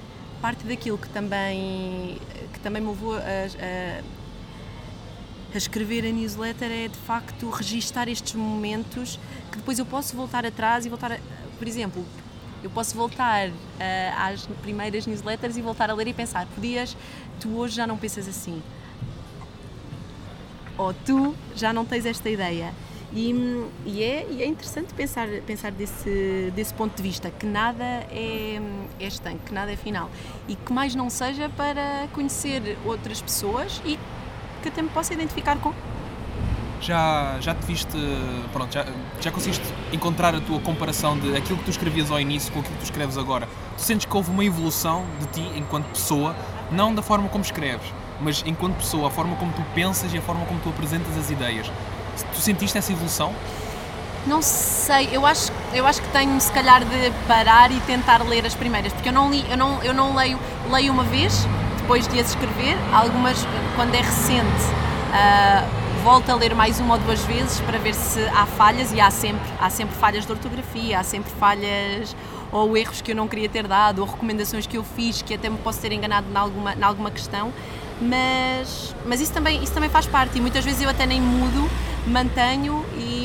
parte 0.42 0.66
daquilo 0.66 0.98
que 0.98 1.10
também, 1.10 2.18
que 2.54 2.60
também 2.60 2.82
me 2.82 2.90
levou 2.90 3.16
a, 3.16 3.20
a 3.20 4.20
a 5.52 5.58
escrever 5.58 6.06
a 6.06 6.12
newsletter 6.12 6.72
é 6.72 6.88
de 6.88 6.98
facto 7.00 7.50
registar 7.50 8.08
estes 8.08 8.36
momentos 8.36 9.20
que 9.52 9.58
depois 9.58 9.80
eu 9.80 9.86
posso 9.86 10.16
voltar 10.16 10.46
atrás 10.46 10.86
e 10.86 10.90
voltar 10.90 11.14
a, 11.14 11.18
por 11.58 11.68
exemplo 11.68 12.06
eu 12.64 12.70
posso 12.70 12.96
voltar 12.96 13.50
ah, 13.80 14.28
às 14.28 14.46
primeiras 14.62 15.08
newsletters 15.08 15.58
e 15.58 15.62
voltar 15.62 15.90
a 15.90 15.94
ler 15.94 16.08
e 16.08 16.14
pensar 16.14 16.46
podias 16.48 16.96
tu 17.40 17.58
hoje 17.58 17.76
já 17.76 17.88
não 17.88 17.98
pensas 17.98 18.28
assim. 18.28 18.62
Ou 20.78 20.94
tu 20.94 21.36
já 21.56 21.74
não 21.74 21.86
tens 21.86 22.06
esta 22.06 22.30
ideia 22.30 22.74
e, 23.14 23.66
e 23.86 24.04
é, 24.04 24.28
e 24.30 24.44
é 24.44 24.46
interessante 24.46 24.94
pensar, 24.94 25.28
pensar 25.46 25.72
desse, 25.72 26.52
desse 26.56 26.74
ponto 26.74 26.96
de 26.96 27.02
vista, 27.02 27.32
que 27.32 27.46
nada 27.46 27.84
é, 27.84 28.62
é 29.00 29.08
estanque, 29.08 29.40
que 29.46 29.54
nada 29.54 29.72
é 29.72 29.76
final. 29.76 30.10
E 30.48 30.56
que 30.56 30.72
mais 30.72 30.94
não 30.94 31.10
seja 31.10 31.50
para 31.50 32.08
conhecer 32.14 32.78
outras 32.86 33.22
pessoas 33.22 33.82
e 33.84 33.98
que 34.62 34.70
até 34.70 34.82
me 34.82 34.90
possa 34.90 35.14
identificar 35.14 35.58
com. 35.58 35.74
Já, 36.82 37.38
já 37.42 37.54
te 37.54 37.66
viste, 37.66 37.98
pronto, 38.54 38.74
já, 38.74 38.86
já 39.20 39.32
conseguiste 39.32 39.66
encontrar 39.92 40.34
a 40.34 40.40
tua 40.40 40.60
comparação 40.62 41.18
de 41.18 41.36
aquilo 41.36 41.58
que 41.58 41.66
tu 41.66 41.72
escrevias 41.72 42.10
ao 42.10 42.22
início 42.22 42.54
com 42.54 42.60
aquilo 42.60 42.76
que 42.76 42.82
tu 42.82 42.86
escreves 42.86 43.18
agora? 43.18 43.50
Tu 43.76 43.82
sentes 43.82 44.06
que 44.06 44.16
houve 44.16 44.32
uma 44.32 44.46
evolução 44.46 45.06
de 45.20 45.28
ti 45.28 45.58
enquanto 45.58 45.88
pessoa, 45.88 46.36
não 46.72 46.96
da 46.96 47.02
forma 47.02 47.28
como 47.28 47.44
escreves, 47.44 47.92
mas 48.22 48.44
enquanto 48.46 48.78
pessoa, 48.78 49.08
a 49.08 49.12
forma 49.12 49.36
como 49.36 49.52
tu 49.52 49.62
pensas 49.76 50.14
e 50.14 50.18
a 50.18 50.22
forma 50.22 50.46
como 50.46 50.60
tu 50.62 50.70
apresentas 50.70 51.18
as 51.18 51.30
ideias. 51.30 51.70
Tu 52.34 52.42
sentiste 52.42 52.78
essa 52.78 52.92
evolução? 52.92 53.34
Não 54.28 54.42
sei, 54.42 55.10
eu 55.12 55.26
acho, 55.26 55.52
eu 55.74 55.88
acho 55.88 56.02
que 56.02 56.08
tenho 56.10 56.40
se 56.40 56.52
calhar 56.52 56.84
de 56.84 57.12
parar 57.28 57.72
e 57.72 57.80
tentar 57.82 58.22
ler 58.24 58.46
as 58.46 58.54
primeiras, 58.54 58.92
porque 58.94 59.10
eu 59.10 59.14
não 59.14 59.32
li, 59.32 59.46
eu 59.50 59.58
não, 59.58 59.82
eu 59.82 59.94
não 59.94 60.14
leio, 60.14 60.38
leio 60.70 60.92
uma 60.92 61.04
vez, 61.04 61.48
depois 61.78 62.08
de 62.08 62.20
as 62.20 62.30
escrever, 62.30 62.78
algumas 62.94 63.38
quando 63.76 63.96
é 63.96 64.02
recente. 64.02 64.64
ah, 65.14 65.66
volto 66.04 66.30
a 66.30 66.36
ler 66.36 66.56
mais 66.56 66.80
uma 66.80 66.96
ou 66.96 67.00
duas 67.02 67.22
vezes 67.22 67.60
para 67.62 67.78
ver 67.78 67.94
se 67.94 68.20
há 68.30 68.46
falhas 68.46 68.92
e 68.92 69.02
há 69.02 69.12
sempre, 69.12 69.48
há 69.60 69.70
sempre 69.70 69.96
falhas 69.96 70.26
de 70.26 70.32
ortografia, 70.32 71.00
há 71.00 71.04
sempre 71.04 71.32
falhas 71.40 72.16
ou 72.52 72.76
erros 72.76 73.02
que 73.02 73.12
eu 73.12 73.16
não 73.16 73.28
queria 73.28 73.50
ter 73.50 73.68
dado, 73.68 74.00
ou 74.00 74.08
recomendações 74.08 74.66
que 74.66 74.78
eu 74.78 74.84
fiz 74.84 75.22
que 75.22 75.34
até 75.34 75.50
me 75.50 75.58
posso 75.58 75.80
ter 75.80 75.92
enganado 75.92 76.26
em 76.32 76.36
alguma, 76.36 76.74
alguma 76.82 77.12
questão, 77.12 77.54
mas, 78.02 78.96
mas 79.06 79.22
isso, 79.22 79.34
também, 79.34 79.62
isso 79.62 79.74
também 79.74 79.90
faz 79.90 80.08
parte 80.08 80.38
e 80.38 80.42
muitas 80.42 80.64
vezes 80.64 80.82
eu 80.82 80.90
até 80.90 81.06
nem 81.06 81.22
mudo, 81.22 81.70
mantenho 82.10 82.84
e, 82.98 83.19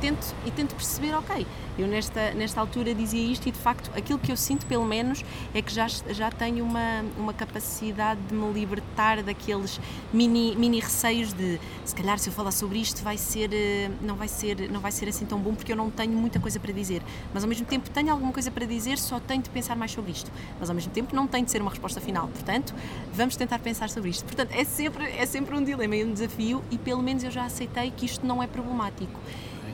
tento, 0.00 0.34
e 0.46 0.50
tento 0.50 0.74
perceber, 0.74 1.14
ok, 1.14 1.46
eu 1.78 1.86
nesta, 1.86 2.32
nesta 2.32 2.60
altura 2.60 2.92
dizia 2.92 3.32
isto 3.32 3.48
e 3.48 3.52
de 3.52 3.58
facto 3.58 3.90
aquilo 3.96 4.18
que 4.18 4.32
eu 4.32 4.36
sinto 4.36 4.66
pelo 4.66 4.84
menos 4.84 5.24
é 5.54 5.62
que 5.62 5.72
já, 5.72 5.86
já 5.86 6.30
tenho 6.30 6.64
uma, 6.64 7.04
uma 7.16 7.32
capacidade 7.32 8.20
de 8.28 8.34
me 8.34 8.52
libertar 8.52 9.22
daqueles 9.22 9.80
mini, 10.12 10.56
mini 10.56 10.80
receios 10.80 11.32
de 11.32 11.60
se 11.84 11.94
calhar 11.94 12.18
se 12.18 12.28
eu 12.28 12.32
falar 12.32 12.50
sobre 12.50 12.78
isto 12.78 13.02
vai 13.02 13.16
ser, 13.16 13.50
eh, 13.52 13.90
não, 14.02 14.16
vai 14.16 14.26
ser, 14.26 14.68
não 14.70 14.80
vai 14.80 14.90
ser 14.90 15.08
assim 15.08 15.24
tão 15.24 15.38
bom 15.38 15.54
porque 15.54 15.70
eu 15.70 15.76
não 15.76 15.88
tenho 15.88 16.12
muita 16.12 16.40
coisa 16.40 16.58
para 16.58 16.72
dizer, 16.72 17.02
mas 17.32 17.44
ao 17.44 17.48
mesmo 17.48 17.66
tempo 17.66 17.88
tenho 17.90 18.10
alguma 18.10 18.32
coisa 18.32 18.50
para 18.50 18.66
dizer, 18.66 18.98
só 18.98 19.20
tenho 19.20 19.42
de 19.42 19.50
pensar 19.50 19.76
mais 19.76 19.92
sobre 19.92 20.10
isto, 20.10 20.32
mas 20.58 20.68
ao 20.68 20.74
mesmo 20.74 20.92
tempo 20.92 21.14
não 21.14 21.26
tem 21.26 21.44
de 21.44 21.50
ser 21.50 21.62
uma 21.62 21.70
resposta 21.70 22.00
final, 22.00 22.26
portanto 22.28 22.74
vamos 23.14 23.36
tentar 23.36 23.60
pensar 23.60 23.88
sobre 23.88 24.10
isto. 24.10 24.24
Portanto 24.24 24.52
é 24.52 24.64
sempre, 24.64 25.04
é 25.04 25.26
sempre 25.26 25.54
um 25.56 25.62
dilema 25.62 25.94
e 25.94 26.04
um 26.04 26.12
desafio 26.12 26.62
e 26.70 26.78
pelo 26.78 27.02
menos 27.02 27.22
eu 27.22 27.30
já 27.30 27.44
aceitei 27.44 27.90
que 27.90 28.04
isto 28.04 28.26
não 28.26 28.42
é 28.42 28.46
problemático. 28.46 29.18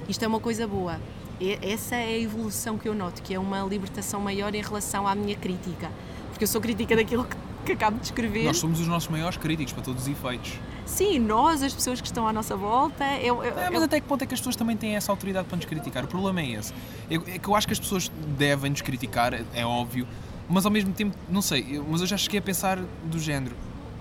Isto 0.08 0.24
é 0.24 0.28
uma 0.28 0.40
coisa 0.40 0.66
boa. 0.66 1.00
E 1.40 1.58
Essa 1.62 1.96
é 1.96 2.04
a 2.14 2.18
evolução 2.18 2.78
que 2.78 2.88
eu 2.88 2.94
noto, 2.94 3.22
que 3.22 3.34
é 3.34 3.38
uma 3.38 3.60
libertação 3.62 4.20
maior 4.20 4.54
em 4.54 4.62
relação 4.62 5.06
à 5.06 5.14
minha 5.14 5.36
crítica. 5.36 5.90
Porque 6.30 6.44
eu 6.44 6.48
sou 6.48 6.60
crítica 6.60 6.94
daquilo 6.96 7.24
que, 7.24 7.36
que 7.66 7.72
acabo 7.72 7.98
de 7.98 8.04
escrever. 8.06 8.44
Nós 8.44 8.58
somos 8.58 8.80
os 8.80 8.86
nossos 8.86 9.08
maiores 9.08 9.36
críticos 9.36 9.72
para 9.72 9.82
todos 9.82 10.02
os 10.02 10.08
efeitos. 10.08 10.52
Sim, 10.86 11.18
nós, 11.18 11.62
as 11.62 11.72
pessoas 11.72 12.00
que 12.00 12.06
estão 12.06 12.26
à 12.28 12.32
nossa 12.32 12.54
volta. 12.56 13.04
Eu, 13.18 13.42
eu, 13.42 13.58
É, 13.58 13.64
mas 13.70 13.74
eu- 13.80 13.84
até 13.84 14.00
que 14.00 14.06
ponto 14.06 14.22
é 14.22 14.26
que 14.26 14.34
as 14.34 14.40
pessoas 14.40 14.54
também 14.56 14.76
têm 14.76 14.96
essa 14.96 15.10
autoridade 15.10 15.48
para 15.48 15.56
nos 15.56 15.64
criticar? 15.64 16.04
O 16.04 16.08
problema 16.08 16.40
é 16.40 16.50
esse. 16.50 16.72
Eu, 17.10 17.22
é 17.26 17.38
que 17.38 17.48
eu 17.48 17.54
acho 17.56 17.66
que 17.66 17.72
as 17.72 17.80
pessoas 17.80 18.10
devem 18.38 18.70
nos 18.70 18.82
criticar, 18.82 19.32
é- 19.34 19.44
é 19.54 19.64
óbvio, 19.66 20.06
mas 20.48 20.64
ao 20.66 20.70
mesmo 20.70 20.92
tempo, 20.92 21.16
não 21.28 21.40
sei, 21.40 21.80
mas 21.88 22.00
eu 22.02 22.06
já 22.06 22.16
cheguei 22.18 22.38
a 22.38 22.42
pensar 22.42 22.78
do 23.04 23.18
género, 23.18 23.56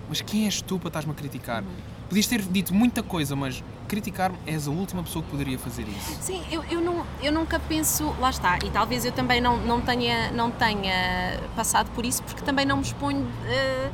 mas 0.10 0.20
quem 0.22 0.46
és 0.46 0.62
tu 0.62 0.78
para 0.78 0.90
estás-me 0.90 1.12
a 1.12 1.16
criticar? 1.16 1.64
Podias 2.10 2.28
ter 2.28 2.42
dito 2.42 2.74
muita 2.74 3.02
coisa, 3.02 3.34
mas 3.36 3.64
criticar-me 3.94 4.38
és 4.48 4.68
a 4.68 4.72
última 4.72 5.04
pessoa 5.04 5.24
que 5.24 5.30
poderia 5.30 5.60
fazer 5.60 5.84
isso. 5.88 6.18
Sim, 6.20 6.42
eu, 6.52 6.64
eu, 6.66 6.82
não, 6.82 7.06
eu 7.22 7.32
nunca 7.32 7.60
penso, 7.60 8.12
lá 8.20 8.32
está, 8.32 8.58
e 8.66 8.72
talvez 8.72 9.06
eu 9.06 9.12
também 9.12 9.40
não, 9.40 9.58
não, 9.58 9.80
tenha, 9.82 10.32
não 10.32 10.50
tenha 10.50 11.40
passado 11.56 11.92
por 11.92 12.04
isso, 12.04 12.24
porque 12.24 12.42
também 12.42 12.66
não 12.66 12.78
me 12.78 12.82
exponho 12.84 13.28
eh, 13.46 13.92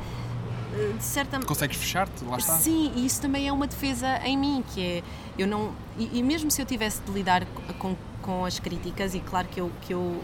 de 0.96 1.04
certa 1.04 1.38
Consegues 1.40 1.76
fechar-te? 1.76 2.24
Lá 2.24 2.38
está. 2.38 2.54
Sim, 2.54 2.92
e 2.96 3.04
isso 3.04 3.20
também 3.20 3.46
é 3.46 3.52
uma 3.52 3.66
defesa 3.66 4.18
em 4.24 4.38
mim, 4.38 4.64
que 4.72 4.80
é 4.82 5.02
eu 5.38 5.46
não 5.46 5.72
e, 5.98 6.18
e 6.18 6.22
mesmo 6.22 6.50
se 6.50 6.62
eu 6.62 6.66
tivesse 6.66 7.02
de 7.02 7.12
lidar 7.12 7.44
co- 7.44 7.74
com, 7.78 7.96
com 8.22 8.44
as 8.44 8.58
críticas 8.58 9.14
e 9.14 9.20
claro 9.20 9.48
que 9.48 9.60
eu 9.60 9.70
que 9.82 9.92
eu 9.92 10.22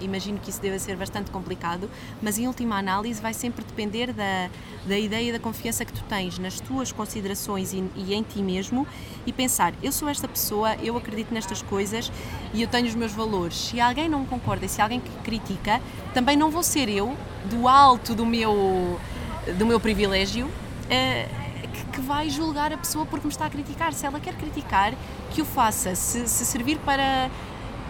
imagino 0.00 0.38
que 0.38 0.50
isso 0.50 0.60
deva 0.60 0.78
ser 0.78 0.96
bastante 0.96 1.30
complicado, 1.30 1.88
mas 2.22 2.38
em 2.38 2.46
última 2.46 2.76
análise 2.78 3.20
vai 3.20 3.32
sempre 3.34 3.64
depender 3.64 4.12
da, 4.12 4.48
da 4.86 4.98
ideia 4.98 5.32
da 5.32 5.38
confiança 5.38 5.84
que 5.84 5.92
tu 5.92 6.02
tens 6.08 6.38
nas 6.38 6.60
tuas 6.60 6.92
considerações 6.92 7.72
e, 7.72 7.84
e 7.96 8.14
em 8.14 8.22
ti 8.22 8.42
mesmo 8.42 8.86
e 9.26 9.32
pensar, 9.32 9.72
eu 9.82 9.92
sou 9.92 10.08
esta 10.08 10.26
pessoa, 10.28 10.74
eu 10.82 10.96
acredito 10.96 11.32
nestas 11.32 11.62
coisas 11.62 12.10
e 12.54 12.62
eu 12.62 12.68
tenho 12.68 12.86
os 12.86 12.94
meus 12.94 13.12
valores. 13.12 13.56
Se 13.56 13.80
alguém 13.80 14.08
não 14.08 14.24
concorda 14.24 14.64
e 14.66 14.68
se 14.68 14.80
alguém 14.80 15.00
critica, 15.24 15.80
também 16.14 16.36
não 16.36 16.50
vou 16.50 16.62
ser 16.62 16.88
eu 16.88 17.16
do 17.50 17.68
alto 17.68 18.14
do 18.14 18.24
meu 18.26 18.98
do 19.58 19.64
meu 19.64 19.78
privilégio 19.78 20.50
eh, 20.90 21.28
que- 21.72 21.84
que 21.92 22.00
vai 22.00 22.28
julgar 22.28 22.72
a 22.72 22.76
pessoa 22.76 23.06
porque 23.06 23.26
me 23.26 23.32
está 23.32 23.46
a 23.46 23.50
criticar. 23.50 23.92
Se 23.92 24.04
ela 24.04 24.18
quer 24.18 24.34
criticar, 24.34 24.92
que 25.30 25.40
o 25.40 25.44
faça. 25.44 25.94
Se, 25.94 26.26
se 26.28 26.44
servir 26.44 26.78
para 26.78 27.30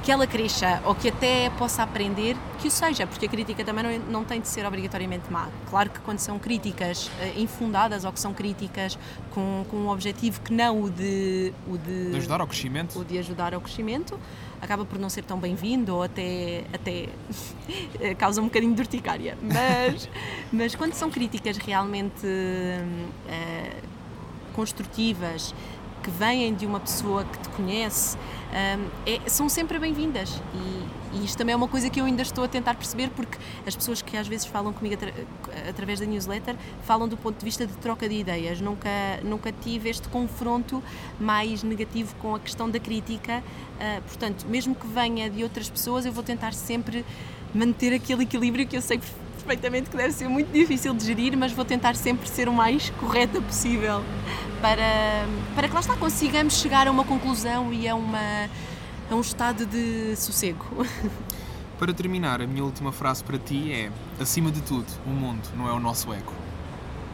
que 0.07 0.13
ela 0.13 0.25
cresça 0.25 0.81
ou 0.85 0.95
que 0.95 1.09
até 1.09 1.51
possa 1.59 1.83
aprender, 1.83 2.37
que 2.61 2.69
o 2.69 2.71
seja, 2.71 3.09
porque 3.09 3.27
a 3.27 3.29
crítica 3.29 3.65
também 3.65 3.99
não, 3.99 4.21
não 4.21 4.25
tem 4.25 4.41
de 4.41 4.47
ser 4.47 4.65
obrigatoriamente 4.65 5.33
má. 5.33 5.49
Claro 5.69 5.91
que 5.91 5.99
quando 5.99 6.21
são 6.21 6.39
críticas 6.39 7.11
eh, 7.19 7.33
infundadas 7.37 8.05
ou 8.05 8.13
que 8.13 8.21
são 8.21 8.33
críticas 8.33 8.97
com, 9.33 9.67
com 9.69 9.79
um 9.79 9.89
objetivo 9.89 10.41
que 10.43 10.53
não 10.53 10.81
o 10.81 10.89
de, 10.89 11.53
o 11.69 11.77
de, 11.77 12.11
De 12.11 12.17
ajudar 12.19 12.41
ao 12.41 12.47
crescimento. 12.47 12.97
o 13.01 13.05
de 13.05 13.19
ajudar 13.19 13.53
ao 13.53 13.61
crescimento, 13.61 14.17
acaba 14.63 14.85
por 14.85 14.97
não 14.97 15.11
ser 15.11 15.25
tão 15.25 15.41
bem-vindo 15.41 15.97
ou 15.97 16.05
até, 16.05 16.63
até 16.73 17.09
causa 18.17 18.41
um 18.41 18.45
bocadinho 18.45 18.77
de 18.77 18.81
urticária. 18.83 19.37
Mas, 19.43 20.09
mas 20.53 20.75
quando 20.77 20.93
são 20.93 21.11
críticas 21.11 21.57
realmente 21.57 22.25
eh, 22.25 23.81
construtivas, 24.55 25.53
que 26.07 26.11
vêm 26.13 26.55
de 26.55 26.65
uma 26.65 26.79
pessoa 26.79 27.25
que 27.25 27.37
te 27.41 27.49
conhece, 27.49 28.17
hum, 28.17 28.89
é- 29.05 29.29
são 29.29 29.49
sempre 29.49 29.77
bem-vindas. 29.77 30.41
E, 30.55 31.17
e 31.19 31.25
isto 31.25 31.37
também 31.37 31.53
é 31.53 31.57
uma 31.57 31.67
coisa 31.67 31.91
que 31.91 32.01
eu 32.01 32.05
ainda 32.05 32.23
estou 32.23 32.45
a 32.45 32.49
tentar 32.49 32.75
perceber, 32.77 33.11
porque 33.11 33.37
as 33.67 33.75
pessoas 33.75 34.01
que 34.03 34.17
às 34.17 34.29
vezes 34.29 34.47
falam 34.47 34.73
comigo 34.73 34.95
atra- 34.95 35.13
através 35.69 35.99
da 35.99 36.07
newsletter 36.07 36.55
falam 36.85 37.09
do 37.09 37.17
ponto 37.17 37.37
de 37.41 37.45
vista 37.45 37.67
de 37.67 37.73
troca 37.79 38.09
de 38.09 38.15
ideias. 38.15 38.61
Nunca, 38.61 38.89
nunca 39.25 39.51
tive 39.51 39.89
este 39.89 40.09
confronto 40.09 40.81
mais 41.19 41.65
negativo 41.65 42.15
com 42.23 42.37
a 42.37 42.39
questão 42.39 42.71
da 42.71 42.79
crítica. 42.79 43.43
Ah, 43.81 44.01
portanto, 44.07 44.47
mesmo 44.49 44.77
que 44.77 44.87
venha 44.87 45.29
de 45.29 45.43
outras 45.43 45.69
pessoas, 45.69 46.07
eu 46.07 46.13
vou 46.13 46.23
tentar 46.23 46.55
sempre 46.55 47.05
manter 47.53 47.93
aquele 47.93 48.23
equilíbrio 48.23 48.65
que 48.65 48.77
eu 48.77 48.83
sei 48.83 49.01
perfeitamente 49.47 49.89
que 49.89 49.97
deve 49.97 50.13
ser 50.13 50.29
muito 50.29 50.53
difícil 50.53 50.93
de 50.93 51.05
gerir, 51.05 51.39
mas 51.39 51.53
vou 51.53 51.65
tentar 51.65 51.95
sempre 51.95 52.29
ser 52.29 52.49
o 52.49 52.53
mais 52.53 52.91
correta 52.91 53.41
possível 53.41 54.03
para, 54.61 55.27
para 55.55 55.69
que 55.69 55.75
lá 55.75 55.81
está, 55.81 55.97
consigamos 55.97 56.55
chegar 56.55 56.89
a 56.89 56.91
uma 56.91 57.05
conclusão 57.05 57.73
e 57.73 57.89
a, 57.89 57.95
uma, 57.95 58.51
a 59.09 59.15
um 59.15 59.21
estado 59.21 59.65
de 59.65 60.17
sossego. 60.17 60.65
Para 61.79 61.93
terminar, 61.93 62.41
a 62.41 62.47
minha 62.47 62.65
última 62.65 62.91
frase 62.91 63.23
para 63.23 63.39
ti 63.39 63.71
é: 63.71 63.91
acima 64.19 64.51
de 64.51 64.63
tudo, 64.63 64.87
o 65.05 65.11
mundo 65.11 65.47
não 65.55 65.69
é 65.69 65.73
o 65.73 65.79
nosso 65.79 66.11
ego. 66.11 66.33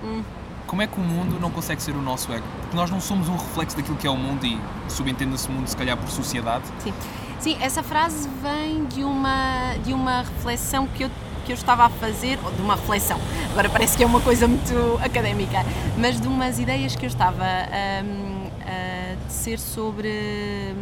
Hum. 0.05 0.23
Como 0.69 0.81
é 0.81 0.87
que 0.87 1.01
o 1.01 1.03
mundo 1.03 1.41
não 1.41 1.51
consegue 1.51 1.83
ser 1.83 1.97
o 1.97 2.01
nosso 2.01 2.33
ego? 2.33 2.47
Porque 2.61 2.77
nós 2.77 2.89
não 2.89 3.01
somos 3.01 3.29
um 3.29 3.37
reflexo 3.37 3.77
daquilo 3.77 3.97
que 3.97 4.07
é 4.07 4.11
o 4.11 4.17
mundo 4.17 4.47
e 4.47 4.57
subentende-se 4.89 5.49
o 5.49 5.51
mundo, 5.51 5.67
se 5.67 5.77
calhar, 5.77 5.97
por 5.97 6.09
sociedade. 6.09 6.65
Sim. 6.79 6.95
Sim, 7.41 7.59
essa 7.61 7.83
frase 7.83 8.29
vem 8.41 8.85
de 8.85 9.03
uma, 9.03 9.75
de 9.85 9.93
uma 9.93 10.19
reflexão 10.23 10.87
que 10.87 11.03
eu, 11.03 11.11
eu 11.53 11.55
estava 11.55 11.85
a 11.85 11.89
fazer, 11.89 12.39
ou 12.45 12.51
de 12.51 12.63
uma 12.63 12.75
reflexão, 12.75 13.19
agora 13.51 13.69
parece 13.69 13.97
que 13.97 14.03
é 14.03 14.07
uma 14.07 14.21
coisa 14.21 14.49
muito 14.49 14.99
académica, 15.03 15.65
mas 15.99 16.21
de 16.21 16.27
umas 16.27 16.59
ideias 16.59 16.97
que 16.97 17.05
eu 17.05 17.09
estava 17.09 17.45
um, 18.05 18.47
a 18.63 19.17
tecer 19.27 19.59
sobre, 19.59 20.75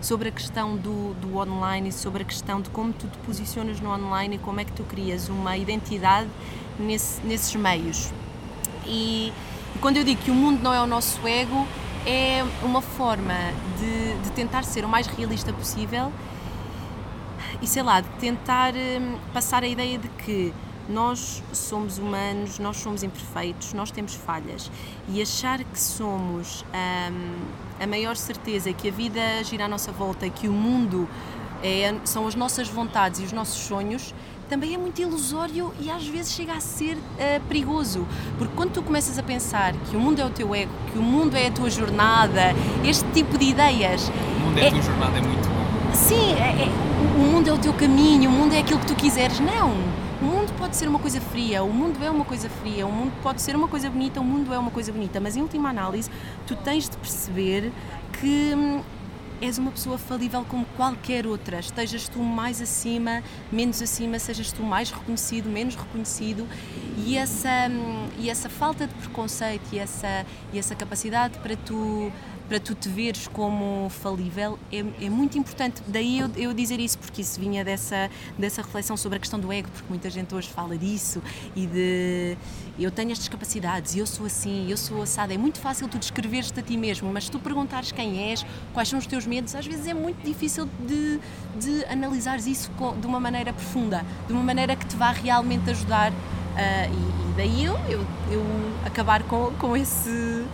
sobre 0.00 0.28
a 0.28 0.32
questão 0.32 0.76
do, 0.76 1.14
do 1.14 1.38
online 1.38 1.88
e 1.88 1.92
sobre 1.92 2.22
a 2.22 2.26
questão 2.26 2.60
de 2.60 2.68
como 2.70 2.92
tu 2.92 3.06
te 3.06 3.18
posicionas 3.18 3.80
no 3.80 3.90
online 3.90 4.36
e 4.36 4.38
como 4.38 4.60
é 4.60 4.64
que 4.64 4.72
tu 4.72 4.82
crias 4.84 5.28
uma 5.28 5.56
identidade 5.56 6.28
nesse, 6.78 7.20
nesses 7.22 7.54
meios. 7.56 8.12
E, 8.86 9.32
e 9.74 9.78
quando 9.80 9.96
eu 9.96 10.04
digo 10.04 10.20
que 10.20 10.30
o 10.30 10.34
mundo 10.34 10.62
não 10.62 10.74
é 10.74 10.82
o 10.82 10.86
nosso 10.86 11.26
ego, 11.26 11.66
é 12.06 12.44
uma 12.62 12.82
forma 12.82 13.34
de, 13.78 14.22
de, 14.22 14.30
tentar 14.32 14.64
ser 14.64 14.84
o 14.84 14.88
mais 14.88 15.06
realista 15.06 15.52
possível 15.52 16.12
e 17.62 17.66
sei 17.66 17.82
lá, 17.82 18.00
de 18.00 18.08
tentar 18.18 18.74
hum, 18.74 19.16
passar 19.32 19.62
a 19.62 19.66
ideia 19.66 19.98
de 19.98 20.08
que 20.08 20.52
nós 20.88 21.42
somos 21.52 21.98
humanos, 21.98 22.58
nós 22.58 22.78
somos 22.78 23.02
imperfeitos, 23.02 23.72
nós 23.72 23.90
temos 23.90 24.14
falhas 24.14 24.70
e 25.08 25.22
achar 25.22 25.62
que 25.62 25.78
somos 25.78 26.64
hum, 26.74 27.36
a 27.78 27.86
maior 27.86 28.16
certeza 28.16 28.72
que 28.72 28.88
a 28.88 28.92
vida 28.92 29.20
gira 29.44 29.66
à 29.66 29.68
nossa 29.68 29.92
volta, 29.92 30.28
que 30.28 30.48
o 30.48 30.52
mundo 30.52 31.08
é, 31.62 31.94
são 32.04 32.26
as 32.26 32.34
nossas 32.34 32.68
vontades 32.68 33.20
e 33.20 33.24
os 33.24 33.32
nossos 33.32 33.58
sonhos, 33.58 34.14
também 34.48 34.74
é 34.74 34.78
muito 34.78 35.00
ilusório 35.00 35.72
e 35.78 35.88
às 35.88 36.04
vezes 36.04 36.32
chega 36.32 36.54
a 36.54 36.60
ser 36.60 36.96
uh, 36.96 37.40
perigoso. 37.48 38.04
Porque 38.36 38.52
quando 38.56 38.72
tu 38.72 38.82
começas 38.82 39.16
a 39.16 39.22
pensar 39.22 39.72
que 39.88 39.96
o 39.96 40.00
mundo 40.00 40.20
é 40.20 40.24
o 40.26 40.30
teu 40.30 40.52
ego, 40.52 40.72
que 40.92 40.98
o 40.98 41.02
mundo 41.02 41.36
é 41.36 41.46
a 41.46 41.52
tua 41.52 41.70
jornada, 41.70 42.52
este 42.84 43.08
tipo 43.12 43.38
de 43.38 43.44
ideias. 43.44 44.08
O 44.08 44.40
mundo 44.40 44.58
é, 44.58 44.64
é 44.64 44.66
a 44.66 44.70
tua 44.72 44.82
jornada, 44.82 45.18
é 45.18 45.20
muito 45.20 45.48
bom. 45.48 45.94
Sim, 45.94 46.32
é, 46.32 46.64
é, 46.64 46.89
o 47.00 47.32
mundo 47.32 47.48
é 47.48 47.52
o 47.52 47.58
teu 47.58 47.72
caminho, 47.72 48.30
o 48.30 48.32
mundo 48.32 48.54
é 48.54 48.58
aquilo 48.58 48.78
que 48.78 48.86
tu 48.86 48.94
quiseres. 48.94 49.40
Não! 49.40 49.72
O 50.20 50.24
mundo 50.24 50.52
pode 50.58 50.76
ser 50.76 50.86
uma 50.86 50.98
coisa 50.98 51.20
fria, 51.20 51.62
o 51.62 51.72
mundo 51.72 52.02
é 52.04 52.10
uma 52.10 52.24
coisa 52.26 52.50
fria, 52.50 52.86
o 52.86 52.92
mundo 52.92 53.12
pode 53.22 53.40
ser 53.40 53.56
uma 53.56 53.68
coisa 53.68 53.88
bonita, 53.88 54.20
o 54.20 54.24
mundo 54.24 54.52
é 54.52 54.58
uma 54.58 54.70
coisa 54.70 54.92
bonita, 54.92 55.18
mas 55.18 55.34
em 55.34 55.40
última 55.40 55.70
análise, 55.70 56.10
tu 56.46 56.54
tens 56.56 56.90
de 56.90 56.96
perceber 56.98 57.72
que 58.20 58.52
hum, 58.54 58.82
és 59.40 59.56
uma 59.56 59.70
pessoa 59.70 59.96
falível 59.96 60.44
como 60.46 60.66
qualquer 60.76 61.26
outra. 61.26 61.58
Estejas 61.58 62.06
tu 62.08 62.18
mais 62.18 62.60
acima, 62.60 63.22
menos 63.50 63.80
acima, 63.80 64.18
sejas 64.18 64.52
tu 64.52 64.62
mais 64.62 64.90
reconhecido, 64.90 65.48
menos 65.48 65.74
reconhecido. 65.74 66.46
E 66.98 67.16
essa, 67.16 67.70
e 68.18 68.28
essa 68.28 68.50
falta 68.50 68.86
de 68.86 68.94
preconceito 68.94 69.64
e 69.72 69.78
essa, 69.78 70.26
e 70.52 70.58
essa 70.58 70.74
capacidade 70.74 71.38
para 71.38 71.56
tu 71.56 72.12
para 72.50 72.58
tu 72.58 72.74
te 72.74 72.88
veres 72.88 73.28
como 73.28 73.88
falível 73.88 74.58
é, 74.72 74.78
é 74.78 75.08
muito 75.08 75.38
importante. 75.38 75.80
Daí 75.86 76.18
eu, 76.18 76.28
eu, 76.36 76.52
dizer 76.52 76.80
isso, 76.80 76.98
porque 76.98 77.22
isso 77.22 77.38
vinha 77.38 77.64
dessa, 77.64 78.10
dessa 78.36 78.60
reflexão 78.60 78.96
sobre 78.96 79.18
a 79.18 79.20
questão 79.20 79.38
do 79.38 79.52
ego, 79.52 79.68
porque 79.72 79.86
muita 79.88 80.10
gente 80.10 80.34
hoje 80.34 80.48
fala 80.48 80.76
disso 80.76 81.22
e 81.54 81.64
de 81.64 82.36
eu 82.76 82.90
tenho 82.90 83.12
estas 83.12 83.28
capacidades, 83.28 83.94
eu 83.94 84.04
sou 84.04 84.26
assim, 84.26 84.68
eu 84.68 84.76
sou 84.76 85.00
assada. 85.00 85.32
É 85.32 85.38
muito 85.38 85.60
fácil 85.60 85.86
tu 85.86 85.96
descreveres-te 85.96 86.58
a 86.58 86.62
ti 86.62 86.76
mesmo, 86.76 87.08
mas 87.12 87.26
se 87.26 87.30
tu 87.30 87.38
perguntares 87.38 87.92
quem 87.92 88.18
és, 88.18 88.44
quais 88.74 88.88
são 88.88 88.98
os 88.98 89.06
teus 89.06 89.24
medos, 89.26 89.54
às 89.54 89.64
vezes 89.64 89.86
é 89.86 89.94
muito 89.94 90.20
difícil 90.24 90.68
de, 90.88 91.20
de 91.54 91.84
analisares 91.84 92.48
isso 92.48 92.72
de 93.00 93.06
uma 93.06 93.20
maneira 93.20 93.52
profunda, 93.52 94.04
de 94.26 94.32
uma 94.32 94.42
maneira 94.42 94.74
que 94.74 94.86
te 94.86 94.96
vá 94.96 95.12
realmente 95.12 95.70
ajudar. 95.70 96.10
Uh, 96.10 96.14
e, 96.56 97.30
e, 97.30 97.34
daí 97.36 97.64
eu, 97.64 97.78
eu, 97.88 98.04
eu 98.32 98.44
acabar 98.84 99.22
com, 99.22 99.52
com 99.52 99.76
esse 99.76 100.44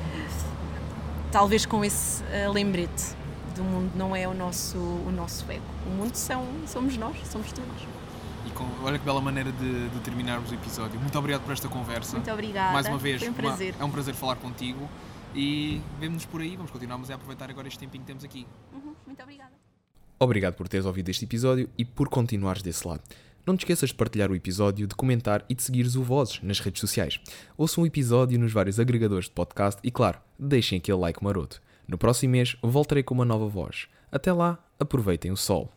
talvez 1.36 1.66
com 1.66 1.84
esse 1.84 2.22
uh, 2.22 2.50
lembrete 2.50 3.14
do 3.54 3.62
mundo 3.62 3.92
não 3.94 4.16
é 4.16 4.26
o 4.26 4.32
nosso, 4.32 4.78
o 4.78 5.12
nosso 5.14 5.44
ego. 5.52 5.66
O 5.86 5.90
mundo 5.90 6.14
são, 6.14 6.46
somos 6.66 6.96
nós, 6.96 7.14
somos 7.26 7.52
todos. 7.52 7.82
E 8.46 8.50
com, 8.52 8.64
olha 8.82 8.98
que 8.98 9.04
bela 9.04 9.20
maneira 9.20 9.52
de, 9.52 9.90
de, 9.90 10.00
terminarmos 10.00 10.50
o 10.50 10.54
episódio. 10.54 10.98
Muito 10.98 11.18
obrigado 11.18 11.42
por 11.42 11.52
esta 11.52 11.68
conversa. 11.68 12.16
Muito 12.16 12.30
obrigada. 12.30 12.72
Mais 12.72 12.86
uma 12.86 12.96
vez, 12.96 13.20
Foi 13.20 13.28
um 13.28 13.34
prazer. 13.34 13.74
Uma, 13.74 13.82
é 13.82 13.84
um 13.84 13.90
prazer 13.90 14.14
falar 14.14 14.36
contigo 14.36 14.88
e 15.34 15.82
vemo-nos 16.00 16.24
por 16.24 16.40
aí. 16.40 16.56
Vamos 16.56 16.70
continuar 16.70 16.98
a 16.98 17.14
aproveitar 17.14 17.50
agora 17.50 17.68
este 17.68 17.80
tempinho 17.80 18.02
que 18.02 18.06
temos 18.06 18.24
aqui. 18.24 18.46
Uhum, 18.72 18.94
muito 19.06 19.22
obrigada. 19.22 19.52
Obrigado 20.18 20.54
por 20.54 20.68
teres 20.68 20.86
ouvido 20.86 21.10
este 21.10 21.26
episódio 21.26 21.68
e 21.76 21.84
por 21.84 22.08
continuares 22.08 22.62
desse 22.62 22.88
lado. 22.88 23.02
Não 23.46 23.56
te 23.56 23.60
esqueças 23.60 23.90
de 23.90 23.94
partilhar 23.94 24.28
o 24.28 24.34
episódio, 24.34 24.88
de 24.88 24.94
comentar 24.96 25.44
e 25.48 25.54
de 25.54 25.62
seguires 25.62 25.94
o 25.94 26.02
Vozes 26.02 26.40
nas 26.42 26.58
redes 26.58 26.80
sociais. 26.80 27.20
Ouçam 27.56 27.84
o 27.84 27.86
episódio 27.86 28.40
nos 28.40 28.52
vários 28.52 28.80
agregadores 28.80 29.26
de 29.26 29.30
podcast 29.30 29.80
e, 29.84 29.90
claro, 29.92 30.18
deixem 30.36 30.78
aquele 30.78 30.98
like 30.98 31.22
maroto. 31.22 31.62
No 31.86 31.96
próximo 31.96 32.32
mês 32.32 32.56
voltarei 32.60 33.04
com 33.04 33.14
uma 33.14 33.24
nova 33.24 33.46
voz. 33.46 33.86
Até 34.10 34.32
lá, 34.32 34.58
aproveitem 34.80 35.30
o 35.30 35.36
sol. 35.36 35.72